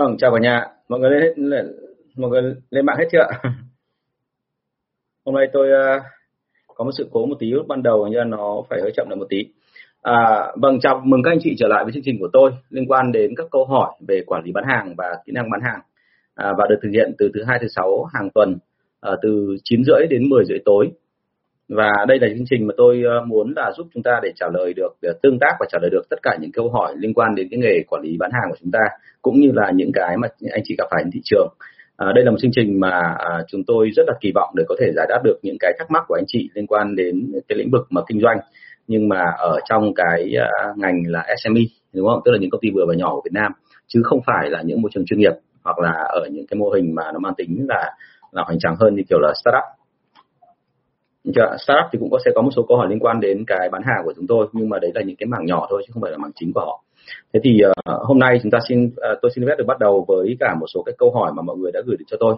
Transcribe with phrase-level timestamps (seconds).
[0.00, 0.66] Vâng, chào cả nhà.
[0.88, 1.66] Mọi người lên, lên
[2.16, 3.28] mọi người lên mạng hết chưa ạ?
[5.24, 6.02] Hôm nay tôi uh,
[6.66, 9.08] có một sự cố một tí lúc ban đầu như là nó phải hơi chậm
[9.08, 9.46] lại một tí.
[10.02, 12.86] À, vâng, chào mừng các anh chị trở lại với chương trình của tôi liên
[12.88, 15.80] quan đến các câu hỏi về quản lý bán hàng và kỹ năng bán hàng
[16.34, 18.58] à, và được thực hiện từ thứ hai thứ sáu hàng tuần
[19.00, 20.90] à, từ 9 rưỡi đến 10 rưỡi tối
[21.76, 24.46] và đây là chương trình mà tôi ờ, muốn là giúp chúng ta để trả
[24.52, 27.14] lời được để tương tác và trả lời được tất cả những câu hỏi liên
[27.14, 28.78] quan đến cái nghề quản lý bán hàng của chúng ta
[29.22, 31.48] cũng như là những cái mà anh chị gặp phải trên thị trường.
[31.96, 34.64] À, đây là một chương trình mà à, chúng tôi rất là kỳ vọng để
[34.68, 37.32] có thể giải đáp được những cái thắc mắc của anh chị liên quan đến
[37.48, 38.38] cái lĩnh vực mà kinh doanh
[38.86, 40.32] nhưng mà ở trong cái
[40.70, 41.60] uh, ngành là SME
[41.94, 42.20] đúng không?
[42.24, 43.52] Tức là những công ty vừa và nhỏ của Việt Nam
[43.86, 45.32] chứ không phải là những môi trường chuyên nghiệp
[45.64, 47.90] hoặc là ở những cái mô hình mà nó mang tính là
[48.32, 49.79] là hoành tráng hơn như kiểu là startup.
[51.36, 53.68] Dạ, startup thì cũng có sẽ có một số câu hỏi liên quan đến cái
[53.72, 55.90] bán hàng của chúng tôi nhưng mà đấy là những cái mảng nhỏ thôi chứ
[55.92, 56.84] không phải là mảng chính của họ.
[57.32, 60.04] Thế thì uh, hôm nay chúng ta xin uh, tôi xin phép được bắt đầu
[60.08, 62.34] với cả một số cái câu hỏi mà mọi người đã gửi được cho tôi.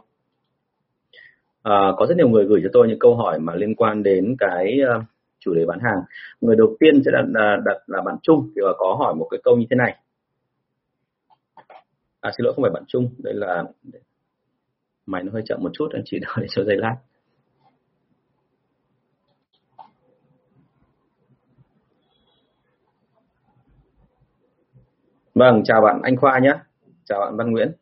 [1.69, 4.37] Uh, có rất nhiều người gửi cho tôi những câu hỏi mà liên quan đến
[4.39, 5.05] cái uh,
[5.39, 6.03] chủ đề bán hàng.
[6.41, 7.25] Người đầu tiên sẽ đặt,
[7.65, 9.97] đặt là bạn Trung thì có hỏi một cái câu như thế này.
[12.21, 13.65] À xin lỗi không phải bạn Trung đây là
[15.07, 16.97] máy nó hơi chậm một chút anh chị đợi cho giây lát.
[25.35, 26.53] Vâng, chào bạn Anh Khoa nhé.
[27.05, 27.73] Chào bạn Văn Nguyễn.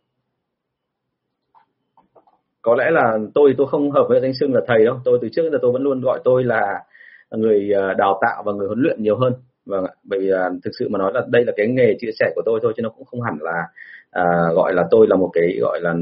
[2.63, 5.01] Có lẽ là tôi tôi không hợp với danh xưng là thầy đâu.
[5.05, 6.85] Tôi từ trước giờ tôi vẫn luôn gọi tôi là
[7.31, 9.33] người à, đào tạo và người huấn luyện nhiều hơn.
[9.67, 9.93] Vâng ạ.
[10.05, 12.43] Bởi vì à, thực sự mà nói là đây là cái nghề chia sẻ của
[12.45, 13.69] tôi thôi chứ nó cũng không hẳn là
[14.11, 15.95] à, gọi là tôi là một cái gọi là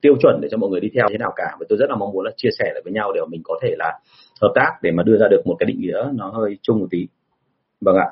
[0.00, 1.56] tiêu chuẩn để cho mọi người đi theo thế nào cả.
[1.60, 3.58] Và tôi rất là mong muốn là chia sẻ lại với nhau để mình có
[3.62, 3.98] thể là
[4.42, 6.86] hợp tác để mà đưa ra được một cái định nghĩa nó hơi chung một
[6.90, 7.08] tí.
[7.80, 8.06] Vâng ạ.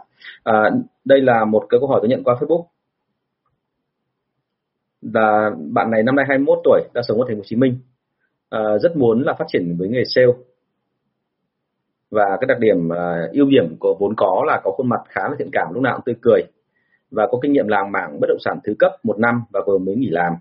[0.44, 0.70] À,
[1.04, 2.64] đây là một cái câu hỏi tôi nhận qua Facebook
[5.12, 7.78] và bạn này năm nay 21 tuổi đang sống ở thành phố Hồ Chí Minh.
[8.50, 10.32] À, rất muốn là phát triển với nghề sale.
[12.10, 15.20] Và cái đặc điểm uh, ưu điểm của vốn có là có khuôn mặt khá
[15.28, 16.40] là thiện cảm lúc nào cũng tươi cười.
[17.10, 19.78] Và có kinh nghiệm làm mảng bất động sản thứ cấp một năm và vừa
[19.78, 20.32] mới nghỉ làm.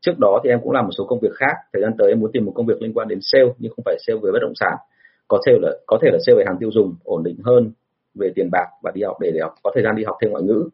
[0.00, 1.54] Trước đó thì em cũng làm một số công việc khác.
[1.72, 3.84] Thời gian tới em muốn tìm một công việc liên quan đến sale nhưng không
[3.84, 4.76] phải sale về bất động sản.
[5.28, 7.72] Có sale là có thể là sale về hàng tiêu dùng ổn định hơn
[8.14, 10.30] về tiền bạc và đi học để, để học, có thời gian đi học thêm
[10.30, 10.68] ngoại ngữ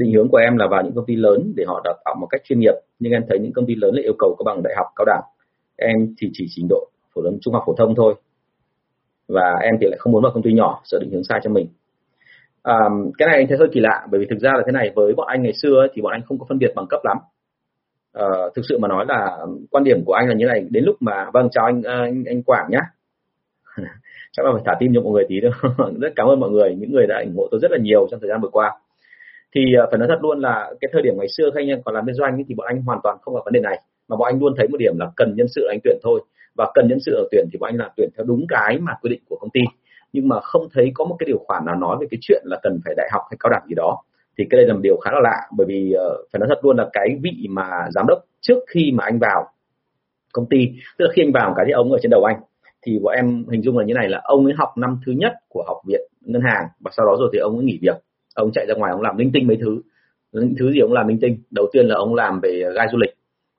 [0.00, 2.26] định hướng của em là vào những công ty lớn để họ đào tạo một
[2.30, 2.74] cách chuyên nghiệp.
[2.98, 5.04] Nhưng em thấy những công ty lớn lại yêu cầu có bằng đại học cao
[5.04, 5.22] đẳng.
[5.76, 8.14] Em thì chỉ trình độ phổ thông trung học phổ thông thôi.
[9.28, 11.50] Và em thì lại không muốn vào công ty nhỏ sợ định hướng sai cho
[11.50, 11.66] mình.
[12.62, 12.74] À,
[13.18, 15.14] cái này anh thấy hơi kỳ lạ bởi vì thực ra là thế này với
[15.14, 17.16] bọn anh ngày xưa ấy, thì bọn anh không có phân biệt bằng cấp lắm.
[18.12, 19.38] À, thực sự mà nói là
[19.70, 22.24] quan điểm của anh là như này đến lúc mà vâng chào anh à, anh,
[22.26, 22.80] anh Quảng nhá.
[24.32, 25.50] Chắc là phải thả tim cho mọi người tí nữa
[26.00, 28.20] rất cảm ơn mọi người những người đã ủng hộ tôi rất là nhiều trong
[28.20, 28.72] thời gian vừa qua
[29.54, 31.82] thì ờ, phải nói thật luôn là cái thời điểm ngày xưa khi anh em
[31.84, 33.80] còn làm liên doanh thì bọn anh hoàn toàn không có vấn đề này.
[34.08, 36.20] Mà bọn anh luôn thấy một điểm là cần nhân sự anh tuyển thôi.
[36.54, 38.92] Và cần nhân sự ở tuyển thì bọn anh là tuyển theo đúng cái mà
[39.02, 39.60] quy định của công ty.
[40.12, 42.58] Nhưng mà không thấy có một cái điều khoản nào nói về cái chuyện là
[42.62, 44.02] cần phải đại học hay cao đẳng gì đó.
[44.38, 45.40] Thì cái đây là một điều khá là lạ.
[45.56, 48.92] Bởi vì uh, phải nói thật luôn là cái vị mà giám đốc trước khi
[48.94, 49.46] mà anh vào
[50.32, 50.68] công ty
[50.98, 52.40] tức là khi anh vào cái thì ông ở trên đầu anh.
[52.82, 55.32] Thì bọn em hình dung là như này là ông ấy học năm thứ nhất
[55.48, 57.96] của học viện ngân hàng và sau đó rồi thì ông ấy nghỉ việc
[58.34, 59.80] ông chạy ra ngoài, ông làm linh tinh mấy thứ.
[60.32, 61.38] Những thứ gì ông làm linh tinh?
[61.50, 63.10] Đầu tiên là ông làm về gai du lịch.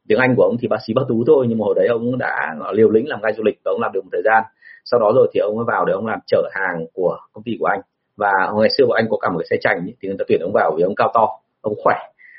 [0.08, 2.18] Tiếng anh của ông thì bác sĩ bác tú thôi, nhưng mà hồi đấy ông
[2.18, 4.44] đã liều lĩnh làm gai du lịch và ông làm được một thời gian.
[4.86, 7.52] Sau đó rồi thì ông mới vào để ông làm chở hàng của công ty
[7.60, 7.82] của anh.
[8.18, 10.42] Và ngày xưa của anh có cả một cái xe chành thì người ta tuyển
[10.42, 11.28] ông vào vì ông cao to,
[11.62, 11.96] ông khỏe.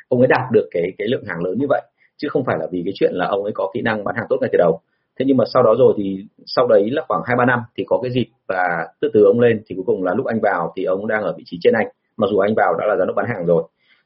[0.09, 1.83] Ông ấy đạt được cái cái lượng hàng lớn như vậy.
[2.17, 4.27] Chứ không phải là vì cái chuyện là ông ấy có kỹ năng bán hàng
[4.29, 4.81] tốt ngay từ đầu.
[5.19, 7.85] Thế nhưng mà sau đó rồi thì, sau đấy là khoảng hai ba năm thì
[7.87, 10.73] có cái dịp và từ từ ông lên thì cuối cùng là lúc anh vào
[10.77, 11.87] thì ông đang ở vị trí trên anh
[12.23, 13.63] mặc dù anh vào đã là giám đốc bán hàng rồi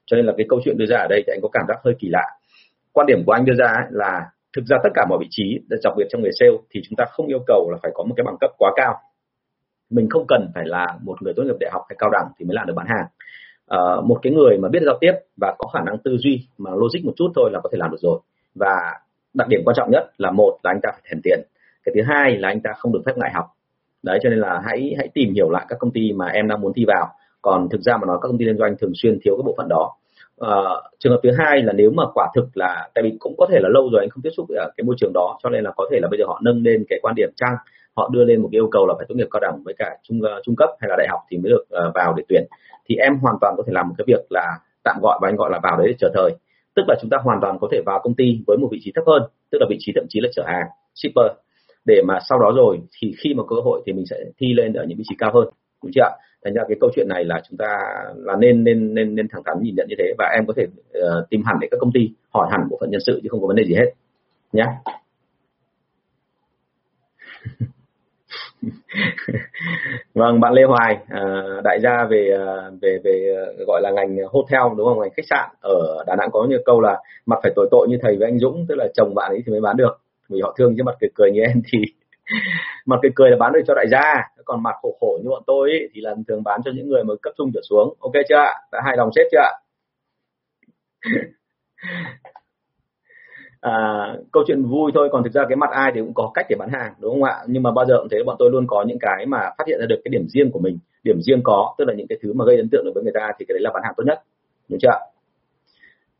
[0.06, 1.76] cho nên là cái câu chuyện đưa ra ở đây thì anh có cảm giác
[1.84, 2.24] hơi kỳ lạ.
[2.92, 5.44] Quan điểm của anh đưa ra là thực ra tất cả mọi vị trí
[5.84, 8.14] đặc biệt trong nghề sale thì chúng ta không yêu cầu là phải có một
[8.16, 8.94] cái bằng cấp quá cao.
[9.90, 12.44] Mình không cần phải là một người tốt nghiệp đại học hay cao đẳng thì
[12.44, 13.06] mới làm được bán hàng.
[13.66, 16.70] À, một cái người mà biết giao tiếp và có khả năng tư duy mà
[16.70, 18.20] logic một chút thôi là có thể làm được rồi.
[18.54, 19.00] Và
[19.34, 21.40] đặc điểm quan trọng nhất là một là anh ta phải thèm tiền
[21.84, 23.46] cái thứ hai là anh ta không được phép ngại học.
[24.02, 26.60] Đấy cho nên là hãy hãy tìm hiểu lại các công ty mà em đang
[26.60, 27.08] muốn thi vào
[27.46, 29.54] còn thực ra mà nói các công ty liên doanh thường xuyên thiếu cái bộ
[29.56, 29.92] phận đó.
[30.40, 30.56] À,
[30.98, 33.58] trường hợp thứ hai là nếu mà quả thực là tại vì cũng có thể
[33.60, 35.70] là lâu rồi anh không tiếp xúc ở cái môi trường đó cho nên là
[35.76, 37.56] có thể là bây giờ họ nâng lên cái quan điểm chăng
[37.96, 39.96] họ đưa lên một cái yêu cầu là phải tốt nghiệp cao đẳng với cả
[40.02, 42.44] trung uh, trung cấp hay là đại học thì mới được uh, vào để tuyển.
[42.88, 45.36] Thì em hoàn toàn có thể làm một cái việc là tạm gọi và anh
[45.36, 46.30] gọi là vào đấy để chờ thời.
[46.76, 48.92] Tức là chúng ta hoàn toàn có thể vào công ty với một vị trí
[48.94, 51.32] thấp hơn tức là vị trí thậm chí là chở hàng shipper.
[51.84, 54.72] Để mà sau đó rồi thì khi mà cơ hội thì mình sẽ thi lên
[54.72, 55.48] ở những vị trí cao hơn.
[55.82, 56.10] Đúng chưa ạ?
[56.46, 57.78] Thành ra cái câu chuyện này là chúng ta
[58.16, 60.66] là nên nên nên nên thẳng thắn nhìn nhận như thế và em có thể
[60.98, 63.40] uh, tìm hẳn để các công ty hỏi hẳn bộ phận nhân sự chứ không
[63.40, 63.92] có vấn đề gì hết
[64.52, 64.64] nhé
[70.14, 73.34] vâng bạn Lê Hoài uh, đại gia về uh, về về
[73.66, 75.00] gọi là ngành hotel đúng không?
[75.00, 77.96] Ngành khách sạn ở Đà Nẵng có như câu là mặt phải tội tội như
[78.02, 80.00] thầy với anh Dũng tức là chồng bạn ấy thì mới bán được.
[80.28, 81.78] Vì họ thương chứ mặt cười cười như em thì
[82.86, 84.14] mặt cười cười là bán được cho đại gia.
[84.44, 87.04] Còn mặt khổ khổ như bọn tôi ý, thì là thường bán cho những người
[87.04, 87.94] mới cấp trung trở xuống.
[88.00, 89.38] Ok chưa đã hài lòng chết chưa
[93.60, 93.72] à,
[94.32, 96.56] câu chuyện vui thôi còn thực ra cái mặt ai thì cũng có cách để
[96.58, 97.36] bán hàng đúng không ạ?
[97.46, 99.80] Nhưng mà bao giờ cũng thế bọn tôi luôn có những cái mà phát hiện
[99.80, 100.78] ra được cái điểm riêng của mình.
[101.02, 103.12] Điểm riêng có tức là những cái thứ mà gây ấn tượng được với người
[103.14, 104.22] ta thì cái đấy là bán hàng tốt nhất.
[104.68, 104.98] Đúng chưa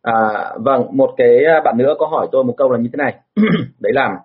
[0.03, 0.15] à,
[0.57, 3.15] vâng một cái à, bạn nữa có hỏi tôi một câu là như thế này.
[3.81, 4.19] Đấy là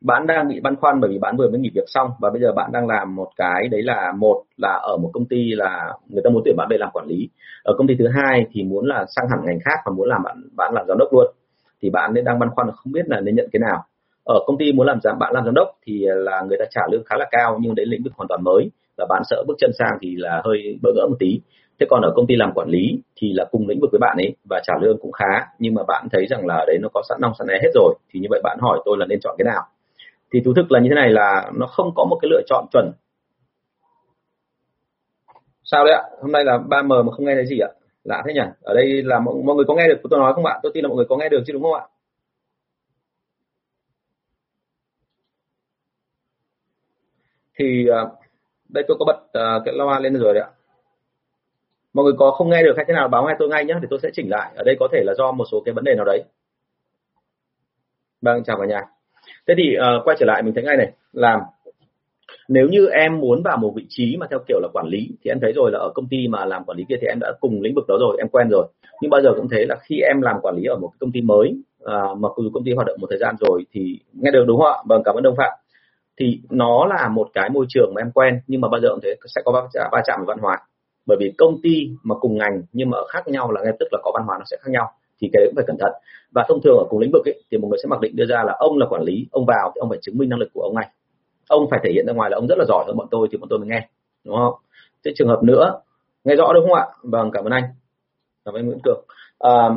[0.00, 2.40] bạn đang bị băn khoăn bởi vì bạn vừa mới nghỉ việc xong và bây
[2.40, 5.92] giờ bạn đang làm một cái đấy là một là ở một công ty là
[6.08, 7.28] người ta muốn tuyển bạn về làm quản lý.
[7.62, 10.22] Ở công ty thứ hai thì muốn là sang hẳn ngành khác và muốn làm
[10.22, 11.26] bạn bạn làm giám đốc luôn.
[11.82, 13.84] Thì bạn nên đang băn khoăn không biết là nên nhận cái nào.
[14.24, 16.80] Ở công ty muốn làm giám, bạn làm giám đốc thì là người ta trả
[16.92, 19.54] lương khá là cao nhưng đấy lĩnh vực hoàn toàn mới và bạn sợ bước
[19.58, 21.40] chân sang thì là hơi bỡ ngỡ một tí.
[21.80, 24.16] Thế còn ở công ty làm quản lý thì là cùng lĩnh vực với bạn
[24.16, 27.02] ấy và trả lương cũng khá nhưng mà bạn thấy rằng là đấy nó có
[27.08, 29.34] sẵn nong sẵn né hết rồi thì như vậy bạn hỏi tôi là nên chọn
[29.38, 29.62] cái nào
[30.32, 32.66] thì thú thực là như thế này là nó không có một cái lựa chọn
[32.72, 32.92] chuẩn.
[35.64, 36.02] Sao đấy ạ?
[36.22, 37.68] Hôm nay là 3M mà không nghe thấy gì ạ?
[38.04, 38.40] Lạ thế nhỉ?
[38.62, 40.60] Ở đây là mọi, mọi người có nghe được tôi nói không ạ?
[40.62, 41.86] Tôi tin là mọi người có nghe được chứ đúng không ạ?
[47.58, 48.00] Thì à,
[48.68, 50.50] đây tôi có bật à, cái loa lên rồi đấy ạ.
[51.92, 53.86] Mọi người có không nghe được hay thế nào báo ngay tôi ngay nhé thì
[53.90, 54.52] tôi sẽ chỉnh lại.
[54.56, 56.24] Ở đây có thể là do một số cái vấn đề nào đấy.
[58.22, 58.95] Vâng chào cả nhà
[59.48, 61.40] thế thì uh, quay trở lại mình thấy ngay này làm
[62.48, 65.30] nếu như em muốn vào một vị trí mà theo kiểu là quản lý thì
[65.30, 67.32] em thấy rồi là ở công ty mà làm quản lý kia thì em đã
[67.40, 68.66] cùng lĩnh vực đó rồi em quen rồi.
[69.02, 71.20] Nhưng bao giờ cũng thế là khi em làm quản lý ở một công ty
[71.20, 74.44] mới à, mặc dù công ty hoạt động một thời gian rồi thì nghe được
[74.46, 74.82] đúng không ạ?
[74.88, 75.52] Vâng cảm ơn đông phạm.
[76.18, 79.00] Thì nó là một cái môi trường mà em quen nhưng mà bao giờ cũng
[79.02, 80.58] thế sẽ có va chạm, chạm văn hóa.
[81.06, 83.86] Bởi vì công ty mà cùng ngành nhưng mà ở khác nhau là ngay tức
[83.92, 85.92] là có văn hóa nó sẽ khác nhau thì cái đấy cũng phải cẩn thận.
[86.30, 88.26] Và thông thường ở cùng lĩnh vực ấy, thì một người sẽ mặc định đưa
[88.26, 90.48] ra là ông là quản lý ông vào thì ông phải chứng minh năng lực
[90.54, 90.88] của ông này
[91.48, 93.38] ông phải thể hiện ra ngoài là ông rất là giỏi hơn bọn tôi thì
[93.38, 93.88] bọn tôi mới nghe
[94.24, 94.54] đúng không?
[95.04, 95.80] Thế trường hợp nữa
[96.24, 96.86] nghe rõ đúng không ạ?
[97.02, 97.64] Vâng cảm ơn anh.
[98.44, 99.04] Cảm ơn nguyễn cường.
[99.38, 99.70] À,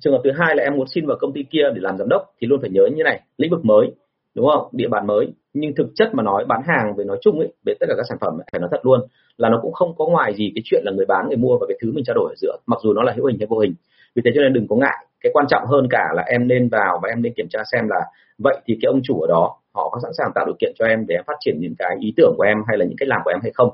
[0.00, 2.08] trường hợp thứ hai là em muốn xin vào công ty kia để làm giám
[2.08, 3.92] đốc thì luôn phải nhớ như này lĩnh vực mới
[4.34, 4.68] đúng không?
[4.72, 5.32] Địa bàn mới.
[5.52, 8.06] Nhưng thực chất mà nói bán hàng về nói chung ấy về tất cả các
[8.08, 9.00] sản phẩm ấy, phải nói thật luôn
[9.36, 11.66] là nó cũng không có ngoài gì cái chuyện là người bán người mua và
[11.68, 13.58] cái thứ mình trao đổi ở giữa mặc dù nó là hữu hình hay vô
[13.58, 13.74] hình
[14.14, 15.06] vì thế cho nên đừng có ngại.
[15.20, 17.88] Cái quan trọng hơn cả là em nên vào và em nên kiểm tra xem
[17.88, 18.00] là
[18.38, 20.86] vậy thì cái ông chủ ở đó, họ có sẵn sàng tạo điều kiện cho
[20.86, 23.08] em để em phát triển những cái ý tưởng của em hay là những cách
[23.08, 23.70] làm của em hay không?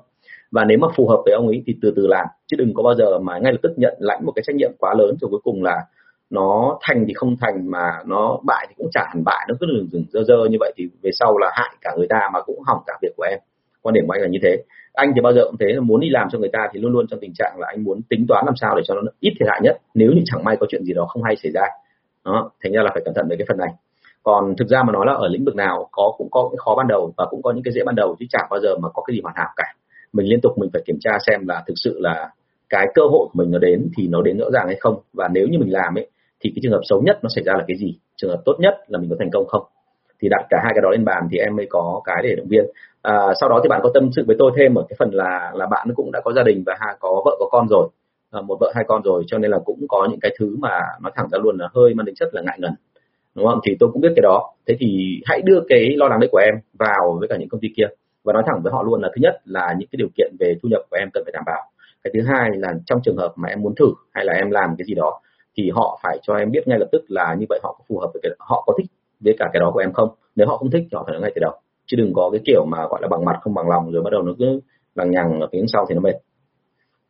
[0.51, 2.27] Và nếu mà phù hợp với ông ấy thì từ từ làm.
[2.47, 4.71] Chứ đừng có bao giờ mà ngay lập tức nhận lãnh một cái trách nhiệm
[4.79, 5.85] quá lớn rồi cuối cùng là
[6.31, 9.47] nó thành thì không thành mà nó bại thì cũng chả hẳn bại.
[9.49, 12.07] Nó cứ dừng dừng dơ dơ như vậy thì về sau là hại cả người
[12.09, 13.39] ta mà cũng hỏng cả việc của em.
[13.83, 14.63] Quan điểm của anh là như thế
[14.95, 16.93] anh thì bao giờ cũng thế là muốn đi làm cho người ta thì luôn
[16.93, 19.33] luôn trong tình trạng là anh muốn tính toán làm sao để cho nó ít
[19.41, 19.79] thiệt hại nhất.
[19.95, 21.63] Nếu như chẳng may có chuyện gì đó không hay xảy ra.
[22.25, 23.69] Đó, thành ra là phải cẩn thận về cái phần này.
[24.23, 26.75] Còn thực ra mà nói là ở lĩnh vực nào có, cũng có cái khó
[26.75, 28.89] ban đầu và cũng có những cái dễ ban đầu chứ chẳng bao giờ mà
[28.89, 29.65] có cái gì hoàn hảo cả.
[30.13, 32.31] Mình liên tục mình phải kiểm tra xem là thực sự là
[32.69, 35.01] cái cơ hội của mình nó đến thì nó đến rõ ràng hay không.
[35.13, 36.11] Và nếu như mình làm ấy,
[36.41, 37.99] thì cái trường hợp xấu nhất nó xảy ra là cái gì?
[38.17, 39.63] Trường hợp tốt nhất là mình có thành công không?
[40.23, 42.47] Thì đặt cả hai cái đó lên bàn thì em mới có cái để động
[42.49, 42.65] viên
[43.03, 45.53] à, sau đó thì bạn có tâm sự với tôi thêm ở cái phần là
[45.55, 47.89] là bạn cũng đã có gia đình và ha có vợ có con rồi.
[48.31, 50.81] À, một vợ hai con rồi cho nên là cũng có những cái thứ mà
[51.03, 52.73] nói thẳng ra luôn là hơi mang tính chất là ngại ngần
[53.35, 53.61] đúng không?
[53.67, 54.53] Thì tôi cũng biết cái đó.
[54.67, 57.61] Thế thì hãy đưa cái lo lắng đấy của em vào với cả những công
[57.61, 57.87] ty kia
[58.25, 60.55] và nói thẳng với họ luôn là thứ nhất là những cái điều kiện về
[60.63, 61.63] thu nhập của em cần phải đảm bảo.
[62.05, 64.75] Cái thứ hai là trong trường hợp mà em muốn thử hay là em làm
[64.79, 65.21] cái gì đó
[65.57, 67.99] thì họ phải cho em biết ngay lập tức là như vậy họ có phù
[67.99, 68.87] hợp với cái họ có thích
[69.21, 70.09] với cả cái đó của em không?
[70.37, 71.53] Nếu họ không thích thì họ phải nói ngay từ đầu
[71.91, 74.11] chứ đừng có cái kiểu mà, gọi là, bằng mặt không bằng lòng, rồi bắt
[74.11, 74.61] đầu nó cứ
[74.95, 76.15] lằng nhằng ở phía sau thì nó mệt.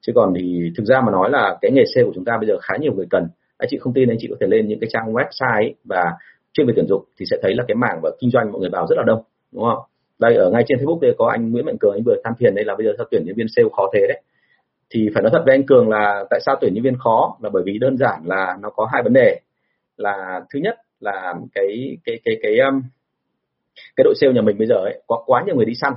[0.01, 2.49] Chứ còn thì thực ra mà nói là cái nghề sale của chúng ta bây
[2.49, 3.29] giờ khá nhiều người cần.
[3.59, 6.13] Anh chị không tin anh chị có thể lên những cái trang website ấy và
[6.53, 8.71] chuyên về tuyển dụng thì sẽ thấy là cái mảng và kinh doanh mọi người
[8.71, 9.23] vào rất là đông,
[9.53, 9.79] đúng không?
[10.19, 12.55] Đây, ở ngay trên facebook đây có anh Nguyễn Mạnh Cường, anh vừa than phiền
[12.55, 14.23] đây là bây giờ sao tuyển nhân viên sale khó thế đấy.
[14.91, 17.37] Thì phải nói thật với anh Cường là tại sao tuyển nhân viên khó?
[17.43, 19.41] Là bởi vì đơn giản là nó có hai vấn đề.
[19.97, 22.59] Là thứ nhất là cái cái cái cái cái
[23.97, 25.93] cái đội sale nhà mình bây giờ ấy có quá nhiều người đi săn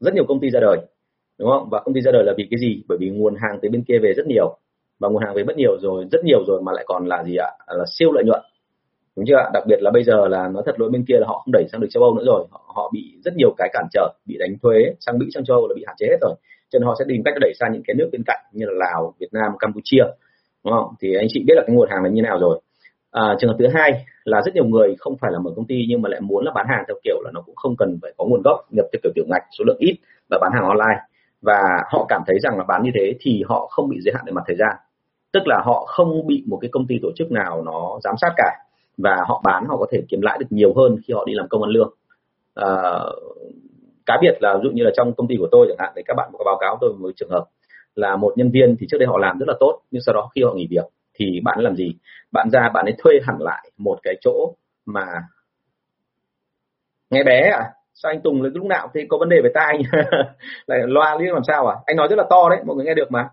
[0.00, 0.78] rất nhiều công ty ra đời
[1.38, 1.68] đúng không?
[1.70, 2.82] Và công ty ra đời là vì cái gì?
[2.88, 4.56] Bởi vì nguồn hàng từ bên kia về rất nhiều.
[4.98, 7.36] Và nguồn hàng về rất nhiều rồi rất nhiều rồi mà lại còn là gì
[7.36, 7.50] ạ?
[7.66, 8.42] Là siêu lợi nhuận.
[9.16, 9.50] Đúng chưa ạ?
[9.54, 11.64] Đặc biệt là bây giờ là nó thật lỗi bên kia là họ không đẩy
[11.72, 12.46] sang được châu âu nữa rồi.
[12.50, 15.56] Họ, họ bị rất nhiều cái cản trở bị đánh thuế sang mỹ sang châu
[15.56, 16.34] âu là bị hạn chế hết rồi.
[16.70, 18.72] Cho nên họ sẽ tìm cách đẩy sang những cái nước bên cạnh như là
[18.86, 20.04] Lào Việt Nam Campuchia
[20.64, 20.94] đúng không?
[21.00, 22.60] Thì anh chị biết là cái nguồn hàng là như nào rồi
[23.14, 25.86] à, trường hợp thứ hai là rất nhiều người không phải là mở công ty
[25.88, 28.12] nhưng mà lại muốn là bán hàng theo kiểu là nó cũng không cần phải
[28.16, 29.96] có nguồn gốc nhập theo kiểu tiểu ngạch số lượng ít
[30.30, 31.00] và bán hàng online.
[31.42, 31.60] Và
[31.92, 34.32] họ cảm thấy rằng là bán như thế thì họ không bị giới hạn về
[34.32, 34.76] mặt thời gian.
[35.32, 38.32] Tức là họ không bị một cái công ty tổ chức nào nó giám sát
[38.36, 38.50] cả
[38.98, 41.48] và họ bán họ có thể kiếm lãi được nhiều hơn khi họ đi làm
[41.48, 41.94] công ăn lương.
[42.54, 42.66] À,
[44.06, 46.02] cá biệt là ví dụ như là trong công ty của tôi chẳng hạn thì
[46.06, 47.44] các bạn có báo cáo tôi một trường hợp
[47.94, 50.30] là một nhân viên thì trước đây họ làm rất là tốt nhưng sau đó
[50.34, 51.94] khi họ nghỉ việc thì bạn làm gì?
[52.32, 54.54] Bạn ra bạn ấy thuê hẳn lại một cái chỗ
[54.86, 55.06] mà
[57.10, 57.70] nghe bé à?
[57.94, 59.78] Sao anh Tùng lúc nào thì có vấn đề về tai
[60.66, 61.76] lại loa liên làm sao à?
[61.86, 63.28] Anh nói rất là to đấy mọi người nghe được mà.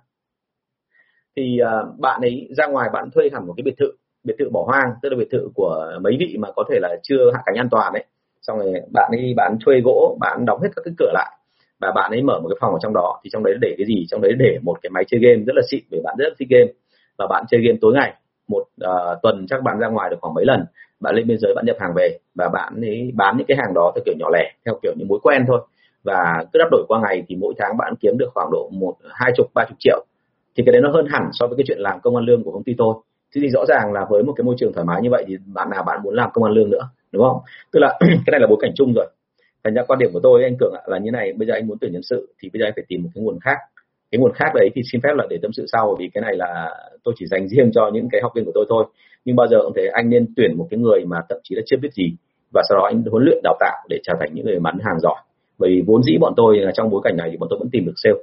[1.35, 3.91] Thì uh, bạn ấy ra ngoài bạn thuê hẳn một cái biệt thự
[4.23, 6.89] biệt thự bỏ hoang tức là biệt thự của mấy vị mà có thể là
[7.03, 8.05] chưa hạ cánh an toàn đấy
[8.41, 11.31] xong rồi bạn ấy bạn thuê gỗ bạn đóng hết các cái cửa lại
[11.81, 13.19] và bạn ấy mở một cái phòng ở trong đó.
[13.23, 14.05] Thì trong đấy để cái gì?
[14.09, 16.35] Trong đấy để một cái máy chơi game rất là xịn bởi bạn rất là
[16.39, 16.71] thích game
[17.21, 18.13] và bạn chơi game tối ngày.
[18.47, 20.65] Một uh, tuần chắc bạn ra ngoài được khoảng mấy lần.
[20.99, 23.73] Bạn lên biên giới bạn nhập hàng về và bạn ấy bán những cái hàng
[23.73, 25.61] đó theo kiểu nhỏ lẻ theo kiểu những mối quen thôi.
[26.03, 28.95] Và cứ đắp đổi qua ngày thì mỗi tháng bạn kiếm được khoảng độ một
[29.09, 30.05] hai chục ba chục triệu.
[30.55, 32.51] Thì cái đấy nó hơn hẳn so với cái chuyện làm công an lương của
[32.51, 32.95] công ty tôi.
[33.35, 35.37] Thế thì rõ ràng là với một cái môi trường thoải mái như vậy thì
[35.45, 37.37] bạn nào bạn muốn làm công an lương nữa đúng không?
[37.71, 39.07] Tức là cái này là bối cảnh chung rồi.
[39.63, 41.33] Thành ra quan điểm của tôi anh cường là như này.
[41.33, 43.23] Bây giờ anh muốn tuyển nhân sự thì bây giờ anh phải tìm một cái
[43.23, 43.57] nguồn khác
[44.11, 46.35] cái nguồn khác đấy thì xin phép là để tâm sự sau vì cái này
[46.35, 48.85] là tôi chỉ dành riêng cho những cái học viên của tôi thôi.
[49.25, 51.61] Nhưng bao giờ cũng thế anh nên tuyển một cái người mà thậm chí là
[51.65, 52.15] chưa biết gì
[52.53, 54.99] và sau đó anh huấn luyện đào tạo để trở thành những người bán hàng
[54.99, 55.15] giỏi.
[55.57, 57.69] Bởi vì vốn dĩ bọn tôi là trong bối cảnh này thì bọn tôi vẫn
[57.71, 58.15] tìm được sale.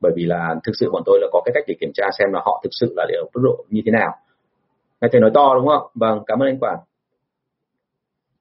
[0.00, 2.32] Bởi vì là thực sự bọn tôi là có cái cách để kiểm tra xem
[2.32, 4.10] là họ thực sự là ở mức độ như thế nào.
[5.00, 5.82] Nghe thầy nói to đúng không?
[5.94, 6.78] Vâng cảm ơn anh quản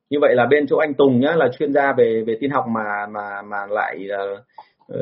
[0.10, 2.66] như vậy là bên chỗ anh Tùng nhá là chuyên gia về về tin học
[2.68, 4.40] mà mà mà lại uh,
[4.90, 5.02] Ờ,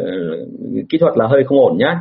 [0.89, 1.99] kỹ thuật là hơi không ổn nhá.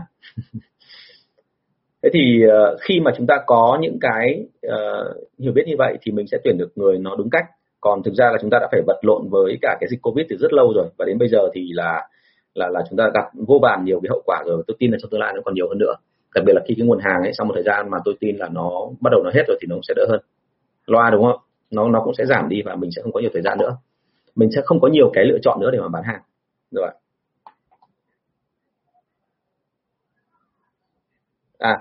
[2.03, 5.99] Thế thì ờ, khi mà chúng ta có những cái uh, hiểu biết như vậy
[6.03, 7.45] thì mình sẽ tuyển được người nó đúng cách.
[7.81, 10.27] Còn thực ra là chúng ta đã phải vật lộn với cả cái dịch covid
[10.29, 12.09] từ rất lâu rồi và đến bây giờ thì là
[12.55, 14.63] là là chúng ta gặp vô vàn nhiều cái hậu quả rồi.
[14.67, 15.95] Tôi tin là trong tương lai nó còn nhiều hơn nữa.
[16.35, 18.37] Đặc biệt là khi cái nguồn hàng ấy sau một thời gian mà tôi tin
[18.37, 20.21] là nó bắt đầu nó hết rồi thì nó cũng sẽ đỡ hơn.
[20.87, 21.41] Loa đúng không?
[21.71, 23.77] Nó nó cũng sẽ giảm đi và mình sẽ không có nhiều thời gian nữa.
[24.35, 26.21] Mình sẽ không có nhiều cái lựa chọn nữa để mà bán hàng.
[26.71, 26.91] Rồi
[31.59, 31.79] à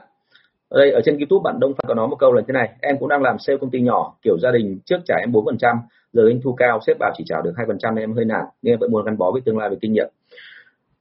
[0.70, 2.70] ở đây ở trên youtube bạn đông phan có nói một câu là thế này
[2.82, 5.46] em cũng đang làm sale công ty nhỏ kiểu gia đình trước trả em bốn
[5.46, 5.76] phần trăm
[6.16, 8.46] giờ anh thu cao sếp bảo chỉ trả được hai phần trăm em hơi nản
[8.62, 10.08] nhưng em vẫn muốn gắn bó với tương lai về kinh nghiệm.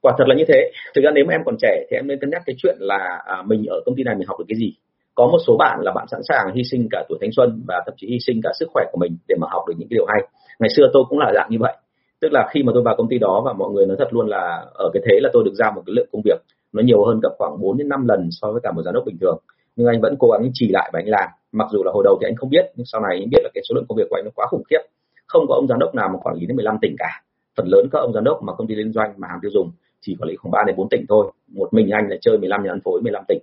[0.01, 0.71] Quả thật là như thế.
[0.95, 3.23] Thực ra nếu mà em còn trẻ thì em nên cân nhắc cái chuyện là
[3.27, 4.73] à, mình ở công ty này mình học được cái gì.
[5.15, 7.83] Có một số bạn là bạn sẵn sàng hy sinh cả tuổi thanh xuân và
[7.87, 9.97] thậm chí hy sinh cả sức khỏe của mình để mà học được những cái
[9.97, 10.21] điều hay.
[10.59, 11.77] Ngày xưa tôi cũng là dạng như vậy.
[12.21, 14.29] Tức là khi mà tôi vào công ty đó và mọi người nói thật luôn
[14.29, 16.39] là ở cái thế là tôi được giao một cái lượng công việc
[16.75, 19.05] nó nhiều hơn gấp khoảng 4 đến 5 lần so với cả một giám đốc
[19.07, 19.39] bình thường.
[19.77, 21.29] Nhưng anh vẫn cố gắng trì lại và anh làm.
[21.53, 23.51] Mặc dù là hồi đầu thì anh không biết, nhưng sau này anh biết là
[23.55, 24.83] cái số lượng công việc của anh nó quá khủng khiếp.
[25.27, 27.11] Không có ông giám đốc nào mà quản lý đến 15 tỉnh cả.
[27.57, 29.71] Phần lớn các ông giám đốc mà công ty liên doanh, mà hàng tiêu dùng
[30.01, 31.33] chỉ quản lý khoảng 3 đến 4 tỉnh thôi.
[31.49, 33.39] Một mình anh là chơi 15 nhà phân phối 15 tỉnh.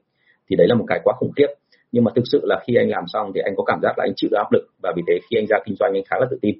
[0.49, 1.47] Thì đấy là một cái quá khủng khiếp.
[1.91, 4.03] Nhưng mà thực sự là khi anh làm xong thì anh có cảm giác là
[4.07, 4.63] anh chịu được áp lực.
[4.83, 6.55] Và vì thế khi anh ra kinh doanh, anh khá là tự tin.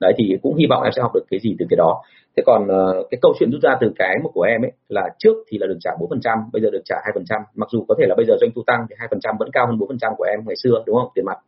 [0.00, 2.02] Đấy thì cũng hy vọng em sẽ học được cái gì từ cái đó
[2.36, 5.08] thế còn uh, cái câu chuyện rút ra từ cái một của em ấy là
[5.18, 7.42] trước thì là được trả bốn phần trăm bây giờ được trả hai phần trăm.
[7.54, 9.50] Mặc dù có thể là bây giờ doanh thu tăng thì hai phần trăm vẫn
[9.52, 11.08] cao hơn bốn phần trăm của em ngày xưa đúng không?
[11.14, 11.38] Tiền mặt.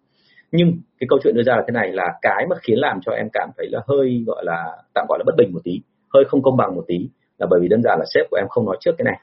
[0.52, 3.12] Nhưng cái câu chuyện đưa ra là thế này là cái mà khiến làm cho
[3.12, 5.72] em cảm thấy là hơi gọi là tạm gọi là bất bình một tí
[6.14, 7.08] hơi không công bằng một tí
[7.38, 9.20] là bởi vì đơn giản là sếp của em không nói trước cái này.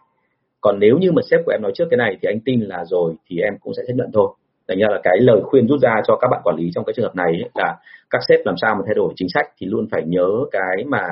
[0.62, 2.86] Còn nếu như mà sếp của em nói trước cái này thì anh tin là
[2.86, 4.30] rồi thì em cũng sẽ chấp nhận thôi.
[4.68, 6.94] Thành ra là cái lời khuyên rút ra cho các bạn quản lý trong cái
[6.94, 7.76] trường hợp này ấy, là
[8.10, 11.04] các sếp làm sao mà thay đổi chính sách thì luôn phải nhớ cái mà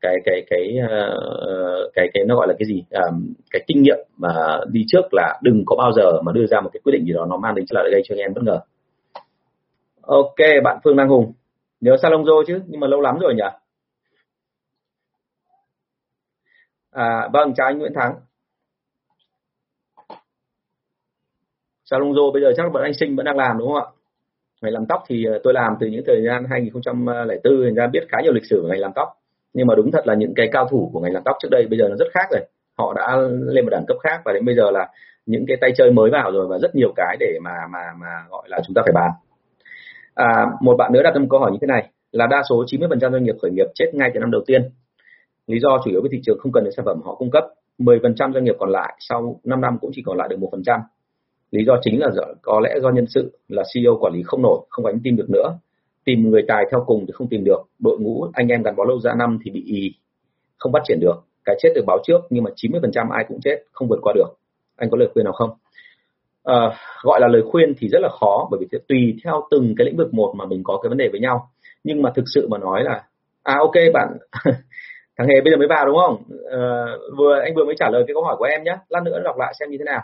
[0.00, 2.84] cái cái cái uh, cái cái nó gọi là cái gì?
[2.90, 6.60] Um, cái kinh nghiệm mà đi trước là đừng có bao giờ mà đưa ra
[6.60, 8.42] một cái quyết định gì đó nó mang đến là gây cho anh em bất
[8.44, 8.60] ngờ.
[10.02, 11.32] Ok bạn Phương Đăng Hùng.
[11.80, 13.42] Nhớ salon rồi chứ nhưng mà lâu lắm rồi nhỉ?
[16.90, 18.14] À, vâng chào anh Nguyễn Thắng.
[21.84, 23.86] Salon rồi bây giờ chắc vẫn anh sinh vẫn đang làm đúng không ạ?
[24.62, 28.00] Ngày làm tóc thì ờ, tôi làm từ những thời gian 2004 thành ra biết
[28.08, 29.17] khá nhiều lịch sử của ngành làm tóc
[29.54, 31.66] nhưng mà đúng thật là những cái cao thủ của ngành làm tóc trước đây
[31.70, 32.40] bây giờ nó rất khác rồi.
[32.78, 34.88] Họ đã lên một đẳng cấp khác và đến bây giờ là
[35.26, 38.24] những cái tay chơi mới vào rồi và rất nhiều cái để mà mà mà
[38.30, 39.10] gọi là chúng ta phải bàn
[40.14, 43.12] à, một bạn nữa đặt một câu hỏi như thế này là đa số 90%
[43.12, 44.62] doanh nghiệp khởi nghiệp chết ngay từ năm đầu tiên.
[45.46, 47.44] Lý do chủ yếu với thị trường không cần đến sản phẩm họ cung cấp
[47.78, 50.80] 10% doanh nghiệp còn lại sau 5 năm cũng chỉ còn lại được 1%
[51.50, 54.42] lý do chính là do có lẽ do nhân sự là CEO quản lý không
[54.42, 55.58] nổi không gánh tin được nữa
[56.08, 57.62] tìm người tài theo cùng thì không tìm được.
[57.78, 59.94] Đội ngũ anh em gắn bó lâu ra năm thì bị ý
[60.58, 61.14] không phát triển được.
[61.44, 64.28] Cái chết được báo trước nhưng mà 90% ai cũng chết không vượt qua được.
[64.76, 65.50] Anh có lời khuyên nào không?
[66.44, 66.54] À,
[67.02, 69.96] gọi là lời khuyên thì rất là khó bởi vì tùy theo từng cái lĩnh
[69.96, 71.50] vực một mà mình có cái vấn đề với nhau.
[71.84, 73.02] Nhưng mà thực sự mà nói là
[73.42, 74.08] à ok bạn
[75.18, 76.22] thằng hề bây giờ mới vào đúng không?
[76.50, 76.84] À,
[77.18, 79.36] vừa anh vừa mới trả lời cái câu hỏi của em nhé lát nữa đọc
[79.38, 80.00] lại xem như thế nào.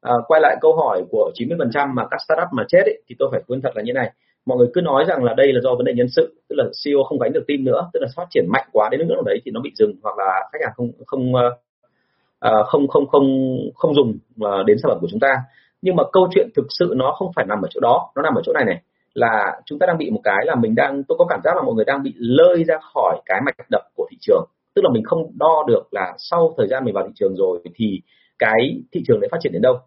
[0.00, 3.28] À, quay lại câu hỏi của 90% mà các startup mà chết ấy, thì tôi
[3.32, 4.12] phải khuyên thật là như này
[4.46, 6.64] mọi người cứ nói rằng là đây là do vấn đề nhân sự tức là
[6.84, 9.22] CEO không gánh được team nữa tức là phát triển mạnh quá đến nước nào
[9.22, 13.26] đấy thì nó bị dừng hoặc là khách hàng không không uh, không không không
[13.74, 15.34] không dùng uh, đến sản phẩm của chúng ta.
[15.82, 18.34] Nhưng mà câu chuyện thực sự nó không phải nằm ở chỗ đó nó nằm
[18.34, 18.82] ở chỗ này này
[19.14, 21.62] là chúng ta đang bị một cái là mình đang tôi có cảm giác là
[21.62, 24.44] mọi người đang bị lơi ra khỏi cái mạch đập của thị trường.
[24.74, 27.60] Tức là mình không đo được là sau thời gian mình vào thị trường rồi
[27.74, 28.00] thì
[28.38, 29.78] cái thị trường đấy phát triển đến đâu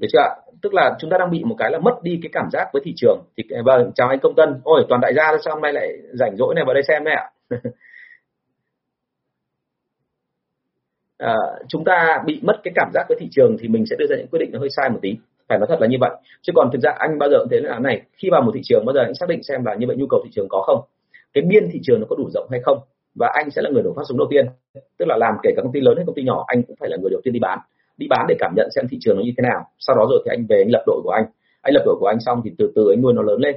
[0.00, 0.30] được chưa ạ?
[0.62, 2.82] Tức là chúng ta đang bị một cái là mất đi cái cảm giác với
[2.84, 3.18] thị trường.
[3.36, 4.60] Thì à, vâng chào anh công tân.
[4.64, 7.14] Ôi toàn đại gia sao hôm nay lại rảnh rỗi này vào đây xem đấy
[7.14, 7.30] ạ?
[11.20, 11.34] À,
[11.68, 14.16] chúng ta bị mất cái cảm giác với thị trường thì mình sẽ đưa ra
[14.16, 15.16] những quyết định nó hơi sai một tí.
[15.48, 16.10] Phải nói thật là như vậy.
[16.42, 18.60] Chứ còn thực ra anh bao giờ cũng thế là này khi vào một thị
[18.64, 20.62] trường bao giờ anh xác định xem là như vậy nhu cầu thị trường có
[20.66, 20.80] không?
[21.32, 22.78] Cái biên thị trường nó có đủ rộng hay không?
[23.14, 24.46] Và anh sẽ là người đổ phát súng đầu tiên.
[24.98, 26.88] Tức là làm kể cả công ty lớn hay công ty nhỏ anh cũng phải
[26.88, 27.58] là người đầu tiên đi bán
[28.00, 29.60] đi bán để cảm nhận xem thị trường nó như thế nào.
[29.78, 31.24] Sau đó rồi thì anh về anh lập đội của anh.
[31.62, 33.56] Anh lập đội của anh xong thì từ từ anh nuôi nó lớn lên.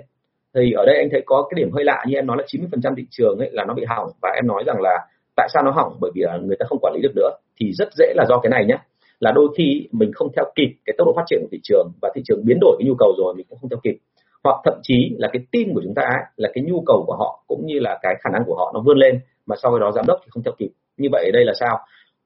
[0.55, 2.95] Thì ở đây anh thấy có cái điểm hơi lạ như em nói là 90%
[2.97, 4.09] thị trường ấy là nó bị hỏng.
[4.21, 4.95] Và em nói rằng là
[5.35, 5.97] tại sao nó hỏng?
[6.01, 7.29] Bởi vì là người ta không quản lý được nữa.
[7.59, 8.77] Thì rất dễ là do cái này nhé
[9.19, 11.87] là đôi khi mình không theo kịp cái tốc độ phát triển của thị trường
[12.01, 13.97] và thị trường biến đổi cái nhu cầu rồi mình cũng không theo kịp.
[14.43, 17.15] Hoặc thậm chí là cái tin của chúng ta ấy, là cái nhu cầu của
[17.15, 19.91] họ cũng như là cái khả năng của họ nó vươn lên mà sau đó
[19.91, 20.69] giám đốc thì không theo kịp.
[20.97, 21.79] Như vậy ở đây là sao?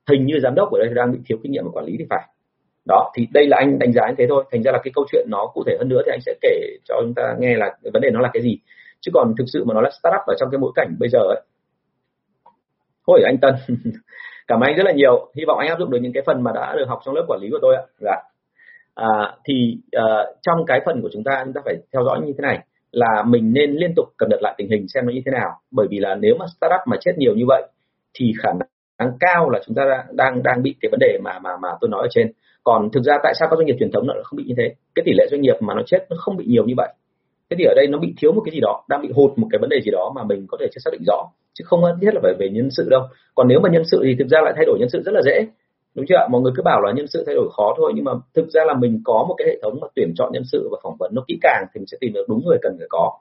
[0.09, 2.05] Hình như giám đốc ở đây đang bị thiếu kinh nghiệm và quản lý thì
[2.09, 2.27] phải.
[2.87, 4.43] Đó thì đây là anh đánh giá như thế thôi.
[4.51, 6.77] Thành ra là cái câu chuyện nó cụ thể hơn nữa thì anh sẽ kể
[6.85, 8.57] cho chúng ta nghe là vấn đề nó là cái gì.
[9.01, 11.19] Chứ còn thực sự mà nó là startup ở trong cái bối cảnh bây giờ
[11.19, 11.41] ấy.
[13.07, 13.55] Thôi anh Tân.
[14.47, 15.31] Cảm ơn anh rất là nhiều.
[15.35, 17.25] Hy vọng anh áp dụng được những cái phần mà đã được học trong lớp
[17.27, 17.83] quản lý của tôi ạ.
[18.00, 18.15] Dạ.
[18.96, 22.33] à, thì uh, trong cái phần của chúng ta chúng ta phải theo dõi như
[22.37, 22.59] thế này.
[22.91, 25.50] Là mình nên liên tục cập nhật lại tình hình xem nó như thế nào.
[25.72, 27.63] Bởi vì là nếu mà startup mà chết nhiều như vậy
[28.13, 28.67] thì khả năng
[29.20, 32.01] cao là chúng ta đang đang bị cái vấn đề mà mà mà tôi nói
[32.01, 32.31] ở trên.
[32.64, 34.74] Còn thực ra tại sao các doanh nghiệp truyền thống nó không bị như thế?
[34.96, 36.94] Cái tỷ lệ doanh nghiệp mà nó chết nó không bị nhiều như vậy.
[37.50, 39.48] Thế thì ở đây nó bị thiếu một cái gì đó, đang bị hụt một
[39.51, 41.81] cái vấn đề gì đó mà mình có thể chưa xác định rõ, chứ không
[42.01, 43.01] nhất là phải về nhân sự đâu.
[43.36, 45.22] Còn nếu mà nhân sự thì thực ra lại thay đổi nhân sự rất là
[45.25, 45.48] dễ,
[45.96, 48.12] đúng chưa mọi người cứ bảo là nhân sự thay đổi khó thôi, nhưng mà
[48.36, 50.77] thực ra là mình có một cái hệ thống mà tuyển chọn nhân sự và
[50.83, 53.12] phỏng vấn nó kỹ càng thì mình sẽ tìm được đúng người cần phải có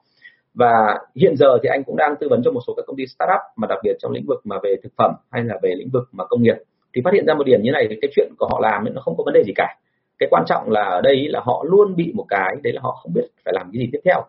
[0.57, 3.05] và hiện giờ thì anh cũng đang tư vấn cho một số các công ty
[3.07, 5.91] startup, mà đặc biệt trong lĩnh vực mà về thực phẩm hay là về lĩnh
[5.93, 6.57] vực mà công nghiệp.
[6.95, 9.01] Thì phát hiện ra một điểm như này, thì cái chuyện của họ làm nó
[9.01, 9.77] không có vấn đề gì cả.
[10.19, 12.99] Cái quan trọng là ở đây là họ luôn bị một cái, đấy là họ
[13.03, 14.23] không biết phải làm cái gì tiếp theo.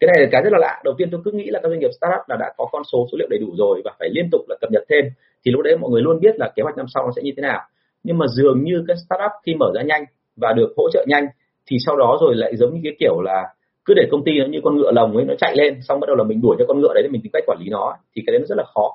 [0.00, 0.80] Cái này là cái rất là lạ.
[0.84, 3.06] Đầu tiên tôi cứ nghĩ là các doanh nghiệp startup là đã có con số
[3.12, 5.04] số liệu đầy đủ rồi và phải liên tục là cập nhật thêm.
[5.44, 7.32] Thì lúc đấy mọi người luôn biết là kế hoạch năm sau nó sẽ như
[7.36, 7.60] thế nào.
[8.04, 10.04] Nhưng mà dường như các startup khi mở ra nhanh
[10.36, 11.26] và được hỗ trợ nhanh,
[11.66, 13.42] thì sau đó rồi lại giống như cái kiểu là
[13.84, 16.06] cứ để công ty nó như con ngựa lồng ấy nó chạy lên xong bắt
[16.06, 17.96] đầu là mình đuổi cho con ngựa đấy để mình tìm cách quản lý nó
[18.14, 18.90] thì cái đấy nó rất là khó.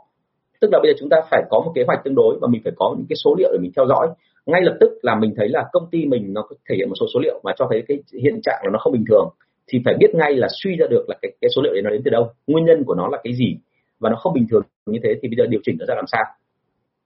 [0.62, 2.62] Tức là bây giờ chúng ta phải có một kế hoạch tương đối và mình
[2.64, 4.08] phải có những cái số liệu để mình theo dõi.
[4.46, 7.06] Ngay lập tức là mình thấy là công ty mình nó thể hiện một số
[7.14, 9.30] số liệu mà cho thấy cái hiện trạng là nó không bình thường
[9.68, 11.90] thì phải biết ngay là suy ra được là cái, cái số liệu đấy nó
[11.90, 13.58] đến từ đâu nguyên nhân của nó là cái gì
[14.00, 16.08] và nó không bình thường như thế thì bây giờ điều chỉnh nó ra làm
[16.08, 16.24] sao.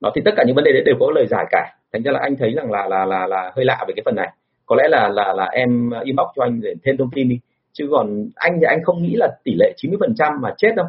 [0.00, 1.76] Đó thì tất cả những vấn đề đấy đều có lời giải cả.
[1.92, 4.14] Thành ra là anh thấy rằng là là là là hơi lạ về cái phần
[4.14, 4.28] này.
[4.66, 7.38] Có lẽ là là là em inbox cho anh để thêm thông tin đi
[7.72, 10.86] chứ còn anh thì anh không nghĩ là tỷ lệ 90% mà chết đâu.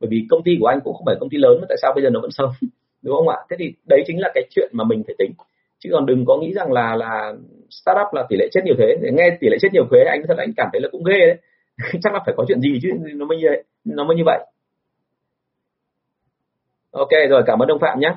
[0.00, 1.92] Bởi vì công ty của anh cũng không phải công ty lớn, mà tại sao
[1.94, 2.50] bây giờ nó vẫn sống
[3.02, 3.36] đúng không ạ?
[3.50, 5.32] Thế thì đấy chính là cái chuyện mà mình phải tính.
[5.78, 7.32] Chứ còn đừng có nghĩ rằng là là
[7.70, 8.96] startup là tỷ lệ chết nhiều thế.
[9.12, 11.36] Nghe tỷ lệ chết nhiều thuế anh thật anh cảm thấy là cũng ghê đấy.
[12.02, 14.46] Chắc là phải có chuyện gì chứ, nó mới như vậy, nó mới như vậy.
[16.90, 18.14] Ok, rồi, cảm ơn ông phạm nhé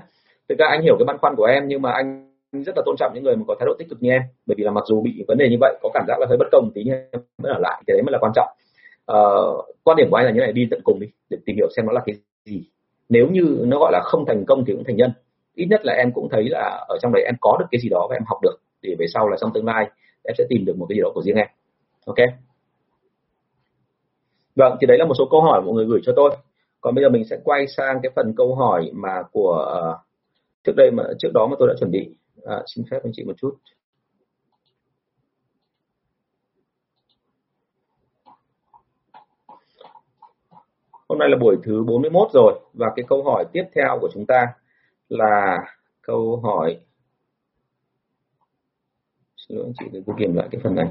[0.50, 2.96] thực ra anh hiểu cái băn khoăn của em, nhưng mà anh rất là tôn
[3.00, 4.22] trọng những người mà có thái độ tích cực như em.
[4.46, 6.38] Bởi vì là mặc dù bị vấn đề như vậy có cảm giác là hơi
[6.38, 8.48] bất công tí nhưng em vẫn ở lại cái đấy mới là quan trọng.
[9.12, 11.68] Uh, quan điểm của anh là như này đi tận cùng đi để tìm hiểu
[11.76, 12.64] xem nó là cái gì.
[13.10, 15.12] Nếu như nó gọi là không thành công thì cũng thành nhân.
[15.56, 17.90] Ít nhất là em cũng thấy là ở trong đấy em có được cái gì
[17.90, 19.90] đó và em học được để về sau là trong tương lai
[20.24, 21.48] em sẽ tìm được một cái gì đó của riêng em.
[22.06, 22.18] Ok?
[24.56, 26.32] Vâng thì đấy là một số câu hỏi mọi người gửi cho tôi.
[26.82, 30.10] Còn bây giờ mình sẽ quay sang cái phần câu hỏi mà của uh,
[30.64, 32.10] trước đây mà trước đó mà tôi đã chuẩn bị
[32.46, 33.58] à, xin phép anh chị một chút.
[41.10, 44.26] Hôm nay là buổi thứ 41 rồi và cái câu hỏi tiếp theo của chúng
[44.26, 44.54] ta
[45.10, 45.58] là
[46.02, 46.80] câu hỏi
[49.38, 50.88] xin lỗi anh chị để tôi kiểm lại cái phần này.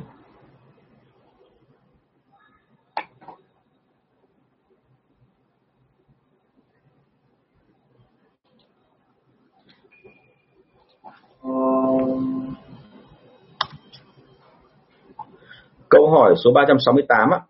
[16.08, 17.40] Câu hỏi số 368 á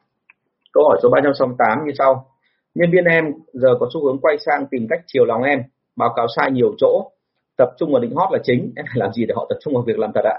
[0.72, 2.26] câu hỏi số 368 như sau.
[2.74, 5.62] Nhân viên em giờ có xu hướng quay sang tìm cách chiều lòng em
[5.96, 7.10] báo cáo sai nhiều chỗ
[7.56, 8.72] tập trung vào định hot là chính.
[8.76, 10.38] Em phải làm gì để họ tập trung vào việc làm thật ạ?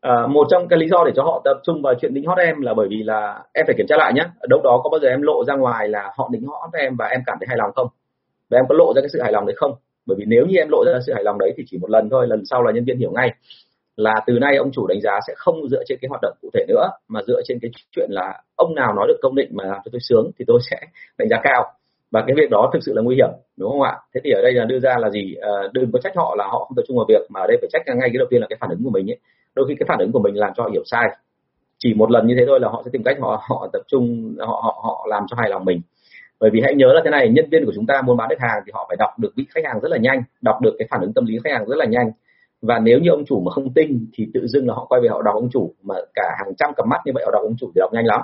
[0.00, 2.38] À, một trong cái lý do để cho họ tập trung vào chuyện đính hot
[2.38, 4.90] em là bởi vì là em phải kiểm tra lại nhé ở đâu đó có
[4.90, 7.46] bao giờ em lộ ra ngoài là họ đính hot em và em cảm thấy
[7.48, 7.86] hài lòng không?
[8.50, 9.74] Và em có lộ ra cái sự hài lòng đấy không?
[10.06, 12.08] Bởi vì nếu như em lộ ra sự hài lòng đấy thì chỉ một lần
[12.10, 13.30] thôi lần sau là nhân viên hiểu ngay
[13.96, 16.50] là từ nay ông chủ đánh giá sẽ không dựa trên cái hoạt động cụ
[16.54, 19.64] thể nữa mà dựa trên cái chuyện là ông nào nói được công định mà
[19.64, 20.76] làm cho tôi sướng thì tôi sẽ
[21.18, 21.72] đánh giá cao.
[22.10, 23.96] Và cái việc đó thực sự là nguy hiểm đúng không ạ?
[24.14, 25.34] Thế thì ở đây là đưa ra là gì?
[25.34, 27.56] À, đừng có trách họ là họ không tập trung vào việc mà ở đây
[27.60, 29.18] phải trách ngay cái đầu tiên là cái phản ứng của mình ấy.
[29.54, 31.08] Đôi khi cái phản ứng của mình làm cho họ hiểu sai.
[31.78, 34.34] Chỉ một lần như thế thôi là họ sẽ tìm cách họ họ tập trung
[34.38, 35.80] họ họ họ làm cho hài lòng mình.
[36.40, 38.38] Bởi vì hãy nhớ là thế này nhân viên của chúng ta muốn bán được
[38.38, 40.88] hàng thì họ phải đọc được vị khách hàng rất là nhanh đọc được cái
[40.90, 42.10] phản ứng tâm lý khách hàng rất là nhanh
[42.62, 45.08] và nếu như ông chủ mà không tinh thì tự dưng là họ quay về
[45.08, 45.74] họ đọc ông chủ.
[45.82, 48.06] Mà cả hàng trăm cặp mắt như vậy họ đọc ông chủ thì đọc nhanh
[48.06, 48.20] lắm.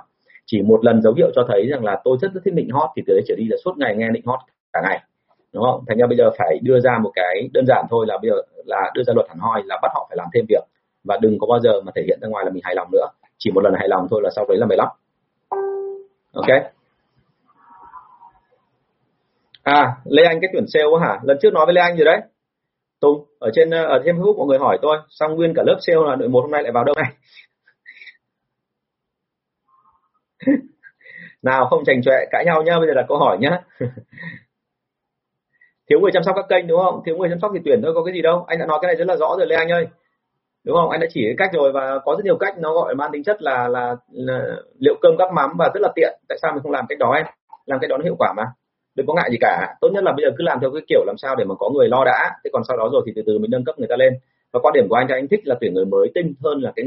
[0.46, 2.90] Chỉ một lần dấu hiệu cho thấy rằng là tôi rất rất thích định hot
[2.96, 4.38] thì từ đấy trở đi là suốt ngày nghe định hot
[4.72, 5.02] cả ngày.
[5.52, 5.84] Đúng không?
[5.88, 8.36] Thành ra bây giờ phải đưa ra một cái đơn giản thôi là bây giờ
[8.64, 10.64] là đưa ra luật hẳn hoi là bắt họ phải làm thêm việc.
[11.04, 13.06] Và đừng có bao giờ mà thể hiện ra ngoài là mình hài lòng nữa.
[13.38, 14.88] Chỉ một lần hài lòng thôi là sau đấy là mày lắm.
[16.32, 16.46] Ok?
[19.62, 21.18] À lê anh cái tuyển sale hả?
[21.22, 22.20] Lần trước nói với lê anh rồi đấy.
[23.00, 25.76] Tùng ở trên ờ, ở trên Facebook mọi người hỏi tôi xong nguyên cả lớp
[25.80, 27.12] sale là đội một hôm nay lại vào đâu này?
[31.42, 33.60] Nào không chành chọe cãi nhau nhá bây giờ là câu hỏi nhá.
[35.90, 37.02] Thiếu người chăm sóc các kênh đúng không?
[37.06, 38.44] Thiếu người chăm sóc thì tuyển thôi có cái gì đâu.
[38.46, 39.86] Anh đã nói cái này rất là rõ rồi lê anh ơi.
[40.64, 40.90] Đúng không?
[40.90, 42.58] Anh đã chỉ cái cách rồi và có rất nhiều cách.
[42.58, 45.92] Nó gọi mang tính chất là, là là liệu cơm gắp mắm và rất là
[45.94, 46.18] tiện.
[46.28, 47.26] Tại sao mình không làm cách đó em?
[47.66, 48.44] Làm cái đó nó hiệu quả mà
[48.96, 49.74] đừng có ngại gì cả.
[49.80, 51.70] Tốt nhất là bây giờ cứ làm theo cái kiểu làm sao để mà có
[51.70, 52.30] người lo đã.
[52.44, 54.12] Thế còn sau đó rồi thì từ từ mình nâng cấp người ta lên.
[54.52, 56.72] Và quan điểm của anh thì anh thích là tuyển người mới tinh hơn là
[56.76, 56.84] cái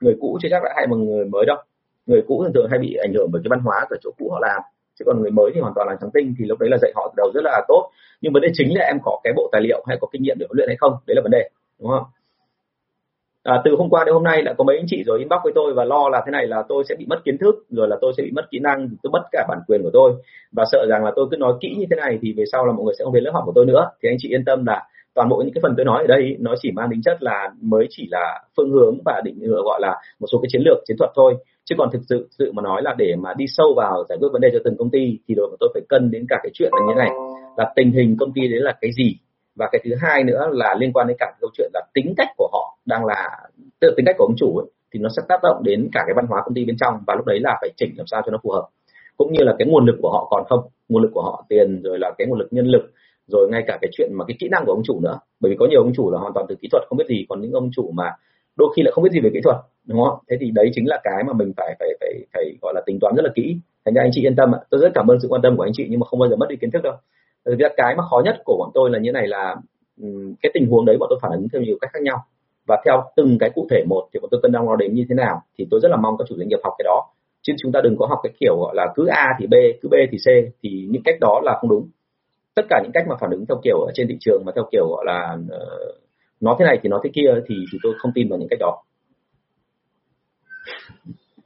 [0.00, 0.38] người cũ.
[0.42, 1.56] Chưa chắc đã hay bằng người mới đâu.
[2.06, 4.30] Người cũ thường thường hay bị ảnh hưởng bởi cái văn hóa của chỗ cũ
[4.32, 4.62] họ làm.
[4.98, 6.92] Chứ còn người mới thì hoàn toàn là trắng tinh, thì lúc đấy là dạy
[6.94, 7.90] họ từ đầu rất là tốt.
[8.20, 10.36] Nhưng vấn đề chính là em có cái bộ tài liệu hay có kinh nghiệm
[10.38, 10.92] để huấn luyện hay không?
[11.06, 11.48] Đấy là vấn đề.
[11.80, 12.04] Đúng không?
[13.42, 15.52] À, từ hôm qua đến hôm nay đã có mấy anh chị rồi inbox với
[15.54, 17.96] tôi và lo là thế này là tôi sẽ bị mất kiến thức rồi là
[18.00, 20.12] tôi sẽ bị mất kỹ năng tôi mất cả bản quyền của tôi.
[20.52, 22.72] Và sợ rằng là tôi cứ nói kỹ như thế này thì về sau là
[22.72, 23.90] mọi người sẽ không đến lớp học của tôi nữa.
[24.02, 24.82] Thì anh chị yên tâm là
[25.14, 27.50] toàn bộ những cái phần tôi nói ở đây nó chỉ mang tính chất là
[27.60, 30.78] mới chỉ là phương hướng và định hướng gọi là một số cái chiến lược
[30.86, 31.34] chiến thuật thôi.
[31.64, 34.28] Chứ còn thực sự sự mà nói là để mà đi sâu vào giải quyết
[34.32, 36.50] vấn đề cho từng công ty thì đội của tôi phải cân đến cả cái
[36.54, 37.10] chuyện là như thế này.
[37.56, 39.16] Là tình hình công ty đấy là cái gì
[39.56, 42.28] và cái thứ hai nữa là liên quan đến cả câu chuyện là tính cách
[42.36, 43.38] của họ đang là
[43.80, 46.14] tự tính cách của ông chủ ấy, thì nó sẽ tác động đến cả cái
[46.14, 48.32] văn hóa công ty bên trong và lúc đấy là phải chỉnh làm sao cho
[48.32, 48.68] nó phù hợp.
[49.16, 51.82] Cũng như là cái nguồn lực của họ còn không nguồn lực của họ tiền
[51.82, 52.92] rồi là cái nguồn lực nhân lực
[53.26, 55.18] rồi ngay cả cái chuyện mà cái kỹ năng của ông chủ nữa.
[55.40, 57.26] Bởi vì có nhiều ông chủ là hoàn toàn từ kỹ thuật không biết gì.
[57.28, 58.12] Còn những ông chủ mà
[58.56, 60.18] đôi khi lại không biết gì về kỹ thuật đúng không?
[60.30, 62.98] Thế thì đấy chính là cái mà mình phải phải phải phải gọi là tính
[63.00, 63.56] toán rất là kỹ.
[63.84, 64.58] Thành ra anh chị yên tâm ạ.
[64.70, 66.36] Tôi rất cảm ơn sự quan tâm của anh chị nhưng mà không bao giờ
[66.36, 66.94] mất đi kiến thức đâu.
[67.44, 69.56] Ừ, thực ra cái mà khó nhất của bọn tôi là như này là
[70.02, 70.08] ừ,
[70.42, 72.18] cái tình huống đấy bọn tôi phản ứng theo nhiều cách khác nhau.
[72.66, 75.06] Và theo từng cái cụ thể một thì bọn tôi cân đong nó đến như
[75.08, 77.08] thế nào thì tôi rất là mong các chủ doanh nghiệp học cái đó.
[77.42, 79.88] Chứ chúng ta đừng có học cái kiểu gọi là cứ A thì B cứ
[79.88, 80.26] B thì C
[80.62, 81.88] thì những cách đó là không đúng.
[82.54, 84.64] Tất cả những cách mà phản ứng theo kiểu ở trên thị trường mà theo
[84.72, 85.96] kiểu gọi là uh,
[86.40, 88.60] nó thế này thì nó thế kia thì thì tôi không tin vào những cách
[88.60, 88.82] đó.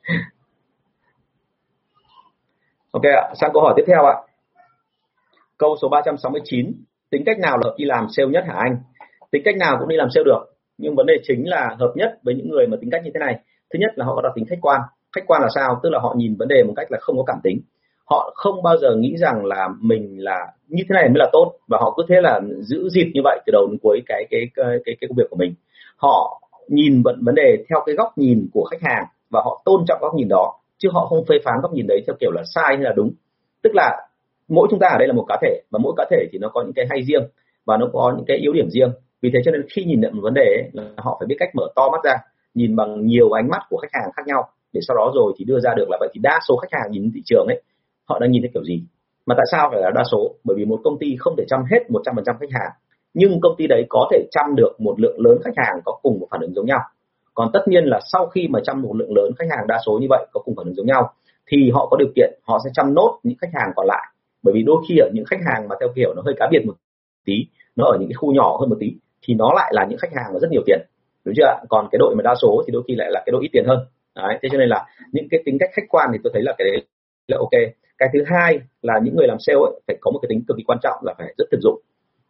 [2.90, 4.14] Ok ạ sang câu hỏi tiếp theo ạ
[5.58, 6.72] câu số 369
[7.10, 8.76] tính cách nào là hợp đi làm sale nhất hả anh?
[9.30, 12.18] Tính cách nào cũng đi làm sale được nhưng vấn đề chính là hợp nhất
[12.22, 13.34] với những người mà tính cách như thế này.
[13.72, 14.80] Thứ nhất là họ có đặc tính khách quan.
[15.12, 15.80] Khách quan là sao?
[15.82, 17.60] Tức là họ nhìn vấn đề một cách là không có cảm tính.
[18.10, 21.52] Họ không bao giờ nghĩ rằng là mình là như thế này mới là tốt
[21.68, 24.40] và họ cứ thế là giữ dịp như vậy từ đầu đến cuối cái cái
[24.54, 25.54] cái cái, cái công việc của mình.
[25.96, 29.84] Họ nhìn vấn vấn đề theo cái góc nhìn của khách hàng và họ tôn
[29.88, 32.42] trọng góc nhìn đó chứ họ không phê phán góc nhìn đấy theo kiểu là
[32.54, 33.10] sai hay là đúng.
[33.62, 34.05] Tức là
[34.48, 36.48] mỗi chúng ta ở đây là một cá thể và mỗi cá thể thì nó
[36.48, 37.22] có những cái hay riêng
[37.66, 38.92] và nó có những cái yếu điểm riêng.
[39.22, 41.36] Vì thế cho nên khi nhìn nhận một vấn đề ấy, là họ phải biết
[41.38, 42.16] cách mở to mắt ra
[42.54, 45.44] nhìn bằng nhiều ánh mắt của khách hàng khác nhau để sau đó rồi thì
[45.44, 47.62] đưa ra được là vậy thì đa số khách hàng nhìn thị trường ấy
[48.08, 48.82] họ đang nhìn thấy kiểu gì?
[49.26, 50.34] Mà tại sao phải là đa số?
[50.44, 52.70] Bởi vì một công ty không thể chăm hết 100% khách hàng
[53.18, 56.20] nhưng công ty đấy có thể chăm được một lượng lớn khách hàng có cùng
[56.20, 56.80] một phản ứng giống nhau.
[57.34, 59.98] Còn tất nhiên là sau khi mà chăm một lượng lớn khách hàng đa số
[60.00, 61.12] như vậy có cùng phản ứng giống nhau
[61.46, 64.06] thì họ có điều kiện họ sẽ chăm nốt những khách hàng còn lại
[64.46, 66.62] bởi vì đôi khi ở những khách hàng mà theo kiểu nó hơi cá biệt
[66.66, 66.74] một
[67.24, 68.88] tí nó ở những cái khu nhỏ hơn một tí
[69.22, 70.80] thì nó lại là những khách hàng mà rất nhiều tiền.
[71.24, 73.42] Đúng chưa còn cái đội mà đa số thì đôi khi lại là cái đội
[73.42, 73.78] ít tiền hơn.
[74.14, 76.54] Đấy thế cho nên là những cái tính cách khách quan thì tôi thấy là
[76.58, 76.84] cái đấy
[77.28, 77.54] là ok.
[77.98, 80.56] Cái thứ hai là những người làm sale ấy, phải có một cái tính cực
[80.56, 81.80] kỳ quan trọng là phải rất thực dụng.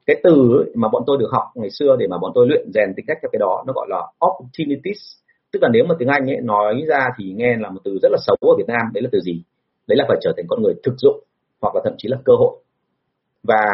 [0.07, 0.33] Cái từ
[0.65, 3.07] ấy, mà bọn tôi được học ngày xưa để mà bọn tôi luyện rèn tính
[3.09, 5.03] cách theo cái đó nó gọi là opportunities.
[5.53, 8.09] Tức là nếu mà tiếng Anh ấy nói ra thì nghe là một từ rất
[8.13, 9.43] là xấu ở Việt Nam đấy là từ gì?
[9.87, 11.25] Đấy là phải trở thành con người thực dụng
[11.67, 12.57] hoặc là thậm chí là cơ hội.
[13.43, 13.65] Và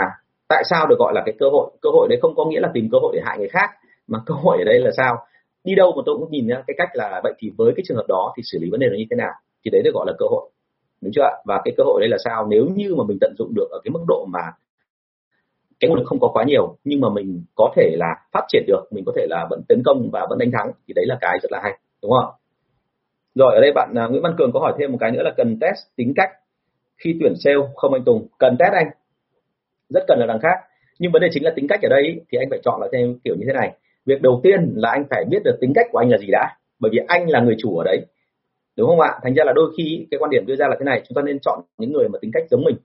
[0.48, 1.70] tại sao được gọi là cái cơ hội?
[1.82, 3.70] Cơ hội đấy không có nghĩa là tìm cơ hội để hại người khác,
[4.06, 5.16] mà cơ hội ở đây là sao?
[5.64, 7.96] Đi đâu mà tôi cũng nhìn nhá, cái cách là vậy thì với cái trường
[7.96, 9.32] hợp đó thì xử lý vấn đề nó như thế nào?
[9.64, 10.50] Thì đấy được gọi là cơ hội.
[11.00, 12.46] Đúng chưa và cái cơ hội đây là sao?
[12.46, 14.40] Nếu như mà mình tận dụng được ở cái mức độ mà
[15.80, 18.64] cái nguồn lực không có quá nhiều, nhưng mà mình có thể là phát triển
[18.66, 21.18] được, mình có thể là vẫn tấn công và vẫn đánh thắng, thì đấy là
[21.20, 21.78] cái rất là hay.
[22.02, 22.34] Đúng không
[23.34, 25.30] rồi, ở đây bạn à, Nguyễn Văn Cường có hỏi thêm một cái nữa là
[25.36, 26.30] cần test tính cách
[27.04, 28.86] khi tuyển sale không anh Tùng, cần test anh.
[29.88, 30.58] Rất cần là đằng khác.
[30.98, 33.14] Nhưng vấn đề chính là tính cách ở đây thì anh phải chọn là theo
[33.24, 33.76] kiểu như thế này.
[34.06, 36.56] Việc đầu tiên là anh phải biết được tính cách của anh là gì đã,
[36.80, 38.06] bởi vì anh là người chủ ở đấy.
[38.76, 39.18] Đúng không ạ?
[39.22, 41.22] Thành ra là đôi khi cái quan điểm đưa ra là thế này, chúng ta
[41.22, 42.76] nên chọn những người mà tính cách giống mình.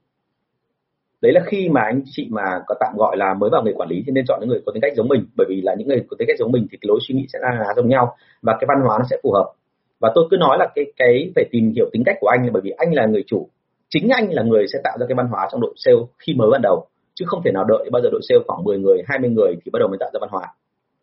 [1.21, 3.89] Đấy là khi mà anh chị mà có tạm gọi là mới vào nghề quản
[3.89, 5.87] lý thì nên chọn những người có tính cách giống mình, bởi vì là những
[5.87, 8.15] người có tính cách giống mình thì cái lối suy nghĩ sẽ là giống nhau
[8.41, 9.51] và cái văn hóa nó sẽ phù hợp.
[9.99, 12.61] Và tôi cứ nói là cái cái phải tìm hiểu tính cách của anh, bởi
[12.61, 13.49] vì anh là người chủ
[13.89, 16.49] chính anh là người sẽ tạo ra cái văn hóa trong đội sale khi mới
[16.51, 19.29] ban đầu chứ không thể nào đợi bao giờ đội sale khoảng 10 người 20
[19.29, 20.47] người thì bắt đầu mới tạo ra văn hóa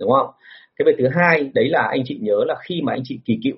[0.01, 0.27] đúng không?
[0.77, 3.39] Cái việc thứ hai đấy là anh chị nhớ là khi mà anh chị kỳ
[3.45, 3.57] cựu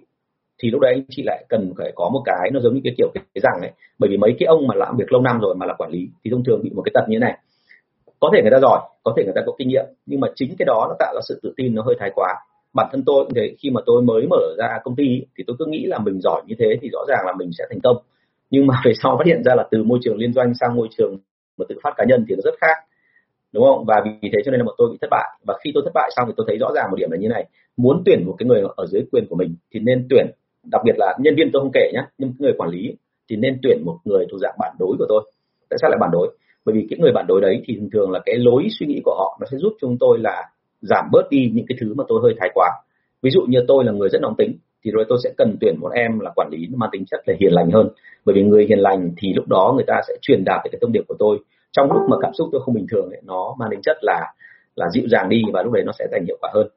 [0.63, 2.95] thì lúc đấy anh chị lại cần phải có một cái nó giống như cái
[2.99, 5.41] kiểu cái, cái rằng này bởi vì mấy cái ông mà làm việc lâu năm
[5.41, 7.39] rồi mà là quản lý thì thông thường bị một cái tật như thế này.
[8.21, 10.55] Có thể người ta giỏi có thể người ta có kinh nghiệm nhưng mà chính
[10.59, 12.35] cái đó nó tạo ra sự tự tin nó hơi thái quá.
[12.75, 15.57] Bản thân tôi cũng thế khi mà tôi mới mở ra công ty thì tôi
[15.59, 17.97] cứ nghĩ là mình giỏi như thế thì rõ ràng là mình sẽ thành công
[18.51, 20.89] nhưng mà về sau phát hiện ra là từ môi trường liên doanh sang môi
[20.97, 21.17] trường
[21.59, 22.77] mà tự phát cá nhân thì nó rất khác,
[23.53, 23.85] đúng không?
[23.85, 25.39] Và vì thế cho nên là bọn tôi bị thất bại.
[25.47, 27.29] Và khi tôi thất bại xong thì tôi thấy rõ ràng một điểm là như
[27.29, 27.47] này.
[27.77, 30.27] Muốn tuyển một cái người ở dưới quyền của mình thì nên tuyển,
[30.65, 32.97] đặc biệt là nhân viên tôi không kể nhé nhưng người quản lý
[33.31, 35.31] thì nên tuyển một người thuộc dạng bản đối của tôi.
[35.71, 36.37] Tại sao lại bản đối?
[36.65, 39.01] Bởi vì cái người bản đối đấy thì thường thường là cái lối suy nghĩ
[39.05, 40.43] của họ nó sẽ giúp chúng tôi là
[40.81, 42.71] giảm bớt đi những cái thứ mà tôi hơi thái quá.
[43.23, 44.57] Ví dụ như tôi là người rất nóng tính
[44.87, 47.35] thì rồi tôi sẽ cần tuyển một em là quản lý mang tính chất là
[47.41, 47.89] hiền lành hơn.
[48.25, 50.93] Bởi vì người hiền lành thì lúc đó người ta sẽ truyền đạt cái thông
[50.93, 51.39] điệp của tôi.
[51.73, 54.33] Trong lúc mà cảm xúc tôi không bình thường ấy, nó mang tính chất là
[54.75, 56.69] là dịu dàng đi và lúc đấy nó sẽ thành hiệu quả hơn.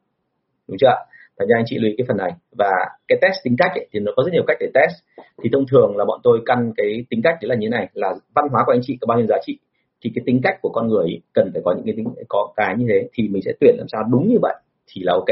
[0.67, 0.95] Đúng chưa
[1.39, 2.32] thành ra anh chị lưu ý cái phần này.
[2.58, 2.72] Và
[3.08, 4.93] cái test tính cách ấy, thì nó có rất nhiều cách để test.
[5.43, 8.13] Thì thông thường là bọn tôi căn cái tính cách đấy là như này là
[8.36, 9.58] văn hóa của anh chị có bao nhiêu giá trị
[10.04, 12.54] thì cái tính cách của con người ấy, cần phải có những cái tính có
[12.56, 14.56] cái như thế thì mình sẽ tuyển làm sao đúng như vậy
[14.88, 15.28] thì là ok.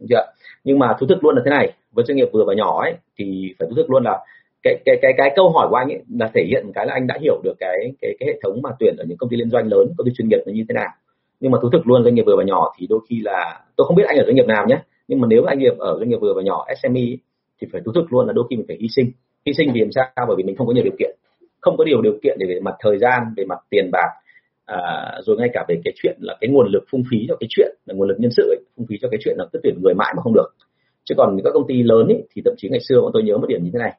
[0.00, 0.32] Đúng chưa
[0.64, 2.94] nhưng mà thú thực luôn là thế này với doanh nghiệp vừa và nhỏ ấy
[3.18, 4.18] thì phải thú thực luôn là
[4.62, 7.06] cái cái cái cái câu hỏi của anh ấy là thể hiện cái là anh
[7.06, 9.50] đã hiểu được cái cái cái hệ thống mà tuyển ở những công ty liên
[9.50, 10.88] doanh lớn công ty chuyên nghiệp là như thế nào.
[11.40, 13.86] Nhưng mà thú thực luôn doanh nghiệp vừa và nhỏ thì đôi khi là tôi
[13.86, 16.08] không biết anh ở doanh nghiệp nào nhé nhưng mà nếu anh nghiệp ở doanh
[16.08, 17.06] nghiệp vừa và nhỏ SME
[17.60, 19.10] thì phải thú thực luôn là đôi khi mình phải hy sinh.
[19.46, 20.24] Hy sinh vì làm sao?
[20.28, 21.16] Bởi vì mình không có nhiều điều kiện.
[21.60, 24.10] Không có điều điều kiện để về mặt thời gian về mặt tiền bạc
[24.68, 24.78] à,
[25.26, 27.74] rồi ngay cả về cái chuyện là cái nguồn lực phung phí cho cái chuyện
[27.86, 29.94] là nguồn lực nhân sự ấy, phung phí cho cái chuyện là cứ tuyển người
[29.94, 30.48] mãi mà không được
[31.08, 33.36] chứ còn các công ty lớn ấy, thì thậm chí ngày xưa bọn tôi nhớ
[33.36, 33.92] một điểm như thế này.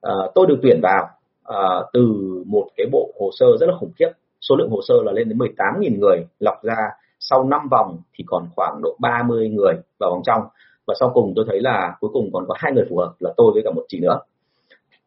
[0.00, 1.08] À, tôi được tuyển vào
[1.44, 1.58] à,
[1.92, 2.02] từ
[2.46, 4.08] một cái bộ hồ sơ rất là khủng khiếp.
[4.40, 6.76] Số lượng hồ sơ là lên đến 18.000 người lọc ra
[7.20, 10.42] sau 5 vòng thì còn khoảng độ 30 người vào vòng trong.
[10.86, 13.32] Và sau cùng tôi thấy là cuối cùng còn có hai người phù hợp là
[13.36, 14.20] tôi với cả một chị nữa.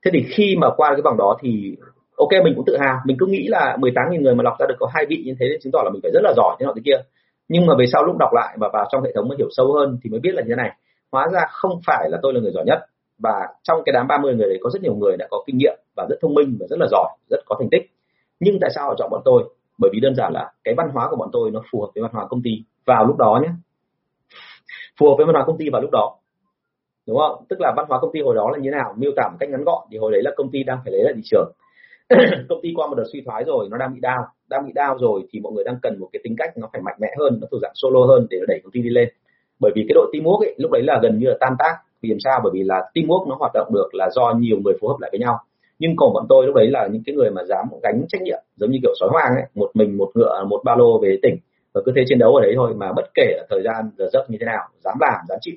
[0.05, 1.75] Thế thì khi mà qua cái vòng đó thì
[2.17, 2.99] ok mình cũng tự hào.
[3.05, 5.45] Mình cứ nghĩ là 18.000 người mà lọc ra được có hai vị như thế
[5.51, 7.01] thì chứng tỏ là mình phải rất là giỏi thế nọ thế kia.
[7.47, 9.73] Nhưng mà về sau lúc đọc lại và vào trong hệ thống mới hiểu sâu
[9.73, 10.71] hơn thì mới biết là như thế này
[11.11, 12.79] hóa ra không phải là tôi là người giỏi nhất,
[13.19, 15.77] và trong cái đám 30 người đấy có rất nhiều người đã có kinh nghiệm
[15.95, 17.91] và rất thông minh và rất là giỏi, rất có thành tích.
[18.39, 19.43] Nhưng tại sao họ chọn bọn tôi?
[19.77, 22.01] Bởi vì đơn giản là cái văn hóa của bọn tôi nó phù hợp với
[22.01, 22.51] văn hóa công ty
[22.85, 23.49] vào lúc đó nhé.
[24.99, 26.15] Phù hợp với văn hóa công ty vào lúc đó.
[27.07, 27.45] Đúng không?
[27.49, 28.93] Tức là văn hóa công ty hồi đó là như thế nào?
[28.97, 31.03] Miêu tả một cách ngắn gọn thì hồi đấy là công ty đang phải lấy
[31.03, 31.51] lại thị trường.
[32.49, 34.97] Công ty qua một đợt suy thoái rồi, nó đang bị đau đang bị đau
[34.99, 37.37] rồi thì mọi người đang cần một cái tính cách nó phải mạnh mẽ hơn,
[37.41, 39.09] nó thuộc dạng solo hơn để đẩy công ty đi lên
[39.59, 41.75] bởi vì cái đội teamwork ấy, lúc đấy là gần như là tan tác.
[42.01, 42.39] Vì làm sao?
[42.43, 45.09] Bởi vì là teamwork nó hoạt động được là do nhiều người phối hợp lại
[45.11, 45.37] với nhau.
[45.79, 48.39] Nhưng còn bọn tôi lúc đấy là những cái người mà dám gánh trách nhiệm,
[48.55, 51.37] giống như kiểu sói hoang ấy, một mình, một ngựa, một ba lô về tỉnh.
[51.73, 54.09] Và cứ thế chiến đấu ở đấy thôi, mà bất kể là thời gian, giờ
[54.13, 55.55] giấc như thế nào, dám làm, dám chịu.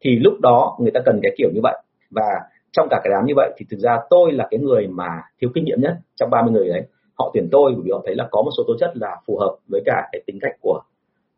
[0.00, 1.82] Thì lúc đó người ta cần cái kiểu như vậy.
[2.10, 2.40] Và
[2.72, 5.50] trong cả cái đám như vậy, thì thực ra tôi là cái người mà thiếu
[5.54, 6.82] kinh nghiệm nhất trong 30 người đấy.
[7.18, 9.38] Họ tuyển tôi bởi vì họ thấy là có một số tố chất là phù
[9.38, 10.80] hợp với cả cái tính cách của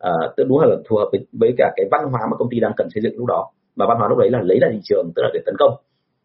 [0.07, 2.59] uh, tức đúng là phù hợp với, với cả cái văn hóa mà công ty
[2.59, 3.49] đang cần xây dựng lúc đó.
[3.75, 5.75] Và văn hóa lúc đấy là lấy lại thị trường tức là để tấn công.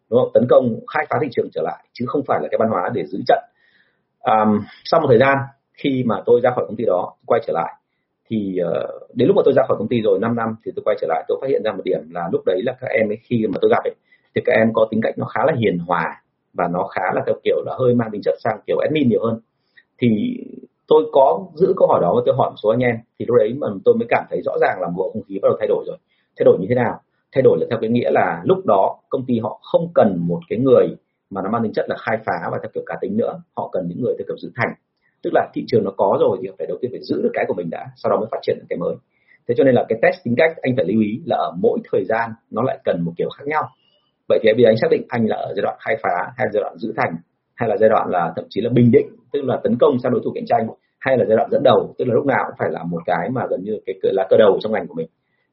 [0.09, 0.31] Đúng không?
[0.33, 2.89] Tấn công khai phá thị trường trở lại chứ không phải là cái văn hóa
[2.93, 3.39] để giữ trận.
[4.19, 5.37] Um, sau một thời gian
[5.73, 7.73] khi mà tôi ra khỏi công ty đó quay trở lại
[8.29, 10.83] thì uh, đến lúc mà tôi ra khỏi công ty rồi 5 năm thì tôi
[10.85, 13.09] quay trở lại tôi phát hiện ra một điểm là lúc đấy là các em
[13.09, 13.95] ấy khi mà tôi gặp ấy
[14.35, 16.21] thì các em có tính cách nó khá là hiền hòa
[16.53, 19.19] và nó khá là theo kiểu là hơi mang tính chất sang kiểu admin nhiều
[19.23, 19.39] hơn.
[19.99, 20.37] Thì
[20.89, 23.37] tôi có giữ câu hỏi đó và tôi hỏi một số anh em, thì lúc
[23.37, 25.67] đấy mà tôi mới cảm thấy rõ ràng là bộ không khí bắt đầu thay
[25.67, 25.97] đổi rồi.
[26.37, 26.99] Thay đổi như thế nào?
[27.33, 30.39] Thay đổi là theo cái nghĩa là lúc đó công ty họ không cần một
[30.49, 30.87] cái người
[31.29, 33.41] mà nó mang tính chất là khai phá và theo kiểu cá tính nữa.
[33.57, 34.73] Họ cần những người theo kiểu giữ thành.
[35.23, 37.45] Tức là thị trường nó có rồi thì phải đầu tiên phải giữ được cái
[37.47, 38.95] của mình đã, sau đó mới phát triển được cái mới.
[39.47, 41.79] Thế cho nên là cái test tính cách anh phải lưu ý là ở mỗi
[41.91, 43.63] thời gian nó lại cần một kiểu khác nhau.
[44.29, 46.47] Vậy thì bây giờ anh xác định anh là ở giai đoạn khai phá hay
[46.53, 47.15] giai đoạn giữ thành,
[47.55, 50.11] hay là giai đoạn là thậm chí là bình định tức là tấn công sang
[50.11, 50.67] đối thủ cạnh tranh
[50.99, 53.29] hay là giai đoạn dẫn đầu tức là lúc nào cũng phải là một cái
[53.29, 55.07] mà gần như cái là cơ đầu trong ngành của mình.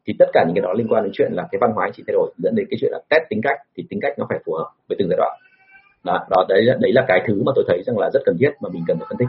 [0.06, 2.02] Thì tất cả những cái đó liên quan đến chuyện là cái văn hóa chỉ
[2.06, 4.38] thay đổi dẫn đến cái chuyện là test tính cách thì tính cách nó phải
[4.46, 5.38] phù hợp với từng giai đoạn.
[6.04, 8.50] Đó, đó đấy đấy là cái thứ mà tôi thấy rằng là rất cần thiết
[8.60, 9.28] mà mình cần phải phân tích.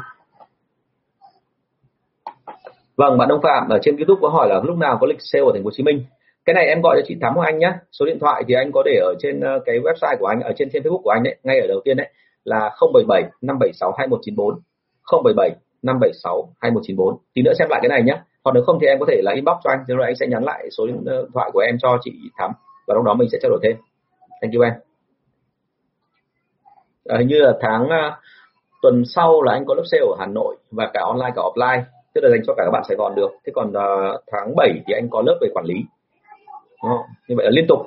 [2.96, 5.46] Vâng bạn Đông Phạm ở trên YouTube có hỏi là lúc nào có lịch sale
[5.46, 6.04] ở thành phố Hồ Chí Minh?
[6.46, 8.72] Cái này em gọi cho chị Thắm của anh nhé số điện thoại thì anh
[8.72, 11.24] có để ở trên ờ, cái website của anh ở trên trên Facebook của anh
[11.24, 12.10] đấy ngay ở đầu tiên đấy
[12.48, 12.60] là
[12.94, 14.60] 077 576 2194
[15.24, 15.50] 077
[15.82, 19.06] 576 2194 tí nữa xem lại cái này nhé còn nếu không thì em có
[19.10, 21.60] thể là inbox cho anh rồi anh sẽ nhắn lại số ờ, điện thoại của
[21.60, 22.52] em cho chị Thắm
[22.88, 23.76] và lúc đó mình sẽ trao đổi thêm.
[24.42, 24.74] Thank you em
[27.06, 28.14] à, hình như là tháng uh,
[28.82, 31.82] tuần sau là anh có lớp sale ở Hà Nội và cả online cả offline
[32.14, 33.32] tức là dành cho cả các bạn Sài Gòn được.
[33.46, 35.76] Thế còn uh, tháng 7 thì anh có lớp về quản lý.
[36.84, 36.92] Đúng
[37.28, 37.80] như vậy là liên tục.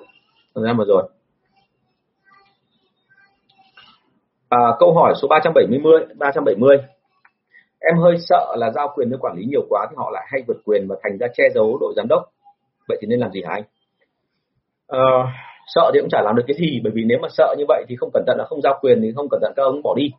[0.54, 1.02] Thời gian vừa rồi.
[4.50, 6.76] À, câu hỏi số 370 370
[7.80, 10.42] em hơi sợ là giao quyền cho quản lý nhiều quá thì họ lại hay
[10.46, 12.22] vượt quyền và thành ra che giấu đội giám đốc.
[12.88, 13.62] Vậy thì nên làm gì hả anh?
[14.88, 15.02] À,
[15.74, 17.84] sợ thì cũng chả làm được cái gì bởi vì nếu mà sợ như vậy
[17.88, 19.94] thì không cẩn thận là không giao quyền thì không cẩn thận các ông bỏ
[19.96, 20.10] đi.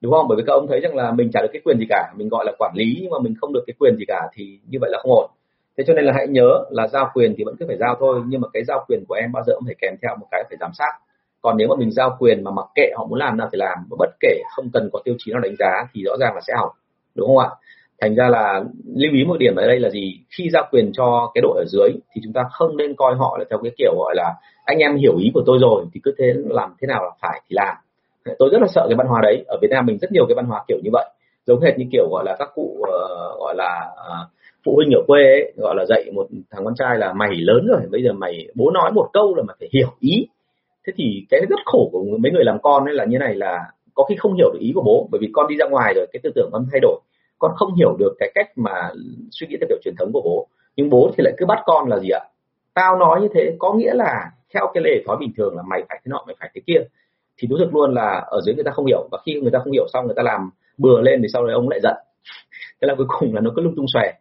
[0.00, 0.28] Đúng không?
[0.28, 2.28] Bởi vì các ông thấy rằng là mình chả được cái quyền gì cả mình
[2.28, 4.78] gọi là quản lý nhưng mà mình không được cái quyền gì cả thì như
[4.80, 5.30] vậy là không ổn.
[5.76, 8.20] Thế cho nên là hãy nhớ là giao quyền thì vẫn cứ phải giao thôi
[8.26, 10.44] nhưng mà cái giao quyền của em bao giờ cũng phải kèm theo một cái
[10.48, 10.92] phải giám sát
[11.42, 13.78] còn nếu mà mình giao quyền mà mặc kệ họ muốn làm nào thì làm
[13.90, 16.40] và bất kể không cần có tiêu chí nào đánh giá thì rõ ràng là
[16.46, 16.72] sẽ hỏng
[17.14, 17.50] đúng không ạ?
[18.00, 18.64] Thành ra là
[18.96, 20.20] lưu ý một điểm ở đây là gì?
[20.38, 23.36] Khi giao quyền cho cái đội ở dưới thì chúng ta không nên coi họ
[23.38, 26.14] là theo cái kiểu gọi là anh em hiểu ý của tôi rồi thì cứ
[26.18, 27.76] thế làm thế nào là phải thì làm.
[28.38, 29.44] Tôi rất là sợ cái văn hóa đấy.
[29.46, 31.06] Ở Việt Nam mình rất nhiều cái văn hóa kiểu như vậy
[31.46, 34.28] giống hệt như kiểu gọi là các cụ uh, gọi là uh,
[34.64, 37.66] phụ huynh ở quê ấy, gọi là dạy một thằng con trai là mày lớn
[37.66, 40.26] rồi bây giờ mày bố nói một câu là mày phải hiểu ý
[40.86, 43.70] thế thì cái rất khổ của mấy người làm con ấy là như này là
[43.94, 46.06] có khi không hiểu được ý của bố, bởi vì con đi ra ngoài rồi,
[46.12, 47.00] cái tư tưởng con thay đổi.
[47.38, 48.90] Con không hiểu được cái cách mà
[49.30, 50.48] suy nghĩ theo kiểu truyền thống của bố.
[50.76, 52.20] Nhưng bố thì lại cứ bắt con là gì ạ?
[52.74, 55.82] Tao nói như thế có nghĩa là theo cái lề thói bình thường là mày
[55.88, 56.80] phải thế nọ, mày phải thế kia.
[57.38, 59.08] Thì thú thực luôn là ở dưới người ta không hiểu.
[59.10, 61.54] Và khi người ta không hiểu xong, người ta làm bừa lên thì sau đấy
[61.54, 61.96] ông lại giận.
[62.80, 64.12] Thế là cuối cùng là nó cứ lung tung xòe.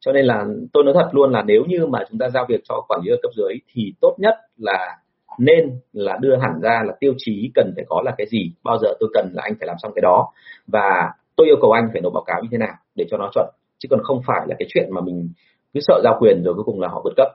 [0.00, 2.60] Cho nên là tôi nói thật luôn là nếu như mà chúng ta giao việc
[2.68, 4.96] cho quản lý ở cấp dưới thì tốt nhất là
[5.38, 8.78] nên là đưa hẳn ra là tiêu chí cần phải có là cái gì bao
[8.78, 10.28] giờ tôi cần là anh phải làm xong cái đó.
[10.66, 13.30] Và tôi yêu cầu anh phải nộp báo cáo như thế nào để cho nó
[13.34, 13.46] chuẩn
[13.78, 15.28] chứ còn không phải là cái chuyện mà mình
[15.74, 17.28] cứ sợ giao quyền rồi cuối cùng là họ vượt cấp.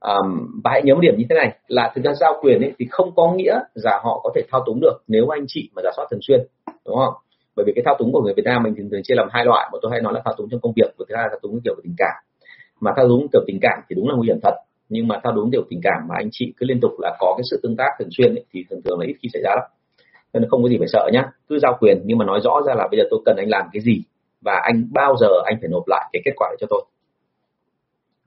[0.00, 2.72] Um, và hãy nhớ một điểm như thế này là thực ra giao quyền ấy
[2.78, 5.82] thì không có nghĩa là họ có thể thao túng được nếu anh chị mà
[5.82, 6.40] giả soát thường xuyên
[6.86, 7.14] đúng không?
[7.56, 9.44] Bởi vì cái thao túng của người Việt Nam mình thường thường chia làm hai
[9.44, 11.28] loại một tôi hay nói là thao túng trong công việc và thứ hai là
[11.30, 12.16] thao túng kiểu tình cảm.
[12.80, 14.54] Mà thao túng kiểu tình cảm thì đúng là nguy hiểm thật
[14.94, 17.34] nhưng mà thao đúng kiểu tình cảm mà anh chị cứ liên tục là có
[17.36, 19.50] cái sự tương tác thường xuyên ấy, thì thường thường là ít khi xảy ra
[19.54, 19.64] lắm.
[20.32, 21.24] Nên không có gì phải sợ nhá.
[21.48, 23.68] Cứ giao quyền nhưng mà nói rõ ra là bây giờ tôi cần anh làm
[23.72, 24.02] cái gì
[24.40, 26.84] và anh bao giờ anh phải nộp lại cái kết quả cho tôi.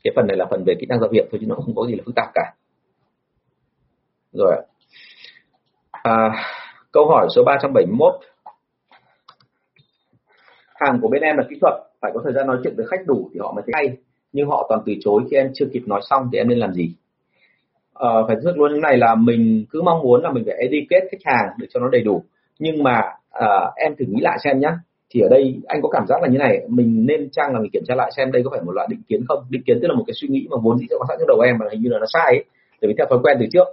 [0.03, 1.87] Cái phần này là phần về kỹ năng giao việc thôi chứ nó không có
[1.87, 2.53] gì là phức tạp cả.
[4.33, 4.55] Rồi
[5.91, 6.45] à,
[6.91, 8.13] câu hỏi số 371
[10.75, 13.05] hàng của bên em là kỹ thuật phải có thời gian nói chuyện với khách
[13.05, 13.97] đủ thì họ mới thấy hay
[14.33, 16.73] nhưng họ toàn từ chối khi em chưa kịp nói xong thì em nên làm
[16.73, 16.91] gì?
[17.93, 21.07] À, phải thức luôn cái này là mình cứ mong muốn là mình phải educate
[21.11, 22.23] khách hàng để cho nó đầy đủ.
[22.59, 24.69] Nhưng mà à, em thử nghĩ lại xem nhé
[25.09, 27.71] thì ở đây anh có cảm giác là như này mình nên chăng là mình
[27.71, 29.43] kiểm tra lại xem đây có phải một loại định kiến không?
[29.49, 31.39] Định kiến tức là một cái suy nghĩ mà vốn dĩ có sẵn trong đầu
[31.39, 32.43] em mà hình như là nó sai ấy.
[32.81, 33.67] Bởi vì theo thói quen từ trước.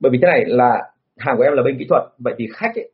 [0.00, 2.74] Bởi vì thế này là hàng của em là bên kỹ thuật vậy thì khách
[2.74, 2.90] ấy,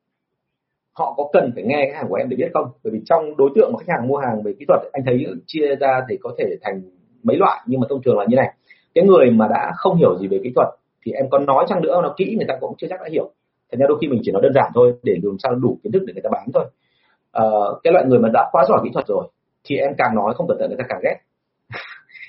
[0.93, 2.67] họ có cần phải nghe cái hàng của em để biết không?
[2.85, 5.27] Bởi vì trong đối tượng mà khách hàng mua hàng về kỹ thuật anh thấy
[5.47, 6.83] chia ra thì có thể thành
[7.23, 8.55] mấy loại nhưng mà thông thường là như này.
[8.95, 10.69] Cái người mà đã không hiểu gì về kỹ thuật
[11.07, 13.31] thì em có nói chăng nữa nó kỹ người ta cũng chưa chắc đã hiểu.
[13.73, 15.93] Thành ra đôi khi mình chỉ nói đơn giản thôi để làm sao đủ kiến
[15.93, 16.65] thức để người ta bán thôi.
[17.33, 17.45] À,
[17.83, 19.29] cái loại người mà đã quá giỏi kỹ thuật rồi
[19.65, 21.17] thì em càng nói không cẩn thận người ta càng ghét.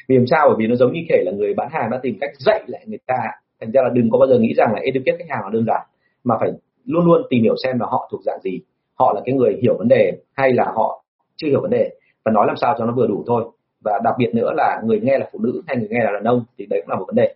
[0.07, 0.47] Vì làm sao?
[0.47, 2.83] Bởi vì nó giống như kể là người bán hàng đã tìm cách dạy lại
[2.87, 3.17] người ta.
[3.61, 5.65] Thành ra là đừng có bao giờ nghĩ rằng là educate khách hàng là đơn
[5.67, 5.81] giản
[6.23, 6.51] mà phải
[6.85, 8.59] luôn luôn tìm hiểu xem là họ thuộc dạng gì.
[8.99, 11.03] Họ là cái người hiểu vấn đề hay là họ
[11.35, 11.89] chưa hiểu vấn đề.
[12.25, 13.43] Và nói làm sao cho nó vừa đủ thôi.
[13.83, 16.23] Và đặc biệt nữa là người nghe là phụ nữ hay người nghe là đàn
[16.23, 17.33] ông thì đấy cũng là một vấn đề.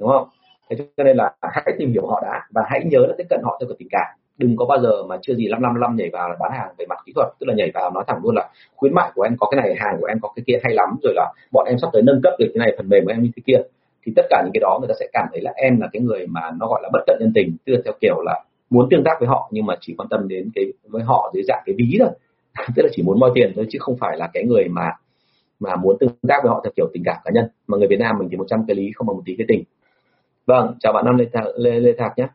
[0.00, 0.28] Đúng không?
[0.70, 3.40] Thế cho nên là hãy tìm hiểu họ đã và hãy nhớ là tiếp cận
[3.44, 4.06] họ theo kiểu tình cảm.
[4.38, 6.74] Đừng có bao giờ mà chưa gì năm năm năm nhảy vào là bán hàng
[6.78, 9.22] về mặt kỹ thuật, tức là nhảy vào nói thẳng luôn là khuyến mại của
[9.22, 11.66] em có cái này, hàng của em có cái kia hay lắm, rồi là bọn
[11.66, 13.62] em sắp tới nâng cấp được cái này, phần mềm của em như thế kia.
[14.06, 16.02] Thì tất cả những cái đó người ta sẽ cảm thấy là em là cái
[16.02, 18.88] người mà nó gọi là bất cận nhân tình, tức là theo kiểu là muốn
[18.90, 21.62] tương tác với họ nhưng mà chỉ quan tâm đến cái với họ dưới dạng
[21.66, 22.10] cái ví thôi.
[22.76, 24.90] Tức là chỉ muốn moi tiền thôi chứ không phải là cái người mà
[25.60, 27.44] mà muốn tương tác với họ theo kiểu tình cảm cá nhân.
[27.66, 29.62] Mà người Việt Nam mình thì 100 cái lý không bằng một tí cái tình.
[30.46, 32.26] Vâng chào bạn Nam Lê Thạc, Lê, Lê Thạc nhé.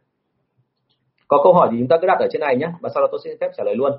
[1.28, 3.08] Có câu hỏi thì chúng ta cứ đặt ở trên này nhé và sau đó
[3.12, 3.92] tôi xin phép trả lời luôn.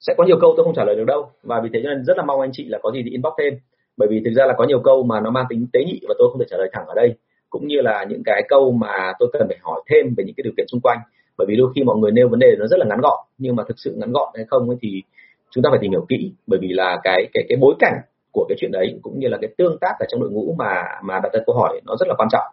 [0.00, 2.04] Sẽ có nhiều câu tôi không trả lời được đâu và vì thế cho nên
[2.04, 3.54] rất là mong anh chị là có gì thì inbox thêm.
[3.96, 6.14] Bởi vì thực ra là có nhiều câu mà nó mang tính tế nhị và
[6.18, 7.14] tôi không thể trả lời thẳng ở đây.
[7.50, 10.42] Cũng như là những cái câu mà tôi cần phải hỏi thêm về những cái
[10.42, 10.98] điều kiện xung quanh
[11.38, 13.56] bởi vì đôi khi mọi người nêu vấn đề nó rất là ngắn gọn nhưng
[13.56, 15.02] mà thực sự ngắn gọn hay không ấy thì
[15.50, 16.32] chúng ta phải tìm hiểu kỹ.
[16.46, 17.94] Bởi vì là cái cái cái bối cảnh
[18.32, 20.82] của cái chuyện đấy cũng như là cái tương tác ở trong đội ngũ mà
[21.02, 22.44] mà đặt ra câu hỏi nó rất là quan trọng.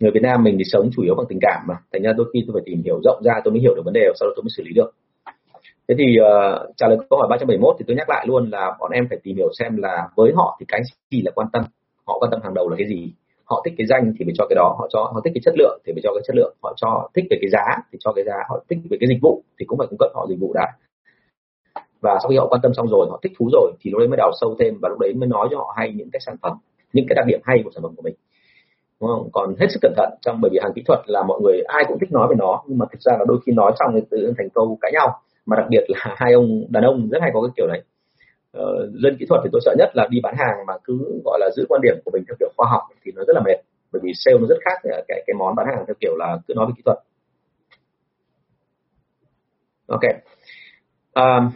[0.00, 1.74] Người Việt Nam mình thì sống chủ yếu bằng tình cảm mà.
[1.92, 3.94] Thành ra đôi khi tôi phải tìm hiểu rộng ra tôi mới hiểu được vấn
[3.94, 4.90] đề sau đó tôi mới xử lý được.
[5.88, 8.90] Thế thì uh, trả lời câu hỏi 371 thì tôi nhắc lại luôn là bọn
[8.90, 10.80] em phải tìm hiểu xem là với họ thì cái
[11.10, 11.64] gì là quan tâm?
[12.06, 13.12] Họ quan tâm hàng đầu là cái gì?
[13.44, 15.54] Họ thích cái danh thì phải cho cái đó, họ cho, họ thích cái chất
[15.58, 18.12] lượng thì phải cho cái chất lượng, họ cho thích về cái giá thì cho
[18.12, 20.40] cái giá, họ thích về cái dịch vụ thì cũng phải cung cấp họ dịch
[20.40, 20.66] vụ đã
[22.04, 24.08] và sau khi họ quan tâm xong rồi, họ thích thú rồi thì lúc đấy
[24.08, 26.36] mới đào sâu thêm và lúc đấy mới nói cho họ hay những cái sản
[26.42, 26.52] phẩm,
[26.92, 28.14] những cái đặc điểm hay của sản phẩm của mình.
[29.00, 29.28] Đúng không?
[29.32, 31.84] còn hết sức cẩn thận trong, bởi vì hàng kỹ thuật là mọi người ai
[31.88, 34.00] cũng thích nói về nó, nhưng mà thực ra là đôi khi nói xong thì
[34.10, 37.30] tự thành câu cãi nhau, mà đặc biệt là hai ông đàn ông rất hay
[37.34, 37.82] có cái kiểu này
[38.54, 41.38] ờ, dân kỹ thuật thì tôi sợ nhất là đi bán hàng mà cứ gọi
[41.40, 43.56] là giữ quan điểm của mình theo kiểu khoa học thì nó rất là mệt.
[43.92, 46.54] Bởi vì sale nó rất khác cái cái món bán hàng theo kiểu là cứ
[46.54, 46.98] nói về kỹ thuật.
[49.86, 50.00] Ok.
[51.12, 51.50] À,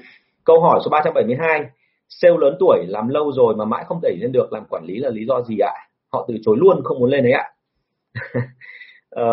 [0.44, 1.64] câu hỏi số 372
[2.08, 4.98] sale lớn tuổi làm lâu rồi mà mãi không đẩy lên được làm quản lý
[4.98, 5.72] là lý do gì ạ?
[6.12, 7.52] Họ từ chối luôn không muốn lên đấy ạ.
[9.10, 9.24] Ờ,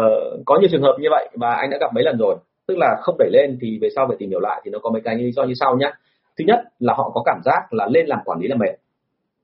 [0.46, 2.36] có nhiều trường hợp như vậy và anh đã gặp mấy lần rồi.
[2.68, 4.90] Tức là không đẩy lên thì về sau phải tìm hiểu lại thì nó có
[4.90, 5.92] mấy cái lý do như sau nhé
[6.38, 8.76] thứ nhất là họ có cảm giác là lên làm quản lý là mệt.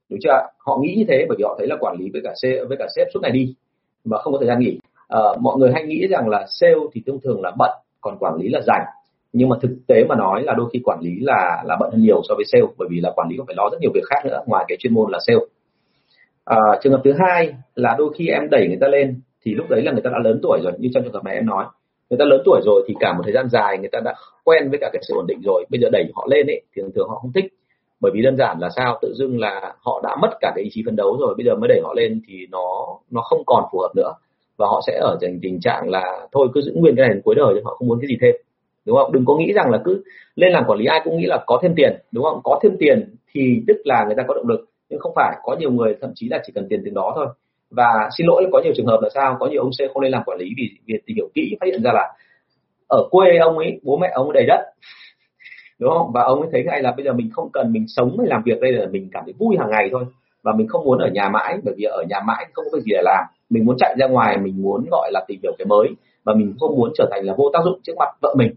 [0.09, 2.33] Đúng chưa họ nghĩ như thế bởi vì họ thấy là quản lý với cả
[2.41, 3.55] sếp với cả sếp suốt ngày đi
[4.05, 4.79] mà không có thời gian nghỉ.
[5.07, 7.71] À, mọi người hay nghĩ rằng là sale thì thông thường là bận
[8.01, 8.85] còn quản lý là rảnh.
[9.33, 12.01] Nhưng mà thực tế mà nói là đôi khi quản lý là là bận hơn
[12.01, 14.03] nhiều so với sale bởi vì là quản lý còn phải lo rất nhiều việc
[14.09, 15.39] khác nữa ngoài cái chuyên môn là sale.
[16.45, 19.69] À, trường hợp thứ hai là đôi khi em đẩy người ta lên thì lúc
[19.69, 21.65] đấy là người ta đã lớn tuổi rồi như trong trường hợp này em nói
[22.11, 24.69] người ta lớn tuổi rồi thì cả một thời gian dài người ta đã quen
[24.69, 25.65] với cả cái sự ổn định rồi.
[25.69, 27.45] Bây giờ đẩy họ lên ấy, thì thường thường họ không thích.
[27.99, 28.99] Bởi vì đơn giản là sao?
[29.01, 31.55] Tự dưng là họ đã mất cả cái ý chí phấn đấu rồi, bây giờ
[31.55, 34.13] mới đẩy họ lên thì nó nó không còn phù hợp nữa.
[34.57, 37.21] Và họ sẽ ở tình tình trạng là thôi cứ giữ nguyên cái này đến
[37.25, 38.35] cuối đời chứ, họ không muốn cái gì thêm.
[38.85, 39.11] Đúng không?
[39.11, 40.03] Đừng có nghĩ rằng là cứ
[40.35, 41.97] lên làm quản lý ai cũng nghĩ là có thêm tiền.
[42.11, 42.39] Đúng không?
[42.43, 44.65] Có thêm tiền thì tức là người ta có động lực.
[44.89, 47.27] Nhưng không phải, có nhiều người thậm chí là chỉ cần tiền từng đó thôi
[47.71, 49.37] và xin lỗi có nhiều trường hợp là sao?
[49.39, 51.65] Có nhiều ông C không nên làm quản lý vì việc tìm hiểu kỹ phát
[51.65, 52.13] hiện ra là
[52.87, 54.59] ở quê ông ấy bố mẹ ông ấy đầy đất.
[55.79, 56.11] Đúng không?
[56.13, 58.41] Và ông ấy thấy ngay là bây giờ mình không cần mình sống mình làm
[58.45, 60.05] việc đây là mình cảm thấy vui hàng ngày thôi.
[60.43, 62.83] Và mình không muốn ở nhà mãi bởi vì ở nhà mãi không có việc
[62.83, 63.25] gì để làm.
[63.49, 65.87] Mình muốn chạy ra ngoài mình muốn gọi là tìm hiểu cái mới.
[66.23, 68.53] Và mình không muốn trở thành là vô tác dụng trước mặt vợ mình.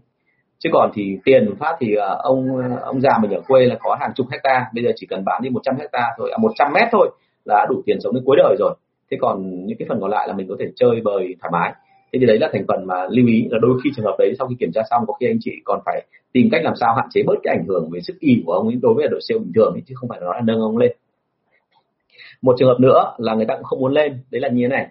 [0.59, 3.97] Chứ còn thì tiền phát thì ờ, ông ông già mình ở quê là có
[3.99, 4.65] hàng chục hecta.
[4.73, 7.09] Bây giờ chỉ cần bán đi 100 hecta thôi à, 100 mét thôi
[7.45, 8.75] là đủ tiền sống đến cuối đời rồi
[9.11, 11.73] thế còn những cái phần còn lại là mình có thể chơi bời thoải mái.
[12.13, 14.35] Thế thì đấy là thành phần mà lưu ý là đôi khi trường hợp đấy
[14.37, 16.95] sau khi kiểm tra xong có khi anh chị còn phải tìm cách làm sao
[16.95, 19.21] hạn chế bớt cái ảnh hưởng về sức y của ông ấy đối với đội
[19.27, 20.91] siêu bình thường ấy, chứ không phải nói là nâng ông lên.
[22.41, 24.67] Một trường hợp nữa là người ta cũng không muốn lên đấy là như thế
[24.67, 24.87] này.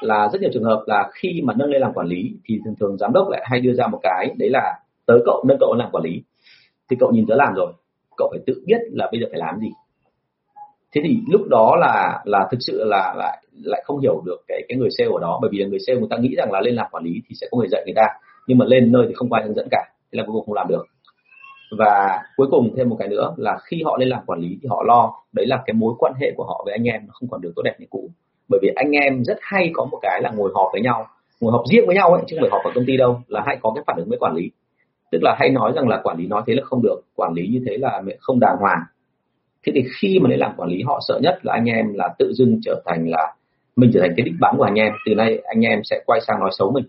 [0.00, 2.74] Là rất nhiều trường hợp là khi mà nâng lên làm quản lý thì thường
[2.80, 5.74] thường giám đốc lại hay đưa ra một cái đấy là tới cậu nâng cậu
[5.74, 6.22] làm quản lý.
[6.90, 7.72] Thì cậu nhìn tớ làm rồi
[8.16, 9.68] cậu phải tự biết là bây giờ phải làm gì
[10.94, 14.62] thế thì lúc đó là là thực sự là lại lại không hiểu được cái
[14.68, 15.38] cái người sale ở đó.
[15.42, 17.34] Bởi vì là người sale người ta nghĩ rằng là lên làm quản lý thì
[17.40, 18.06] sẽ có người dạy người ta.
[18.46, 19.84] Nhưng mà lên nơi thì không ai hướng dẫn cả.
[20.12, 20.86] Thế là cuối cùng không làm được.
[21.78, 24.68] Và cuối cùng thêm một cái nữa là khi họ lên làm quản lý thì
[24.70, 25.12] họ lo.
[25.32, 27.52] Đấy là cái mối quan hệ của họ với anh em nó không còn được
[27.56, 28.10] tốt đẹp như cũ.
[28.48, 31.06] Bởi vì anh em rất hay có một cái là ngồi họp với nhau,
[31.40, 33.42] ngồi họp riêng với nhau ấy, chứ không phải họp ở công ty đâu, là
[33.46, 34.50] hay có cái phản ứng với quản lý.
[35.12, 37.46] Tức là hay nói rằng là quản lý nói thế là không được, quản lý
[37.46, 38.80] như thế là không đàng hoàng
[39.68, 42.08] thế thì khi mà lấy làm quản lý, họ sợ nhất là anh em là
[42.18, 43.34] tự dưng trở thành là
[43.76, 44.92] mình trở thành cái đích bán của anh em.
[45.06, 46.84] Từ nay anh em sẽ quay sang nói xấu mình.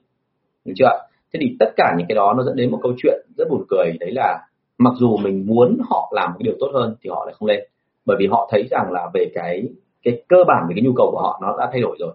[0.65, 3.19] Đúng chưa thế thì tất cả những cái đó nó dẫn đến một câu chuyện
[3.38, 4.39] rất buồn cười, đấy là
[4.77, 7.59] mặc dù mình muốn họ làm cái điều tốt hơn thì họ lại không lên.
[8.05, 9.63] Bởi vì họ thấy rằng là về cái
[10.03, 12.13] cái cơ bản về cái nhu cầu của họ nó đã thay đổi rồi.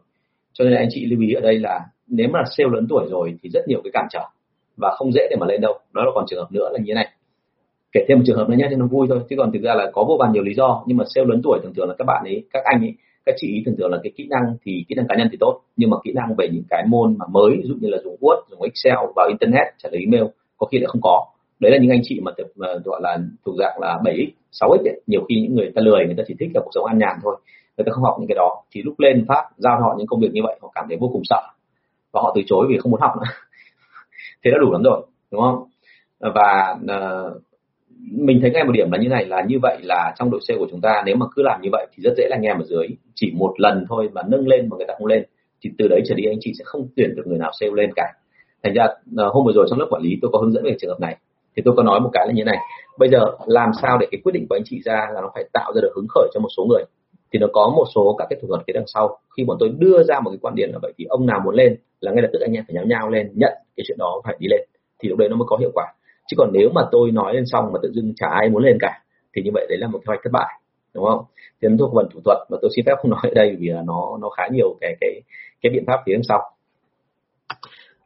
[0.53, 3.39] Cho nên anh chị lưu ý ở đây là nếu mà sale lớn tuổi rồi
[3.43, 4.23] thì rất nhiều cái cản trở
[4.77, 5.79] và không dễ để mà lên đâu.
[5.93, 7.09] Đó là còn trường hợp nữa là như thế này
[7.95, 9.21] kể thêm một trường hợp nữa nhé cho nó vui thôi.
[9.31, 11.41] Chứ còn thực ra là có vô vàn nhiều lý do nhưng mà sale lớn
[11.45, 12.95] tuổi thường thường là các bạn ấy các anh ấy
[13.27, 15.37] các chị ý thường thường là cái kỹ năng thì kỹ năng cá nhân thì
[15.41, 17.99] tốt nhưng mà kỹ năng về những cái môn mà mới ví dụ như là
[18.05, 20.25] dùng Word dùng Excel vào internet trả lời email
[20.59, 21.27] có khi lại không có.
[21.61, 25.01] Đấy là những anh chị mà, mà gọi là thuộc dạng là 7x 6x ấy.
[25.07, 27.17] nhiều khi những người ta lười người ta chỉ thích là cuộc sống an nhàn
[27.23, 27.37] thôi
[27.77, 28.63] người ta không học những cái đó.
[28.71, 31.11] Thì lúc lên phát giao họ những công việc như vậy họ cảm thấy vô
[31.13, 31.43] cùng sợ.
[32.13, 33.23] Và họ từ chối vì không muốn học nữa.
[34.45, 35.65] Thế đã đủ lắm rồi đúng không?
[36.21, 37.43] Và uh,
[38.13, 40.59] mình thấy ngay một điểm là như này, là như vậy là trong đội sale
[40.59, 42.65] của chúng ta, nếu mà cứ làm như vậy thì rất dễ là nghe ở
[42.65, 42.87] dưới.
[43.15, 45.25] Chỉ một lần thôi mà nâng lên mà người ta không lên,
[45.63, 47.91] thì từ đấy trở đi anh chị sẽ không tuyển được người nào sale lên
[47.97, 48.13] cả.
[48.63, 48.87] Thành ra
[49.17, 51.01] ờ, hôm vừa rồi trong lớp quản lý tôi có hướng dẫn về trường hợp
[51.01, 51.17] này,
[51.57, 52.59] thì tôi có nói một cái là như này.
[52.99, 55.45] Bây giờ làm sao để cái quyết định của anh chị ra là nó phải
[55.53, 56.85] tạo ra được hứng khởi cho một số người?
[57.33, 59.19] Thì nó có một số các cái thủ thuật phía đằng sau.
[59.37, 61.55] Khi bọn tôi đưa ra một cái quan điểm là vậy thì ông nào muốn
[61.55, 64.21] lên là ngay lập tức anh em phải nháo nhau lên, nhận cái chuyện đó
[64.25, 64.61] phải đi lên,
[65.03, 65.87] thì lúc đấy nó mới có hiệu quả
[66.29, 68.79] chứ còn nếu mà tôi nói lên xong mà tự dưng chả ai muốn lên
[68.81, 69.03] cả
[69.37, 70.61] thì như vậy đấy là một kế hoạch thất bại
[70.95, 71.25] đúng không?
[71.63, 73.69] Thì nó thuộc phần thủ thuật mà tôi xin phép không nói ở đây vì
[73.69, 75.21] là nó nó khá nhiều cái cái
[75.63, 76.51] cái biện pháp phía sau.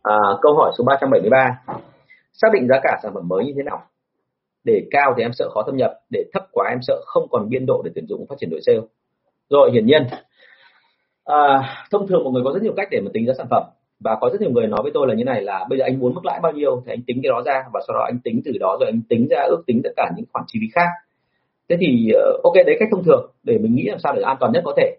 [0.03, 1.63] À, câu hỏi số 373
[2.33, 3.83] xác định giá cả sản phẩm mới như thế nào?
[4.65, 7.49] Để cao thì em sợ khó thâm nhập để thấp quá em sợ không còn
[7.49, 8.81] biên độ để tuyển dụng phát triển đội sale.
[9.51, 10.03] Rồi hiển nhiên.
[11.25, 13.63] À, thông thường mọi người có rất nhiều cách để mà tính giá sản phẩm
[14.01, 15.99] và có rất nhiều người nói với tôi là như này là bây giờ anh
[15.99, 18.19] muốn mức lãi bao nhiêu thì anh tính cái đó ra và sau đó anh
[18.25, 20.67] tính từ đó rồi anh tính ra ước tính tất cả những khoản chi phí
[20.73, 20.89] khác.
[21.69, 24.37] Thế thì ờ, ok đấy cách thông thường để mình nghĩ làm sao để an
[24.41, 24.97] toàn nhất có thể.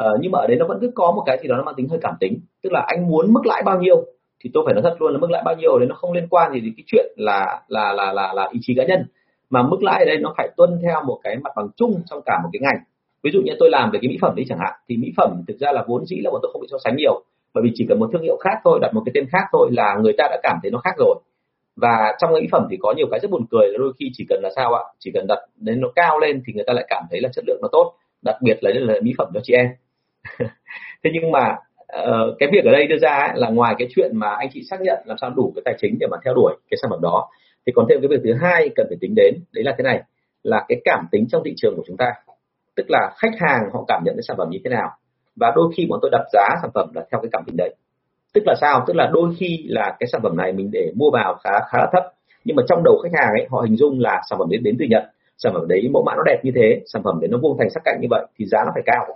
[0.00, 1.74] Uh, nhưng mà ở đấy nó vẫn cứ có một cái gì đó nó mang
[1.74, 2.40] tính hơi cảm tính.
[2.62, 4.04] Tức là anh muốn mức lãi bao nhiêu
[4.44, 6.28] thì tôi phải nói thật luôn là mức lãi bao nhiêu đấy nó không liên
[6.30, 9.06] quan gì đến cái chuyện là là là là là ý chí cá nhân.
[9.50, 12.20] Mà mức lãi ở đây nó phải tuân theo một cái mặt bằng chung trong
[12.26, 12.84] cả một cái ngành.
[13.22, 15.42] Ví dụ như tôi làm về cái mỹ phẩm đấy chẳng hạn thì mỹ phẩm
[15.48, 17.22] thực ra là vốn dĩ là bọn tôi không bị so sánh nhiều
[17.54, 19.68] bởi vì chỉ cần một thương hiệu khác thôi đặt một cái tên khác thôi
[19.72, 21.14] là người ta đã cảm thấy nó khác rồi.
[21.76, 24.26] Và trong mỹ phẩm thì có nhiều cái rất buồn cười là đôi khi chỉ
[24.28, 24.82] cần là sao ạ?
[24.98, 27.44] Chỉ cần đặt đến nó cao lên thì người ta lại cảm thấy là chất
[27.46, 27.94] lượng nó tốt.
[28.22, 29.66] Đặc biệt là là mỹ phẩm cho chị em.
[31.04, 31.56] Thế nhưng mà
[32.02, 34.62] uh, cái việc ở đây đưa ra ấy, là ngoài cái chuyện mà anh chị
[34.70, 37.00] xác nhận làm sao đủ cái tài chính để mà theo đuổi cái sản phẩm
[37.02, 37.28] đó
[37.66, 40.02] thì còn thêm cái việc thứ hai cần phải tính đến đấy là thế này
[40.42, 42.12] là cái cảm tính trong thị trường của chúng ta.
[42.76, 44.90] Tức là khách hàng họ cảm nhận cái sản phẩm như thế nào
[45.40, 47.74] và đôi khi bọn tôi đặt giá sản phẩm là theo cái cảm tính đấy.
[48.34, 48.84] Tức là sao?
[48.86, 51.78] Tức là đôi khi là cái sản phẩm này mình để mua vào khá khá
[51.78, 52.02] là thấp.
[52.44, 54.76] Nhưng mà trong đầu khách hàng ấy họ hình dung là sản phẩm đến đến
[54.78, 55.02] từ nhật.
[55.38, 57.70] Sản phẩm đấy mẫu mã nó đẹp như thế sản phẩm đấy nó vuông thành
[57.70, 59.06] sắc cạnh như vậy thì giá nó phải cao.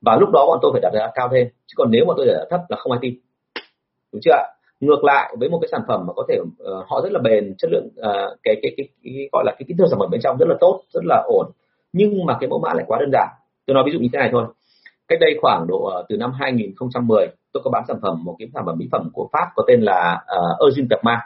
[0.00, 1.46] Và lúc đó bọn tôi phải đặt giá cao thêm.
[1.66, 3.14] Chứ còn nếu mà tôi đặt thấp là không ai tin.
[4.12, 4.44] Đúng chưa ạ?
[4.80, 6.48] Ngược lại với một cái sản phẩm mà có thể uh,
[6.88, 9.74] họ rất là bền chất lượng uh, cái, cái, cái cái gọi là cái kỹ
[9.78, 11.46] thuật sản phẩm bên trong rất là tốt rất là ổn.
[11.92, 13.28] Nhưng mà cái mẫu mã lại quá đơn giản.
[13.66, 14.44] Tôi nói ví dụ như thế này thôi
[15.08, 18.48] cách đây khoảng độ ờ, từ năm 2010 tôi có bán sản phẩm một cái
[18.54, 21.20] sản phẩm mỹ phẩm của Pháp có tên là ờ, uh, Eugene Perma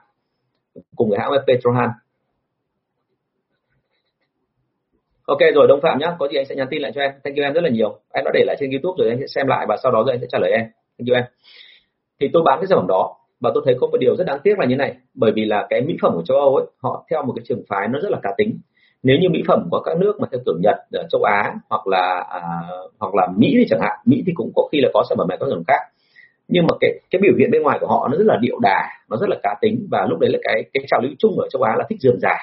[0.96, 1.90] cùng với hãng Petrohan
[5.26, 7.12] Ok rồi Đông Phạm nhá, có gì anh sẽ nhắn tin lại cho em.
[7.24, 7.98] Thank you em rất là nhiều.
[8.12, 10.14] Em đã để lại trên YouTube rồi anh sẽ xem lại và sau đó rồi
[10.14, 10.60] anh sẽ trả lời em.
[10.98, 11.24] Thank you em.
[12.20, 14.38] Thì tôi bán cái sản phẩm đó và tôi thấy có một điều rất đáng
[14.44, 17.06] tiếc là như này, bởi vì là cái mỹ phẩm của châu Âu ấy, họ
[17.10, 18.58] theo một cái trường phái nó rất là cá tính.
[19.02, 21.86] Nếu như mỹ phẩm có các nước mà theo kiểu Nhật, ở châu Á hoặc
[21.86, 22.42] là à,
[22.98, 25.28] hoặc là Mỹ thì chẳng hạn, Mỹ thì cũng có khi là có sản phẩm
[25.28, 25.82] này có sản phẩm khác.
[26.48, 28.88] Nhưng mà cái cái biểu hiện bên ngoài của họ nó rất là điệu đà,
[29.10, 31.48] nó rất là cá tính và lúc đấy là cái cái trào lưu chung ở
[31.50, 32.40] châu Á là thích dườm dài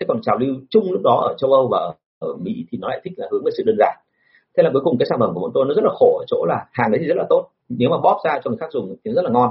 [0.00, 2.78] Thế còn trào lưu chung lúc đó ở châu Âu và ở ở Mỹ thì
[2.78, 3.96] nó lại thích là hướng về sự đơn giản.
[4.56, 6.24] Thế là cuối cùng cái sản phẩm của bọn tôi nó rất là khổ ở
[6.28, 7.48] chỗ là hàng đấy thì rất là tốt.
[7.68, 9.50] Nếu mà bóp ra cho người khác dùng thì rất là ngon.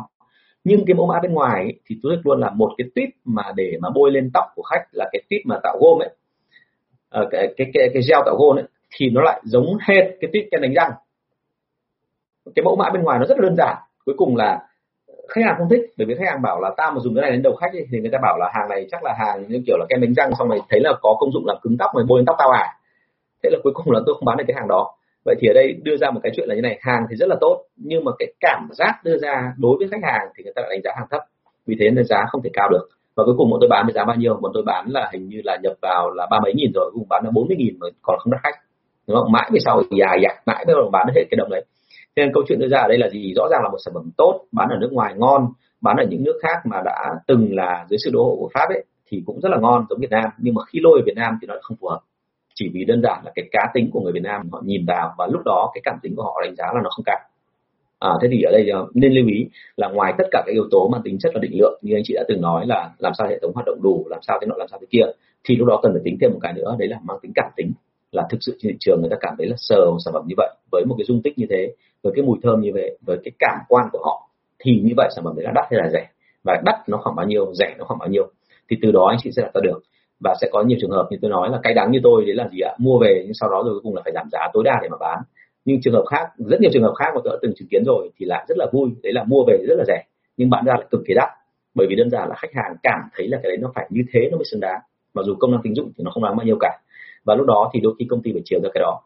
[0.64, 3.44] Nhưng cái mẫu mã bên ngoài ấy, thì tôi luôn là một cái tuyết mà
[3.56, 6.10] để mà bôi lên tóc của khách là cái tuyết mà tạo gôm ấy.
[7.10, 10.30] Ờ, cái, cái cái cái gel tạo gôn ấy thì nó lại giống hết cái
[10.34, 10.92] tuyết kem đánh răng.
[12.56, 13.76] Cái mẫu mã bên ngoài nó rất là đơn giản.
[14.06, 14.60] Cuối cùng là
[15.08, 17.22] ờ, khách hàng không thích bởi vì khách hàng bảo là ta mà dùng cái
[17.22, 19.46] này đến đầu khách ấy, thì người ta bảo là hàng này chắc là hàng
[19.48, 21.78] như kiểu là kem đánh răng xong rồi thấy là có công dụng làm cứng
[21.78, 22.78] tóc rồi bôi lên tóc tao à
[23.44, 24.94] thế là cuối cùng là tôi không bán được cái hàng đó.
[25.26, 27.30] Vậy thì ở đây đưa ra một cái chuyện là như này hàng thì rất
[27.30, 30.54] là tốt nhưng mà cái cảm giác đưa ra đối với khách hàng thì người
[30.56, 31.22] ta lại đánh giá hàng thấp.
[31.66, 32.88] Vì thế nên giá không thể cao được
[33.18, 34.34] và cuối cùng bọn tôi bán với giá bao nhiêu?
[34.42, 37.08] Bọn tôi bán là hình như là nhập vào là ba mấy nghìn rồi, cùng
[37.10, 38.56] bán là bốn mươi nghìn mà còn không đắt khách.
[39.08, 39.32] Đúng không?
[39.32, 41.66] Mãi về sau dài dặt, mãi mới bán bán hết cái đồng đấy.
[42.16, 43.34] Thế nên câu chuyện đưa ra ở đây là gì?
[43.36, 45.48] Rõ ràng là một sản phẩm tốt, bán ở nước ngoài ngon,
[45.82, 48.70] bán ở những nước khác mà đã từng là dưới sự đô hộ của pháp
[48.70, 50.30] ấy, thì cũng rất là ngon, giống Việt Nam.
[50.38, 52.00] Nhưng mà khi lôi ở Việt Nam thì nó không phù hợp.
[52.56, 55.14] Chỉ vì đơn giản là cái cá tính của người Việt Nam họ nhìn vào
[55.18, 57.20] và lúc đó cái cảm tính của họ đánh giá là nó không cao
[58.00, 60.68] à, thế thì ở đây ờ, nên lưu ý là ngoài tất cả các yếu
[60.72, 63.14] tố mang tính chất là định lượng như anh chị đã từng nói là làm
[63.18, 65.06] sao hệ thống hoạt động đủ làm sao thế nọ làm sao thế kia
[65.44, 67.52] thì lúc đó cần phải tính thêm một cái nữa đấy là mang tính cảm
[67.56, 67.72] tính.
[68.12, 70.24] Là thực sự trên thị trường người ta cảm thấy là sờ một sản phẩm
[70.28, 71.74] như vậy với một cái dung tích như thế
[72.04, 74.30] với cái mùi thơm như vậy với cái cảm quan của họ
[74.60, 76.08] thì như vậy sản phẩm đấy là đắt hay là rẻ?
[76.44, 78.28] Và đắt nó khoảng bao nhiêu rẻ nó khoảng bao nhiêu?
[78.70, 79.80] Thì từ đó anh chị sẽ đặt ra được.
[80.20, 82.36] Và sẽ có nhiều trường hợp như tôi nói là cay đắng như tôi đấy
[82.36, 82.74] là gì ạ?
[82.78, 84.90] Mua về nhưng sau đó rồi cuối cùng là phải giảm giá tối đa để
[84.90, 85.20] mà bán
[85.68, 87.84] nhưng trường hợp khác, rất nhiều trường hợp khác mà tôi đã từng chứng kiến
[87.86, 90.04] rồi thì lại rất là vui, đấy là mua về rất là rẻ,
[90.38, 91.30] nhưng bán ra lại cực kỳ đắt,
[91.76, 94.02] bởi vì đơn giản là khách hàng cảm thấy là cái đấy nó phải như
[94.12, 94.80] thế nó mới xứng đáng.
[95.14, 96.80] Mặc dù công năng tín dụng thì nó không đáng bao nhiêu cả.
[97.26, 99.02] Và lúc đó thì đôi khi công ty phải chiều ra cái đó.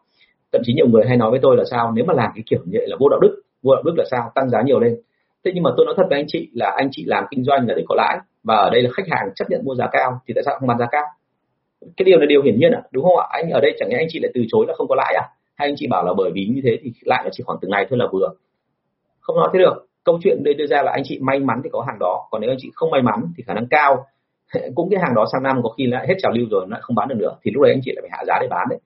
[0.52, 2.60] Thậm chí nhiều người hay nói với tôi là sao, nếu mà làm cái kiểu
[2.64, 4.96] như vậy là vô đạo đức, vô đạo đức là sao, tăng giá nhiều lên.
[5.44, 7.68] Thế nhưng mà tôi nói thật với anh chị là anh chị làm kinh doanh
[7.68, 10.20] là để có lãi, và ở đây là khách hàng chấp nhận mua giá cao
[10.26, 11.04] thì tại sao không bán giá cao?
[11.96, 13.26] Cái điều là điều hiển nhiên ạ đúng không ạ?
[13.30, 15.24] Anh ở đây chẳng lẽ anh chị lại từ chối là không có lãi à?
[15.54, 17.70] Hay anh chị bảo là bởi vì như thế thì lại là chỉ khoảng từng
[17.70, 18.28] ngày thôi là vừa.
[19.20, 19.86] Không nói thế được.
[20.04, 22.28] Câu chuyện đây đưa ra là anh chị may mắn thì có hàng đó.
[22.30, 24.06] Còn nếu anh chị không may mắn thì khả năng cao,
[24.74, 26.80] cũng cái hàng đó sang năm có khi lại hết trào lưu rồi, nó lại
[26.82, 27.36] không bán được nữa.
[27.42, 28.78] Thì lúc đấy anh chị lại phải hạ giá để bán đấy.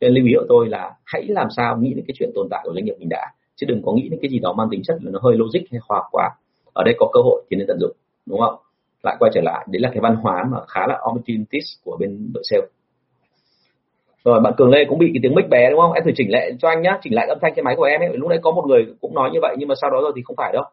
[0.00, 2.48] Cho nên lưu ý của tôi là hãy làm sao nghĩ đến cái chuyện tồn
[2.50, 3.32] tại của doanh nghiệp mình đã.
[3.56, 5.60] Chứ đừng có nghĩ đến cái gì đó mang tính chất là nó hơi logic
[5.70, 6.30] hay khoa học quá.
[6.72, 7.96] Ở đây có cơ hội thì nên tận dụng,
[8.26, 8.54] đúng không?
[9.02, 12.30] Lại quay trở lại, đấy là cái văn hóa mà khá là opportunities của bên
[12.34, 12.66] đội sale
[14.24, 15.92] rồi bạn cường lê cũng bị cái tiếng mic bé, đúng không?
[15.92, 16.98] Em thử chỉnh lại cho anh nhá.
[17.02, 18.08] Chỉnh lại âm thanh trên máy của em ấy.
[18.16, 20.22] Lúc đấy có một người cũng nói như vậy, nhưng mà sau đó rồi thì
[20.24, 20.64] không phải đâu.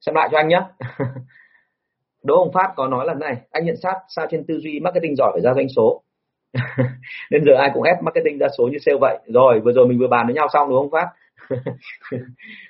[0.00, 0.60] Xem lại cho anh nhá.
[2.24, 5.16] Đỗ Hồng Phát có nói là này, anh nhận sát sao trên tư duy marketing
[5.16, 6.02] giỏi phải ra doanh số?
[7.30, 9.18] Nên giờ ai cũng ép marketing ra số như sale vậy.
[9.26, 11.06] Rồi, vừa rồi mình vừa bàn với nhau xong, đúng không Phát?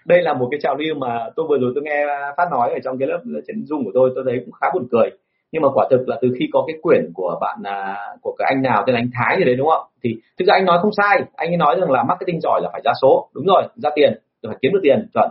[0.06, 2.06] Đây là một cái trào lưu mà tôi vừa rồi tôi nghe
[2.36, 4.88] Phát nói ở trong cái lớp trên Zoom của tôi tôi thấy cũng khá buồn
[4.90, 5.10] cười
[5.53, 8.46] nhưng mà quả thực là từ khi có cái quyển của bạn à, của cái
[8.55, 9.86] anh nào tên là anh Thái gì đấy đúng không?
[10.03, 11.22] Thì thực ra anh nói không sai.
[11.36, 13.28] Anh ấy nói rằng là marketing giỏi là phải ra số.
[13.34, 15.30] Đúng rồi ra tiền rồi phải kiếm được tiền chuẩn.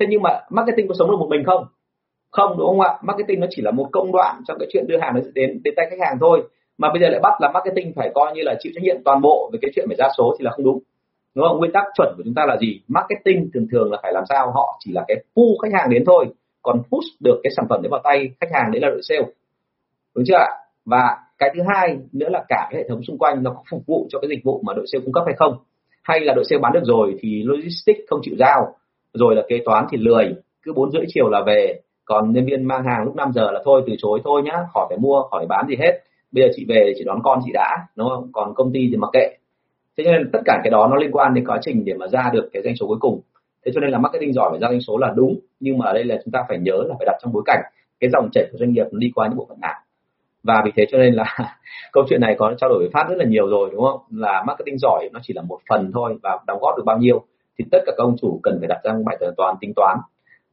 [0.00, 1.64] Thế nhưng mà marketing có sống được một mình không?
[2.30, 2.98] Không đúng không ạ?
[3.02, 5.86] Marketing nó chỉ là một công đoạn trong cái chuyện đưa hàng đến đến tay
[5.90, 6.42] khách hàng thôi.
[6.78, 9.20] Mà bây giờ lại bắt là marketing phải coi như là chịu trách nhiệm toàn
[9.20, 10.78] bộ về cái chuyện phải ra số thì là không đúng.
[11.34, 11.58] Đúng không?
[11.58, 12.80] Nguyên tắc chuẩn của chúng ta là gì?
[12.88, 14.50] Marketing thường thường là phải làm sao?
[14.50, 16.26] Họ chỉ là cái pull khách hàng đến thôi.
[16.62, 19.26] Còn push được cái sản phẩm đến vào tay khách hàng đấy là đội sale
[20.14, 20.48] đúng chưa ạ?
[20.84, 23.82] Và cái thứ hai nữa là cả cái hệ thống xung quanh nó có phục
[23.86, 25.56] vụ cho cái dịch vụ mà đội sale cung cấp hay không.
[26.02, 28.74] Hay là đội sale bán được rồi thì logistics không chịu giao,
[29.14, 31.80] rồi là kế toán thì lười, cứ bốn rưỡi chiều là về.
[32.04, 34.86] Còn nhân viên mang hàng lúc 5 giờ là thôi, từ chối thôi nhá, khỏi
[34.88, 36.00] phải mua, khỏi bán gì hết.
[36.32, 38.30] Bây giờ chị về chỉ đón con chị đã, đúng không?
[38.32, 39.36] Còn công ty thì mặc kệ.
[39.98, 42.30] Thế nên tất cả cái đó nó liên quan đến quá trình để mà ra
[42.32, 43.20] được cái doanh số cuối cùng.
[43.66, 45.92] Thế cho nên là marketing giỏi phải ra doanh số là đúng, nhưng mà ở
[45.92, 47.60] đây là chúng ta phải nhớ là phải đặt trong bối cảnh
[48.00, 49.74] cái dòng chảy của doanh nghiệp nó đi qua những bộ phận nào
[50.44, 51.24] và vì thế cho nên là
[51.92, 54.00] câu chuyện này có trao đổi với phát rất là nhiều rồi, đúng không?
[54.10, 57.24] Là marketing giỏi nó chỉ là một phần thôi và đóng góp được bao nhiêu
[57.58, 59.98] thì tất cả các ông chủ cần phải đặt ra bài toán tính toán.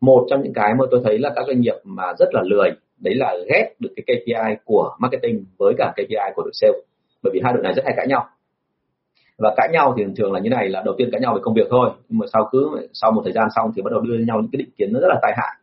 [0.01, 2.69] Một trong những cái mà tôi thấy là các doanh nghiệp mà rất là lười,
[2.99, 6.73] đấy là ghét được cái KPI của marketing với cả KPI của đội sale,
[7.23, 8.25] bởi vì hai đội này rất hay cãi nhau.
[9.37, 11.53] Và cãi nhau thì thường là như này, là đầu tiên cãi nhau về công
[11.53, 14.17] việc thôi, nhưng mà sau cứ, sau một thời gian xong thì bắt đầu đưa
[14.17, 15.55] nhau những cái định kiến nó rất là tai hại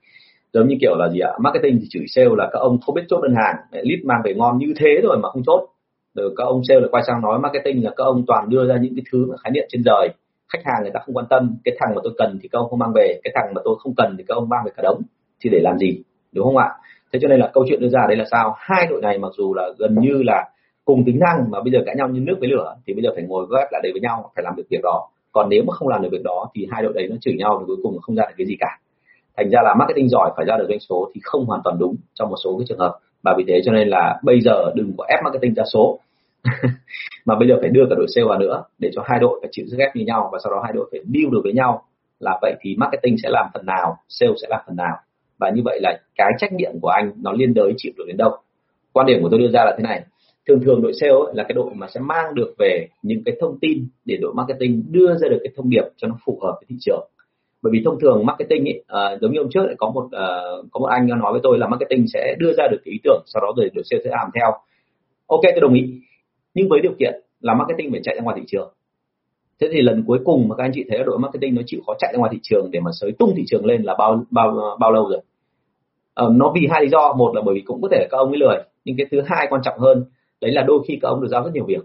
[0.52, 1.32] giống như kiểu là gì ạ?
[1.40, 4.34] Marketing thì chửi sale là các ông không biết chốt đơn hàng lead mang về
[4.34, 5.68] ngon như thế rồi mà không chốt.
[6.14, 8.76] Rồi các ông sale lại quay sang nói marketing là các ông toàn đưa ra
[8.80, 10.08] những cái thứ khái niệm trên đời.
[10.52, 12.68] Khách hàng người ta không quan tâm, cái thằng mà tôi cần thì các ông
[12.70, 14.82] không mang về, cái thằng mà tôi không cần thì các ông mang về cả
[14.82, 15.02] đống.
[15.40, 16.02] Thì để làm gì?
[16.32, 16.68] Đúng không ạ?
[17.12, 18.54] Thế cho nên là câu chuyện đưa ra đây là sao?
[18.58, 20.44] Hai đội này mặc dù là gần như là
[20.84, 23.10] cùng tính năng mà bây giờ cãi nhau như nước với lửa, thì bây giờ
[23.14, 25.08] phải ngồi ghép lại đấy với nhau, phải làm được việc đó.
[25.32, 27.56] Còn nếu mà không làm được việc đó thì hai đội đấy nó chửi nhau
[27.60, 28.78] thì cuối cùng không ra được cái gì cả
[29.38, 31.96] thành ra là marketing giỏi phải ra được doanh số thì không hoàn toàn đúng
[32.14, 32.98] trong một số cái trường hợp.
[33.22, 35.98] Và vì thế cho nên là bây giờ đừng có ép marketing ra số.
[37.24, 39.48] Mà bây giờ phải đưa cả đội sale vào nữa để cho hai đội phải
[39.52, 41.82] chịu sức ép như nhau và sau đó hai đội phải deal được với nhau.
[42.20, 44.96] Là vậy thì marketing sẽ làm phần nào, sale sẽ làm phần nào.
[45.38, 48.16] Và như vậy là cái trách nhiệm của anh nó liên đới chịu được đến
[48.16, 48.36] đâu.
[48.92, 50.02] Quan điểm của tôi đưa ra là thế này.
[50.48, 53.58] Thường thường đội sale là cái đội mà sẽ mang được về những cái thông
[53.60, 56.66] tin để đội marketing đưa ra được cái thông điệp cho nó phù hợp với
[56.68, 57.08] thị trường
[57.62, 60.04] bởi vì thông thường marketing ấy, uh, ờ, giống như hôm trước lại có một
[60.04, 62.98] uh, có một anh nói với tôi là marketing sẽ đưa ra được cái ý
[63.04, 64.52] tưởng sau đó rồi đội sale sẽ làm theo.
[65.26, 66.00] Ok tôi đồng ý.
[66.54, 68.72] Nhưng với điều kiện là marketing phải chạy ra ngoài thị trường.
[69.60, 71.92] Thế thì lần cuối cùng mà các anh chị thấy đội marketing nó chịu khó
[71.98, 74.76] chạy ra ngoài thị trường để mà sới tung thị trường lên là bao bao
[74.80, 75.20] bao lâu rồi?
[76.26, 77.14] Uh, nó vì hai lý do.
[77.18, 79.46] Một là bởi vì cũng có thể các ông ấy lười nhưng cái thứ hai
[79.50, 80.04] quan trọng hơn
[80.40, 81.82] đấy là đôi khi các ông được giao rất nhiều việc.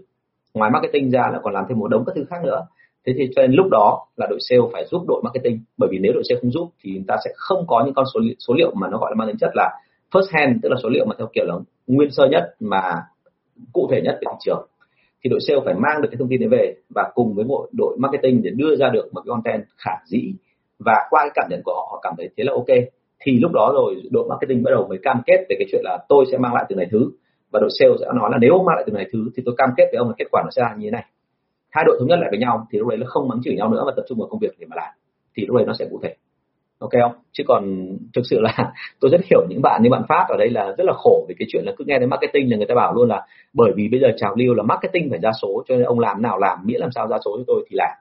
[0.54, 2.66] Ngoài marketing ra là còn làm thêm một đống các thứ khác nữa
[3.06, 5.60] thế thì cho nên lúc đó là đội sale phải giúp đội marketing.
[5.78, 8.04] Bởi vì nếu đội sale không giúp thì chúng ta sẽ không có những con
[8.14, 9.70] số số liệu mà nó gọi là mang tính chất là
[10.12, 11.54] first hand, tức là số liệu mà theo kiểu là
[11.86, 12.82] nguyên sơ nhất mà
[13.72, 14.66] cụ thể nhất về thị trường.
[15.24, 17.68] Thì đội sale phải mang được cái thông tin đấy về và cùng với bộ
[17.78, 20.32] đội marketing để đưa ra được một cái content khả dĩ
[20.78, 22.78] và qua cái cảm nhận của họ họ cảm thấy thế là ok.
[23.20, 25.98] Thì lúc đó rồi đội marketing bắt đầu mới cam kết về cái chuyện là
[26.08, 27.10] tôi sẽ mang lại từ này thứ
[27.50, 29.70] và đội sale sẽ nói là nếu mang lại từ này thứ thì tôi cam
[29.76, 31.04] kết với ông là kết quả nó sẽ là như thế này
[31.74, 33.68] hai đội thống nhất lại với nhau, thì lúc đấy nó không mắng chửi nhau
[33.70, 34.92] nữa và tập trung vào công việc để mà làm.
[35.36, 36.14] Thì lúc đấy nó sẽ cụ thể.
[36.78, 37.12] Ok không?
[37.32, 38.54] Chứ còn thực sự là
[39.00, 41.34] tôi rất hiểu những bạn như bạn phát ở đây là rất là khổ vì
[41.38, 43.88] cái chuyện là cứ nghe đến marketing là người ta bảo luôn là bởi vì
[43.88, 46.58] bây giờ trào lưu là marketing phải ra số, cho nên ông làm nào làm,
[46.64, 47.92] miễn làm sao ra số cho tôi thì làm.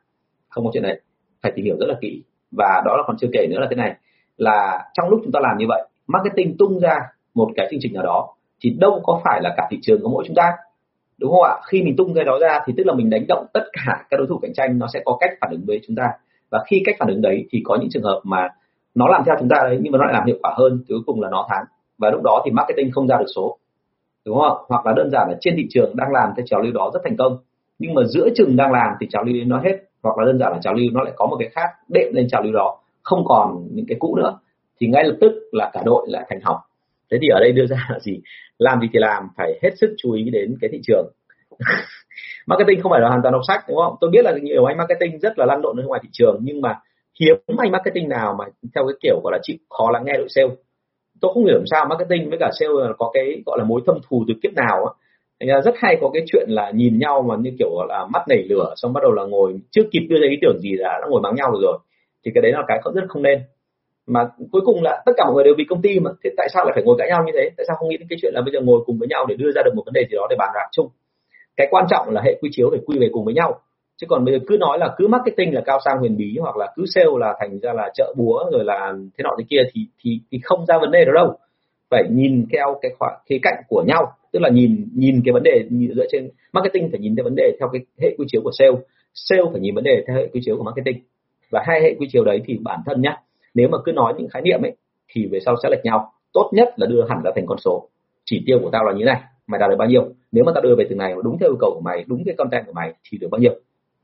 [0.50, 1.00] Không có chuyện này
[1.42, 2.24] phải tìm hiểu rất là kỹ.
[2.52, 3.96] Và đó là còn chưa kể nữa là thế này,
[4.38, 7.00] là trong lúc chúng ta làm như vậy, marketing tung ra
[7.34, 10.10] một cái chương trình nào đó, thì đâu có phải là cả thị trường có
[10.10, 10.52] mỗi chúng ta
[11.20, 11.56] đúng không ạ?
[11.68, 14.18] Khi mình tung cái đó ra thì tức là mình đánh động tất cả các
[14.18, 16.10] đối thủ cạnh tranh, nó sẽ có cách phản ứng với chúng ta.
[16.52, 18.48] Và khi cách phản ứng đấy thì có những trường hợp mà
[18.96, 21.00] nó làm theo chúng ta đấy, nhưng mà nó lại làm hiệu quả hơn, cuối
[21.06, 21.64] cùng là nó thắng.
[21.98, 23.58] Và lúc đó thì marketing không ra được số.
[24.26, 24.64] Đúng không ạ?
[24.70, 27.00] Hoặc là đơn giản là trên thị trường đang làm cái trào lưu đó rất
[27.04, 27.38] thành công,
[27.80, 30.52] nhưng mà giữa chừng đang làm thì trào lưu nó hết, hoặc là đơn giản
[30.52, 33.24] là trào lưu nó lại có một cái khác, đệm lên trào lưu đó, không
[33.26, 34.40] còn những cái cũ nữa,
[34.80, 36.58] thì ngay lập tức là cả đội lại thành hỏng
[37.14, 38.20] thế thì ở đây đưa ra là gì?
[38.60, 41.06] Làm gì thì làm, phải hết sức chú ý đến cái thị trường.
[42.48, 43.96] Marketing không phải là hoàn toàn đọc sách, đúng không?
[44.02, 46.62] Tôi biết là nhiều anh marketing rất là lăn lộn ở ngoài thị trường, nhưng
[46.62, 46.80] mà
[47.20, 48.46] hiếm anh marketing nào mà
[48.76, 50.50] theo cái kiểu gọi là chịu khó lắng nghe đội sale.
[51.22, 53.98] Tôi không hiểu làm sao marketing với cả sale có cái gọi là mối thâm
[54.10, 54.92] thù từ kiếp nào á.
[55.40, 58.22] Thành ra rất hay có cái chuyện là nhìn nhau mà như kiểu là mắt
[58.30, 61.00] nảy lửa, xong bắt đầu là ngồi, chưa kịp đưa ra ý tưởng gì là
[61.02, 61.80] đã ngồi mắng nhau rồi.
[62.26, 63.40] Thì cái đấy là cái rất không nên
[64.08, 64.20] mà
[64.52, 66.12] cuối cùng là tất cả mọi người đều vì công ty mà.
[66.24, 67.50] Thế tại sao lại phải ngồi cãi nhau như thế?
[67.58, 69.36] Tại sao không nghĩ đến cái chuyện là bây giờ ngồi cùng với nhau để
[69.36, 70.90] đưa ra được một vấn đề gì đó để bàn bạc chung?
[71.58, 73.60] Cái quan trọng là hệ quy chiếu phải quy về cùng với nhau.
[73.98, 76.58] Chứ còn bây giờ cứ nói là cứ marketing là cao sang huyền bí hoặc
[76.58, 79.62] là cứ sale là thành ra là chợ búa rồi là thế nọ thế kia
[79.74, 81.38] thì thì thì không ra vấn đề đó đâu.
[81.90, 84.12] Phải nhìn theo cái khoảng, khía cạnh của nhau.
[84.32, 85.64] Tức là nhìn nhìn cái vấn đề
[85.96, 88.72] dựa trên marketing phải nhìn cái vấn đề theo cái hệ quy chiếu của sale.
[89.14, 91.04] Sale phải nhìn vấn đề theo hệ quy chiếu của marketing.
[91.52, 93.18] Và hai hệ quy chiếu đấy thì bản thân nhá
[93.54, 94.76] nếu mà cứ nói những khái niệm ấy,
[95.08, 96.12] thì về sau sẽ lệch nhau.
[96.34, 97.90] Tốt nhất là đưa hẳn ra thành con số.
[98.26, 100.10] Chỉ tiêu của tao là như này, mày đạt được bao nhiêu?
[100.32, 102.36] Nếu mà tao đưa về từ này đúng theo yêu cầu của mày, đúng cái
[102.38, 103.54] content của mày, thì được bao nhiêu?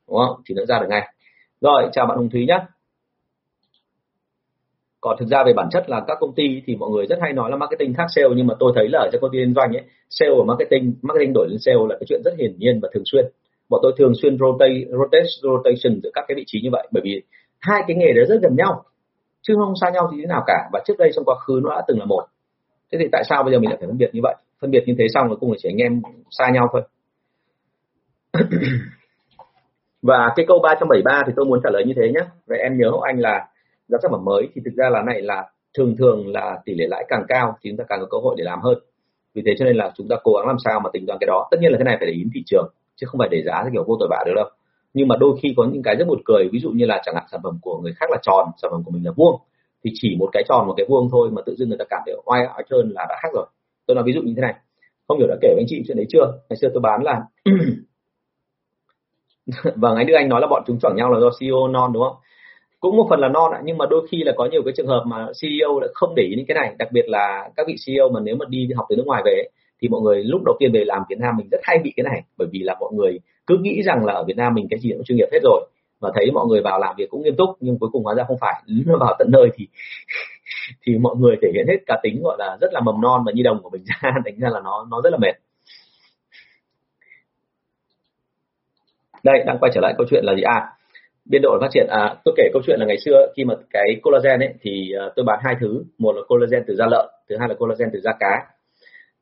[0.08, 0.42] Đúng không?
[0.46, 1.14] Thì nó ra được ngay.
[1.62, 2.60] Rồi, chào bạn hồng thúy nhé
[5.02, 7.34] còn thực ra về bản chất là các công ty thì mọi người rất hay
[7.34, 9.54] nói là marketing khác sale, nhưng mà tôi thấy là ở trong công ty liên
[9.54, 12.80] doanh ấy, sale và marketing marketing đổi lên sale là cái chuyện rất hiển nhiên
[12.82, 13.26] và thường xuyên.
[13.70, 16.88] Bọn tôi thường xuyên rotate rotate, rotation giữa các cái vị trí như vậy.
[16.92, 17.22] Bởi vì
[17.60, 18.84] hai cái nghề đó rất gần nhau
[19.42, 20.70] chứ không xa nhau thì thế nào cả.
[20.74, 22.26] Và trước đây trong quá khứ nó đã từng là một.
[22.92, 24.36] Thế thì tại sao bây giờ mình lại phải phân biệt như vậy?
[24.62, 26.82] Phân biệt như thế xong rồi cùng là chỉ anh em xa nhau thôi.
[30.02, 32.92] Và cái câu 373 thì tôi muốn trả lời như thế nhé vậy em nhớ
[33.04, 33.48] anh là
[33.88, 36.86] giá sản phẩm mới thì thực ra là này là thường thường là tỷ lệ
[36.90, 38.80] lãi càng cao thì chúng ta càng có cơ hội để làm hơn.
[39.34, 41.28] Vì thế cho nên là chúng ta cố gắng làm sao mà tính toán cái
[41.28, 41.48] đó.
[41.52, 43.60] Tất nhiên là cái này phải để ý thị trường, chứ không phải để giá
[43.64, 44.50] theo kiểu vô tội vạ được đâu
[44.94, 46.50] nhưng mà đôi khi có những cái rất buồn cười.
[46.52, 48.84] Ví dụ như là chẳng hạn sản phẩm của người khác là tròn, sản phẩm
[48.86, 49.42] của mình là vuông,
[49.84, 52.02] thì chỉ một cái tròn, một cái vuông thôi mà tự dưng người ta cảm
[52.06, 53.46] thấy oai oai trơn là đã khác rồi.
[53.88, 54.54] Tôi nói ví dụ như thế này.
[55.08, 56.34] Không hiểu đã kể với anh chị chuyện đấy chưa?
[56.50, 57.22] Ngày xưa tôi bán là
[59.76, 62.04] vâng anh Đức Anh nói là bọn chúng chọn nhau là do CEO non, đúng
[62.04, 62.16] không?
[62.80, 65.04] Cũng một phần là non nhưng mà đôi khi là có nhiều cái trường hợp
[65.08, 66.76] mà CEO lại không để ý đến cái này.
[66.78, 69.48] Đặc biệt là các vị CEO mà nếu mà đi học từ nước ngoài về
[69.82, 72.04] thì mọi người lúc đầu tiên về làm Việt Nam mình rất hay bị cái
[72.04, 74.80] này, bởi vì là mọi người cứ nghĩ rằng là ở Việt Nam mình cái
[74.80, 75.70] gì cũng chuyên nghiệp hết rồi.
[76.00, 78.24] Và thấy mọi người vào làm việc cũng nghiêm túc, nhưng cuối cùng hóa ra
[78.28, 78.64] không phải.
[78.86, 79.68] Nó vào tận nơi thì
[80.86, 83.32] thì mọi người thể hiện hết cá tính gọi là rất là mầm non và
[83.36, 85.34] nhi đồng của mình ra, thành ra là nó nó rất là mệt.
[89.24, 90.42] Đây, đang quay trở lại câu chuyện là gì?
[90.42, 90.70] À
[91.30, 91.88] biên độ phát triển.
[91.90, 95.06] À tôi kể câu chuyện là ngày xưa khi mà cái collagen ấy, thì à,
[95.16, 95.84] tôi bán hai thứ.
[95.98, 98.48] Một là collagen từ da lợn, thứ hai là collagen từ da cá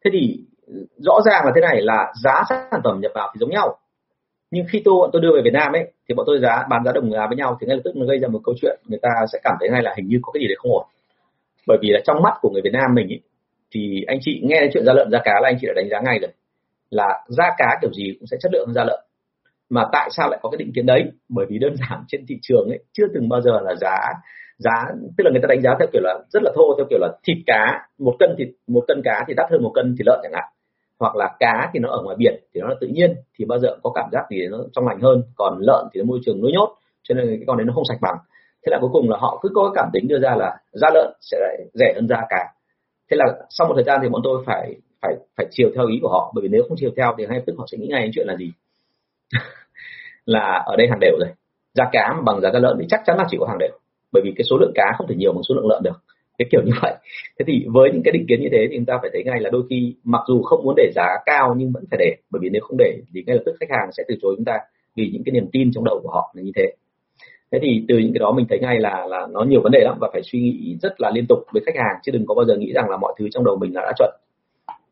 [0.06, 3.40] thế thì ừ, rõ ràng là thế này là giá sản phẩm nhập vào thì
[3.40, 3.78] giống nhau.
[4.52, 6.84] Nhưng khi tôi bọn tôi đưa về Việt Nam ấy thì bọn tôi giá bán
[6.86, 8.80] giá đồng giá với nhau thì ngay lập tức nó gây ra một câu chuyện
[8.88, 10.86] người ta sẽ cảm thấy ngay là hình như có cái gì đấy không ổn.
[11.68, 13.22] Bởi vì là trong mắt của người Việt Nam mình ấy,
[13.72, 15.90] thì anh chị nghe đến chuyện da lợn da cá là anh chị đã đánh
[15.90, 16.32] giá ngay rồi.
[16.90, 19.00] Là da cá kiểu gì cũng sẽ chất lượng hơn da lợn
[19.70, 21.04] mà tại sao lại có cái định kiến đấy?
[21.30, 23.98] Bởi vì đơn giản trên thị trường ấy chưa từng bao giờ là giá
[24.58, 24.86] giá,
[25.18, 27.10] tức là người ta đánh giá theo kiểu là rất là thô, theo kiểu là
[27.24, 30.20] thịt cá, một cân thịt, một cân cá thì đắt hơn một cân thịt lợn
[30.24, 30.44] chẳng hạn.
[31.00, 33.60] Hoặc là cá thì nó ở ngoài biển thì nó là tự nhiên, thì bao
[33.60, 36.42] giờ có cảm giác gì nó trong lành hơn, còn lợn thì nó môi trường
[36.42, 38.18] nuôi nhốt, cho nên cái con đấy nó không sạch bằng.
[38.66, 41.14] Thế là cuối cùng là họ cứ có cảm tính đưa ra là da lợn
[41.22, 41.38] sẽ
[41.74, 42.54] rẻ hơn da cá.
[43.12, 46.00] Thế là sau một thời gian thì bọn tôi phải phải phải chiều theo ý
[46.02, 48.02] của họ, bởi vì nếu không chiều theo thì ngay tức họ sẽ nghĩ ngay
[48.02, 48.52] đến chuyện là gì?
[50.26, 51.30] Là ở đây hàng đều rồi.
[51.74, 53.70] Giá cá mà bằng giá da lợn thì chắc chắn là chỉ có hàng đều
[54.18, 55.98] bởi vì cái số lượng cá không thể nhiều bằng số lượng lợn được.
[56.38, 56.96] Cái kiểu như vậy.
[57.40, 59.40] Thế thì với những cái định kiến như thế thì chúng ta phải thấy ngay
[59.40, 62.16] là đôi khi mặc dù không muốn để giá cao nhưng vẫn phải để.
[62.32, 64.46] Bởi vì nếu không để thì ngay lập tức khách hàng sẽ từ chối chúng
[64.46, 64.54] ta
[64.96, 66.74] vì những cái niềm tin trong đầu của họ là như thế.
[67.52, 69.80] Thế thì từ những cái đó mình thấy ngay là là nó nhiều vấn đề
[69.80, 72.36] lắm và phải suy nghĩ rất là liên tục với khách hàng chứ đừng có
[72.36, 74.10] bao giờ nghĩ rằng là mọi thứ trong đầu mình là đã chuẩn.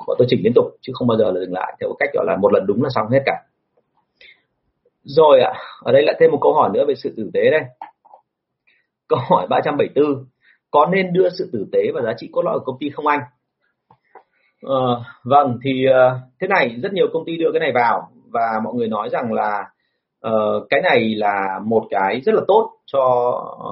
[0.08, 2.26] Bọn tôi chỉnh liên tục chứ không bao giờ là dừng lại theo cách gọi
[2.26, 3.44] là một lần đúng là xong hết cả.
[5.04, 7.50] Rồi ạ à, ở đây lại thêm một câu hỏi nữa về sự tử tế
[7.52, 7.62] đây
[9.08, 10.26] câu hỏi 374
[10.72, 13.08] có nên đưa sự tử tế và giá trị cốt lõi của công ty không
[13.08, 13.20] anh?
[14.62, 18.60] Ờ, vâng thì uh, thế này rất nhiều công ty đưa cái này vào và
[18.64, 19.66] mọi người nói rằng là
[20.28, 23.04] uh, cái này là một cái rất là tốt cho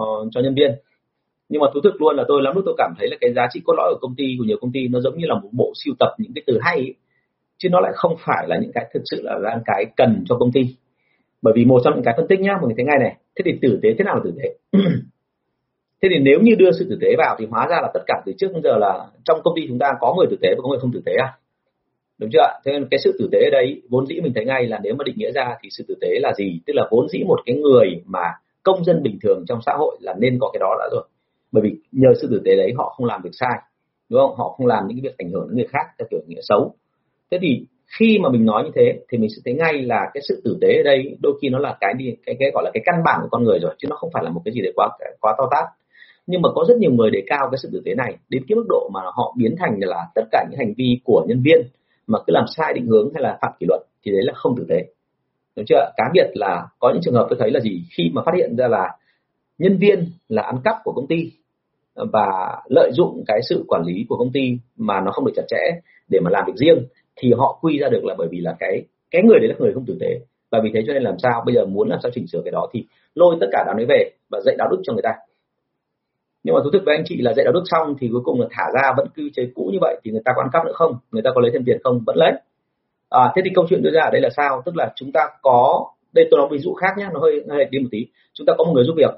[0.01, 0.71] uh, cho nhân viên.
[1.49, 3.47] Nhưng mà thú thực luôn là tôi lắm lúc tôi cảm thấy là cái giá
[3.51, 5.49] trị cốt lõi của công ty của nhiều công ty nó giống như là một
[5.51, 6.95] bộ siêu tập những cái từ hay ấy.
[7.57, 10.37] chứ nó lại không phải là những cái thực sự là đang cái cần cho
[10.39, 10.61] công ty.
[11.41, 13.41] Bởi vì một trong những cái phân tích nhá mọi người thấy ngay này thế
[13.45, 14.79] thì tử tế thế nào là tử tế?
[16.03, 18.21] Thế thì nếu như đưa sự tử tế vào thì hóa ra là tất cả
[18.25, 20.61] từ trước đến giờ là trong công ty chúng ta có người tử tế và
[20.63, 21.33] có người không tử tế à?
[22.17, 24.67] Đúng chưa thế nên cái sự tử tế ở đây vốn dĩ mình thấy ngay
[24.67, 26.59] là nếu mà định nghĩa ra thì sự tử tế là gì?
[26.65, 28.23] Tức là vốn dĩ một cái người mà
[28.63, 31.03] công dân bình thường trong xã hội là nên có cái đó đã rồi.
[31.51, 33.59] Bởi vì nhờ sự tử tế đấy họ không làm việc sai,
[34.09, 34.35] đúng không?
[34.37, 36.73] Họ không làm những cái việc ảnh hưởng đến người khác theo kiểu nghĩa xấu.
[37.31, 37.65] Thế thì
[37.99, 40.57] khi mà mình nói như thế thì mình sẽ thấy ngay là cái sự tử
[40.61, 42.95] tế ở đây đôi khi nó là cái đi, cái cái gọi là cái căn
[43.05, 44.89] bản của con người rồi, chứ nó không phải là một cái gì đấy quá
[45.19, 45.63] quá to tát
[46.27, 48.55] nhưng mà có rất nhiều người đề cao cái sự tử tế này, đến cái
[48.55, 51.67] mức độ mà họ biến thành là tất cả những hành vi của nhân viên
[52.07, 54.57] mà cứ làm sai định hướng hay là phạm kỷ luật thì đấy là không
[54.57, 54.85] tử tế.
[55.55, 57.83] Đúng chưa cá biệt là có những trường hợp tôi thấy là gì?
[57.97, 58.97] Khi mà phát hiện ra là
[59.57, 61.31] nhân viên là ăn cắp của công ty
[61.95, 65.43] và lợi dụng cái sự quản lý của công ty mà nó không được chặt
[65.47, 68.55] chẽ để mà làm việc riêng thì họ quy ra được là bởi vì là
[68.59, 70.19] cái cái người đấy là người không tử tế.
[70.51, 71.43] Và vì thế cho nên làm sao?
[71.45, 73.85] Bây giờ muốn làm sao chỉnh sửa cái đó thì lôi tất cả đám đấy
[73.89, 75.13] về và dạy đạo đức cho người ta
[76.43, 78.41] nhưng mà thú thực với anh chị là dạy đạo đức xong thì cuối cùng
[78.41, 80.65] là thả ra vẫn cứ chế cũ như vậy thì người ta có ăn cắp
[80.65, 80.95] nữa không?
[81.11, 81.99] Người ta có lấy thêm tiền không?
[82.05, 82.31] Vẫn lấy.
[83.09, 84.61] À, thế thì câu chuyện đưa ra ở đây là sao?
[84.65, 87.65] Tức là chúng ta có đây tôi nói ví dụ khác nhé nó hơi hơi
[87.65, 88.07] đi một tí.
[88.33, 89.11] Chúng ta có một người giúp việc.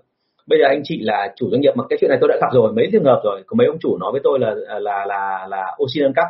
[0.47, 2.47] Bây giờ anh chị là chủ doanh nghiệp mà cái chuyện này tôi đã gặp
[2.53, 3.43] rồi mấy trường hợp rồi.
[3.47, 6.27] Có mấy ông chủ nói với tôi là là là là oxy nâng cấp.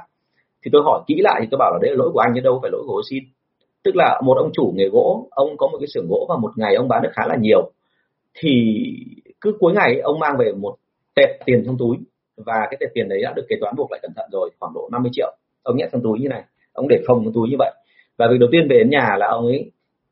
[0.65, 2.41] Thì tôi hỏi kỹ lại thì tôi bảo là đấy là lỗi của anh chứ
[2.41, 3.17] đâu phải lỗi của oxy.
[3.83, 6.51] Tức là một ông chủ nghề gỗ ông có một cái xưởng gỗ và một
[6.55, 7.71] ngày ông bán được khá là nhiều.
[8.39, 8.75] Thì
[9.41, 10.75] cứ cuối ngày ông mang về một
[11.15, 11.97] tệp tiền trong túi.
[12.37, 14.73] Và cái tệp tiền đấy đã được kế toán buộc lại cẩn thận rồi khoảng
[14.73, 15.35] độ 50 triệu.
[15.63, 16.43] Ông nhét trong túi như này
[16.73, 17.71] ông để không trong túi như vậy.
[18.17, 19.71] Và việc đầu tiên về đến nhà là ông ấy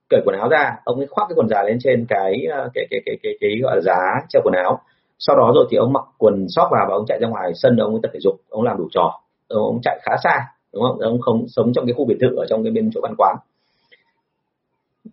[0.10, 2.86] cởi quần áo ra ông ấy khoác cái quần dài lên trên cái cái cái
[2.89, 4.80] cái cái, cái, cái gọi là giá treo quần áo.
[5.20, 7.78] Sau đó rồi thì ông mặc quần sóc vào và ông chạy ra ngoài sân
[7.78, 9.22] ông ấy tập thể dục ông làm đủ trò.
[9.47, 10.99] Ông chạy khá xa đúng không?
[10.99, 13.36] Ông không sống trong cái khu biệt thự ở trong cái bên chỗ văn quán.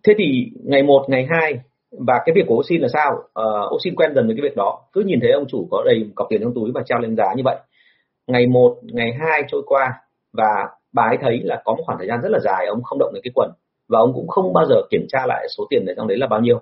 [0.03, 1.59] Thế thì ngày một ngày hai
[1.91, 3.23] và cái việc của Oxin là sao?
[3.33, 4.81] Ờ, uh, Oxin quen dần với cái việc đó.
[4.93, 7.33] Cứ nhìn thấy ông chủ có đầy cọc tiền trong túi và treo lên giá
[7.35, 7.57] như vậy.
[8.27, 9.93] Ngày một ngày hai trôi qua
[10.33, 12.99] và bà ấy thấy là có một khoảng thời gian rất là dài ông không
[12.99, 13.51] động đến cái quần.
[13.87, 16.27] Và ông cũng không bao giờ kiểm tra lại số tiền ở trong đấy là
[16.27, 16.59] bao nhiêu.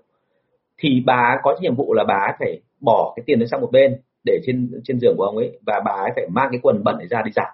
[0.77, 3.69] Thì bà có nhiệm vụ là bà ấy phải bỏ cái tiền đấy sang một
[3.71, 6.83] bên để trên trên giường của ông ấy và bà ấy phải mang cái quần
[6.83, 7.47] bẩn ấy ra đi giặt.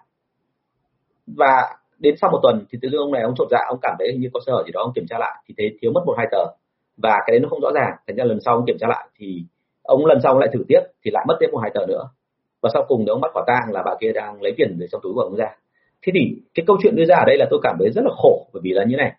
[1.28, 3.96] Và đến sau một tuần thì tự dưng ông này ông trộn dạ ông cảm
[4.00, 5.92] thấy hình như có sơ hở gì đó ông kiểm tra lại thì thấy thiếu
[5.92, 6.46] mất một hai tờ
[6.98, 7.94] và cái đấy nó không rõ ràng.
[8.08, 9.44] Thành ra lần sau ông kiểm tra lại thì
[9.84, 12.10] ông lần sau ông lại thử tiếp thì lại mất tiếp một hai tờ nữa.
[12.62, 14.86] Và sau cùng thì ông bắt quả tang là bà kia đang lấy tiền từ
[14.92, 15.48] trong túi của ông ra.
[16.02, 18.12] Thế thì cái câu chuyện đưa ra ở đây là tôi cảm thấy rất là
[18.18, 19.12] khổ, bởi vì là như này.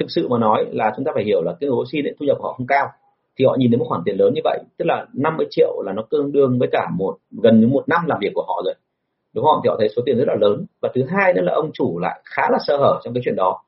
[0.00, 2.36] Thực sự mà nói là chúng ta phải hiểu là cái người xin thu nhập
[2.40, 2.88] của họ không cao.
[3.38, 5.92] Thì họ nhìn thấy một khoản tiền lớn như vậy, tức là 50 triệu là
[5.92, 8.74] nó tương đương với cả một, gần như một năm làm việc của họ rồi.
[9.34, 9.60] Đúng không?
[9.64, 10.64] Thì họ thấy số tiền rất là lớn.
[10.80, 13.36] Và thứ hai nữa là ông chủ lại khá là sơ hở trong cái chuyện
[13.36, 13.62] đó.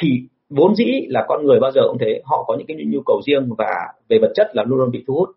[0.00, 0.08] Thì
[0.50, 2.20] vốn dĩ là con người bao giờ cũng thế.
[2.24, 3.70] Họ có những cái nhu cầu riêng và
[4.08, 5.28] về vật chất là luôn luôn bị thu hút.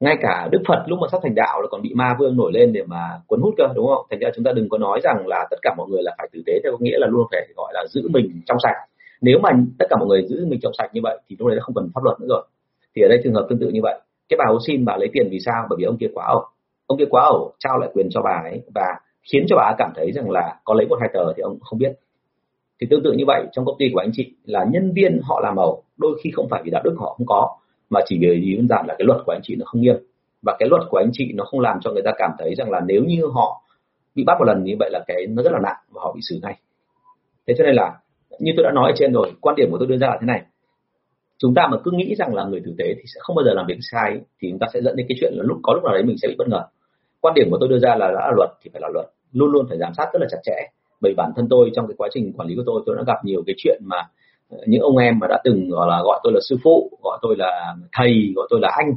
[0.00, 2.52] Ngay cả đức phật lúc mà sắp thành đạo là còn bị ma vương nổi
[2.54, 4.06] lên để mà cuốn hút cơ, đúng không?
[4.10, 6.28] Thành ra chúng ta đừng có nói rằng là tất cả mọi người là phải
[6.32, 8.76] tử tế theo nghĩa là luôn phải gọi là giữ mình trong sạch.
[9.20, 11.58] Nếu mà tất cả mọi người giữ mình trong sạch như vậy thì lúc đấy
[11.62, 12.42] không cần pháp luật nữa rồi.
[12.96, 14.00] Thì ở đây trường hợp tương tự như vậy.
[14.28, 15.66] Cái bà xin bà lấy tiền vì sao?
[15.70, 16.44] Bởi vì ông kia quá ẩu.
[16.86, 18.86] Ông kia quá ẩu, trao lại quyền cho bà ấy và
[19.32, 21.78] khiến cho bà cảm thấy rằng là có lấy một hai tờ thì ông không
[21.78, 21.92] biết
[22.82, 25.40] thì tương tự như vậy, trong công ty của anh chị là nhân viên họ
[25.42, 27.56] làm ẩu đôi khi không phải vì đạo đức họ không có,
[27.90, 29.96] mà chỉ vì đơn giản là cái luật của anh chị nó không nghiêm.
[30.42, 32.70] Và cái luật của anh chị nó không làm cho người ta cảm thấy rằng
[32.70, 33.62] là nếu như họ
[34.14, 36.20] bị bắt một lần như vậy là cái nó rất là nặng và họ bị
[36.28, 36.58] xử ngay.
[37.46, 37.92] Thế cho nên là,
[38.38, 40.26] như tôi đã nói ở trên rồi, quan điểm của tôi đưa ra là thế
[40.26, 40.42] này.
[41.38, 43.52] Chúng ta mà cứ nghĩ rằng là người tử tế thì sẽ không bao giờ
[43.54, 45.84] làm việc sai thì chúng ta sẽ dẫn đến cái chuyện là lúc có lúc
[45.84, 46.62] nào đấy mình sẽ bị bất ngờ.
[47.20, 49.50] Quan điểm của tôi đưa ra là đã là luật thì phải là luật, luôn
[49.52, 50.56] luôn phải giám sát rất là chặt chẽ
[51.02, 52.82] bởi bản thân tôi trong cái quá trình quản lý của tôi.
[52.86, 53.96] Tôi đã gặp nhiều cái chuyện mà
[54.50, 57.18] ờ, những ông em mà đã từng gọi là gọi tôi là sư phụ gọi
[57.22, 58.96] tôi là thầy gọi tôi là anh.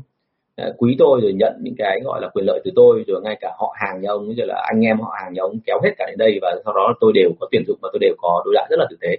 [0.55, 3.37] Ờ, quý tôi rồi nhận những cái gọi là quyền lợi từ tôi rồi ngay
[3.41, 5.91] cả họ hàng nhà ông rồi là anh em họ hàng nhà ông kéo hết
[5.97, 8.41] cả đến đây và sau đó tôi đều có tuyển dụng và tôi đều có
[8.45, 9.17] đối đãi rất là tử tế.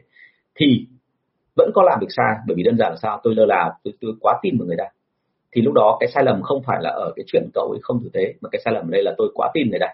[0.55, 0.87] Thì
[1.57, 3.20] vẫn có làm việc sai bởi vì đơn giản là sao?
[3.22, 4.84] Tôi lơ là tôi, tôi quá tin vào người ta.
[5.53, 8.01] Thì lúc đó cái sai lầm không phải là ở cái chuyện cậu ấy không
[8.03, 9.87] tử tế mà cái sai lầm ở đây là tôi quá tin người ta.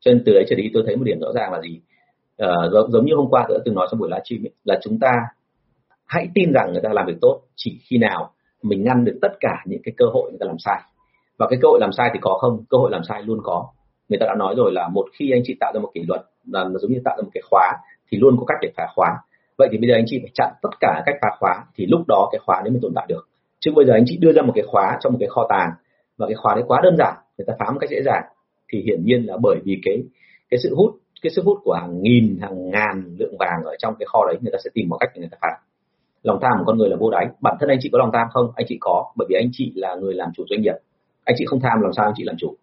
[0.00, 1.80] Cho nên từ đấy trở đi tôi thấy một điểm rõ ràng là gì?
[2.44, 4.98] Uh, giống, giống như hôm qua tôi đã từng nói trong buổi livestream là chúng
[4.98, 5.12] ta
[6.06, 8.30] hãy tin rằng người ta làm việc tốt chỉ khi nào
[8.62, 10.80] mình ngăn được tất cả những cái cơ hội người ta làm sai.
[11.38, 12.64] Và cái cơ hội làm sai thì có không?
[12.70, 13.68] Cơ hội làm sai luôn có.
[14.08, 16.20] Người ta đã nói rồi là một khi anh chị tạo ra một kỷ luật
[16.46, 17.76] là giống như tạo ra một cái khóa
[18.10, 19.08] thì luôn có cách để phá khóa.
[19.58, 22.00] Vậy thì bây giờ anh chị phải chặn tất cả cách phá khóa thì lúc
[22.08, 23.28] đó cái khóa đấy mới tồn tại được.
[23.60, 25.70] Chứ bây giờ anh chị đưa ra một cái khóa trong một cái kho tàng
[26.18, 28.22] và cái khóa đấy quá đơn giản người ta phá một cách dễ dàng
[28.72, 30.02] thì hiển nhiên là bởi vì cái
[30.50, 33.94] cái sự hút cái sức hút của hàng nghìn, hàng ngàn lượng vàng ở trong
[33.98, 35.48] cái kho đấy người ta sẽ tìm một cách để người ta phá.
[36.22, 37.26] Lòng tham của con người là vô đáy.
[37.40, 38.52] Bản thân anh chị có lòng tham không?
[38.56, 40.74] Anh chị có, bởi vì anh chị là người làm chủ doanh nghiệp.
[41.24, 42.54] Anh chị không tham, làm sao anh chị làm chủ?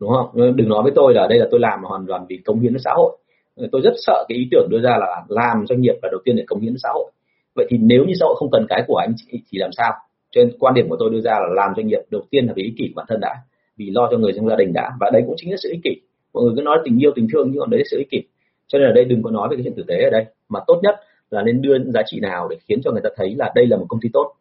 [0.00, 0.30] Đúng không?
[0.34, 2.76] Ờ, đừng nói với tôi là đây là tôi làm hoàn toàn vì công hiến
[2.84, 3.18] xã hội.
[3.56, 6.20] Ờ, tôi rất sợ cái ý tưởng đưa ra là làm doanh nghiệp là đầu
[6.24, 7.10] tiên để công hiến xã hội.
[7.54, 9.92] Vậy thì nếu như xã hội không cần cái của anh chị thì làm sao?
[10.30, 12.52] Cho nên quan điểm của tôi đưa ra là làm doanh nghiệp đầu tiên là
[12.56, 13.36] vì ích kỷ của bản thân đã,
[13.76, 15.80] vì lo cho người trong gia đình đã, và đấy cũng chính là sự ích
[15.84, 16.00] kỷ
[16.32, 18.22] mọi người cứ nói tình yêu, tình thương nhưng còn đấy là sự ích kỷ.
[18.66, 20.60] Cho nên ở đây đừng có nói về cái chuyện tử tế ở đây, mà
[20.66, 20.94] tốt nhất
[21.30, 23.76] là nên đưa giá trị nào để khiến cho người ta thấy là đây là
[23.76, 24.32] một công ty tốt.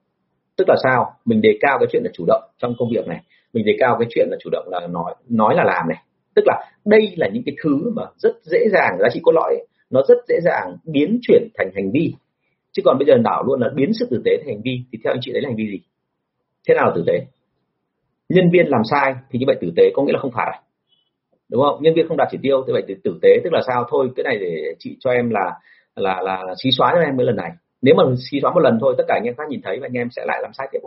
[0.58, 1.14] Tức là sao?
[1.26, 3.22] Mình đề cao cái chuyện là chủ động trong công việc này.
[3.54, 5.98] Mình đề cao cái chuyện là chủ động là nói nói là làm này.
[6.36, 9.58] Tức là đây là những cái thứ mà rất dễ dàng, giá trị cốt lõi,
[9.90, 12.14] nó rất dễ dàng biến chuyển thành hành vi.
[12.72, 15.00] Chứ còn bây giờ đảo luôn là biến sự tử tế thành hành vi, thì
[15.04, 15.80] theo anh chị đấy là hành vi gì?
[16.68, 17.26] Thế nào là tử tế?
[18.30, 20.52] Nhân viên làm sai thì như vậy tử tế có nghĩa là không phải.
[20.54, 20.71] à
[21.52, 21.84] đúng không?
[21.84, 23.86] Nhân viên không đạt chỉ tiêu thì vậy thì tử tế tức là sao?
[23.90, 25.60] Thôi cái này để chị cho em là
[25.96, 27.52] là là, là xí xóa cho em mấy lần này.
[27.82, 29.86] Nếu mà xí xóa một lần thôi tất cả anh em khác nhìn thấy và
[29.86, 30.80] anh em sẽ lại làm sai tiếp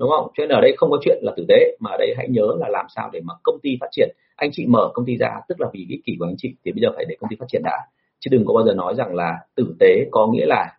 [0.00, 0.30] đúng không?
[0.36, 2.46] Cho nên ở đây không có chuyện là tử tế mà ở đây hãy nhớ
[2.58, 4.08] là làm sao để mà công ty phát triển.
[4.36, 6.72] Anh chị mở công ty ra tức là vì cái kỷ của anh chị thì
[6.72, 7.78] bây giờ phải để công ty phát triển đã.
[8.20, 10.76] Chứ đừng có bao giờ nói rằng là tử tế có nghĩa là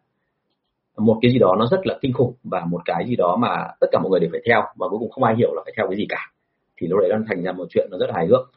[0.97, 3.67] một cái gì đó nó rất là kinh khủng và một cái gì đó mà
[3.79, 5.73] tất cả mọi người đều phải theo và cuối cùng không ai hiểu là phải
[5.77, 6.31] theo cái gì cả.
[6.77, 8.51] Thì lúc đấy nó thành ra một chuyện nó rất là hài hước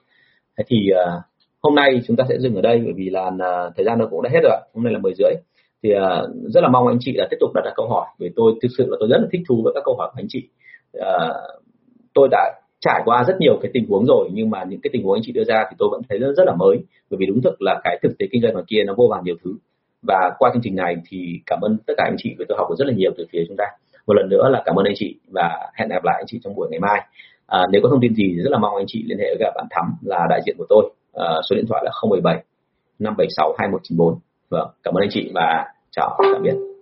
[0.58, 1.22] thế thì uh,
[1.62, 4.06] hôm nay chúng ta sẽ dừng ở đây bởi vì là uh, thời gian nó
[4.10, 5.34] cũng đã hết rồi hôm nay là 10 rưỡi.
[5.82, 8.30] Thì uh, rất là mong anh chị là tiếp tục đặt ra câu hỏi vì
[8.36, 10.26] tôi thực sự là tôi rất là thích thú với các câu hỏi của anh
[10.28, 10.48] chị.
[10.98, 11.02] Uh,
[12.14, 15.02] tôi đã trải qua rất nhiều cái tình huống rồi nhưng mà những cái tình
[15.02, 16.78] huống anh chị đưa ra thì tôi vẫn thấy rất, rất là mới
[17.10, 19.24] bởi vì đúng thực là cái thực tế kinh doanh ngoài kia nó vô vàn
[19.24, 19.54] nhiều thứ.
[20.02, 22.66] Và qua chương trình này thì cảm ơn tất cả anh chị vì tôi học
[22.70, 23.64] được rất là nhiều từ phía chúng ta.
[24.06, 26.54] Một lần nữa là cảm ơn anh chị và hẹn gặp lại anh chị trong
[26.54, 27.00] buổi ngày mai
[27.46, 29.52] à, nếu có thông tin gì rất là mong anh chị liên hệ với cả
[29.56, 30.90] bạn Thắm là đại diện của tôi.
[31.14, 32.34] À, số điện thoại là 017
[32.98, 34.18] 576 2194
[34.50, 36.73] vâng cảm ơn anh chị và chào tạm biệt.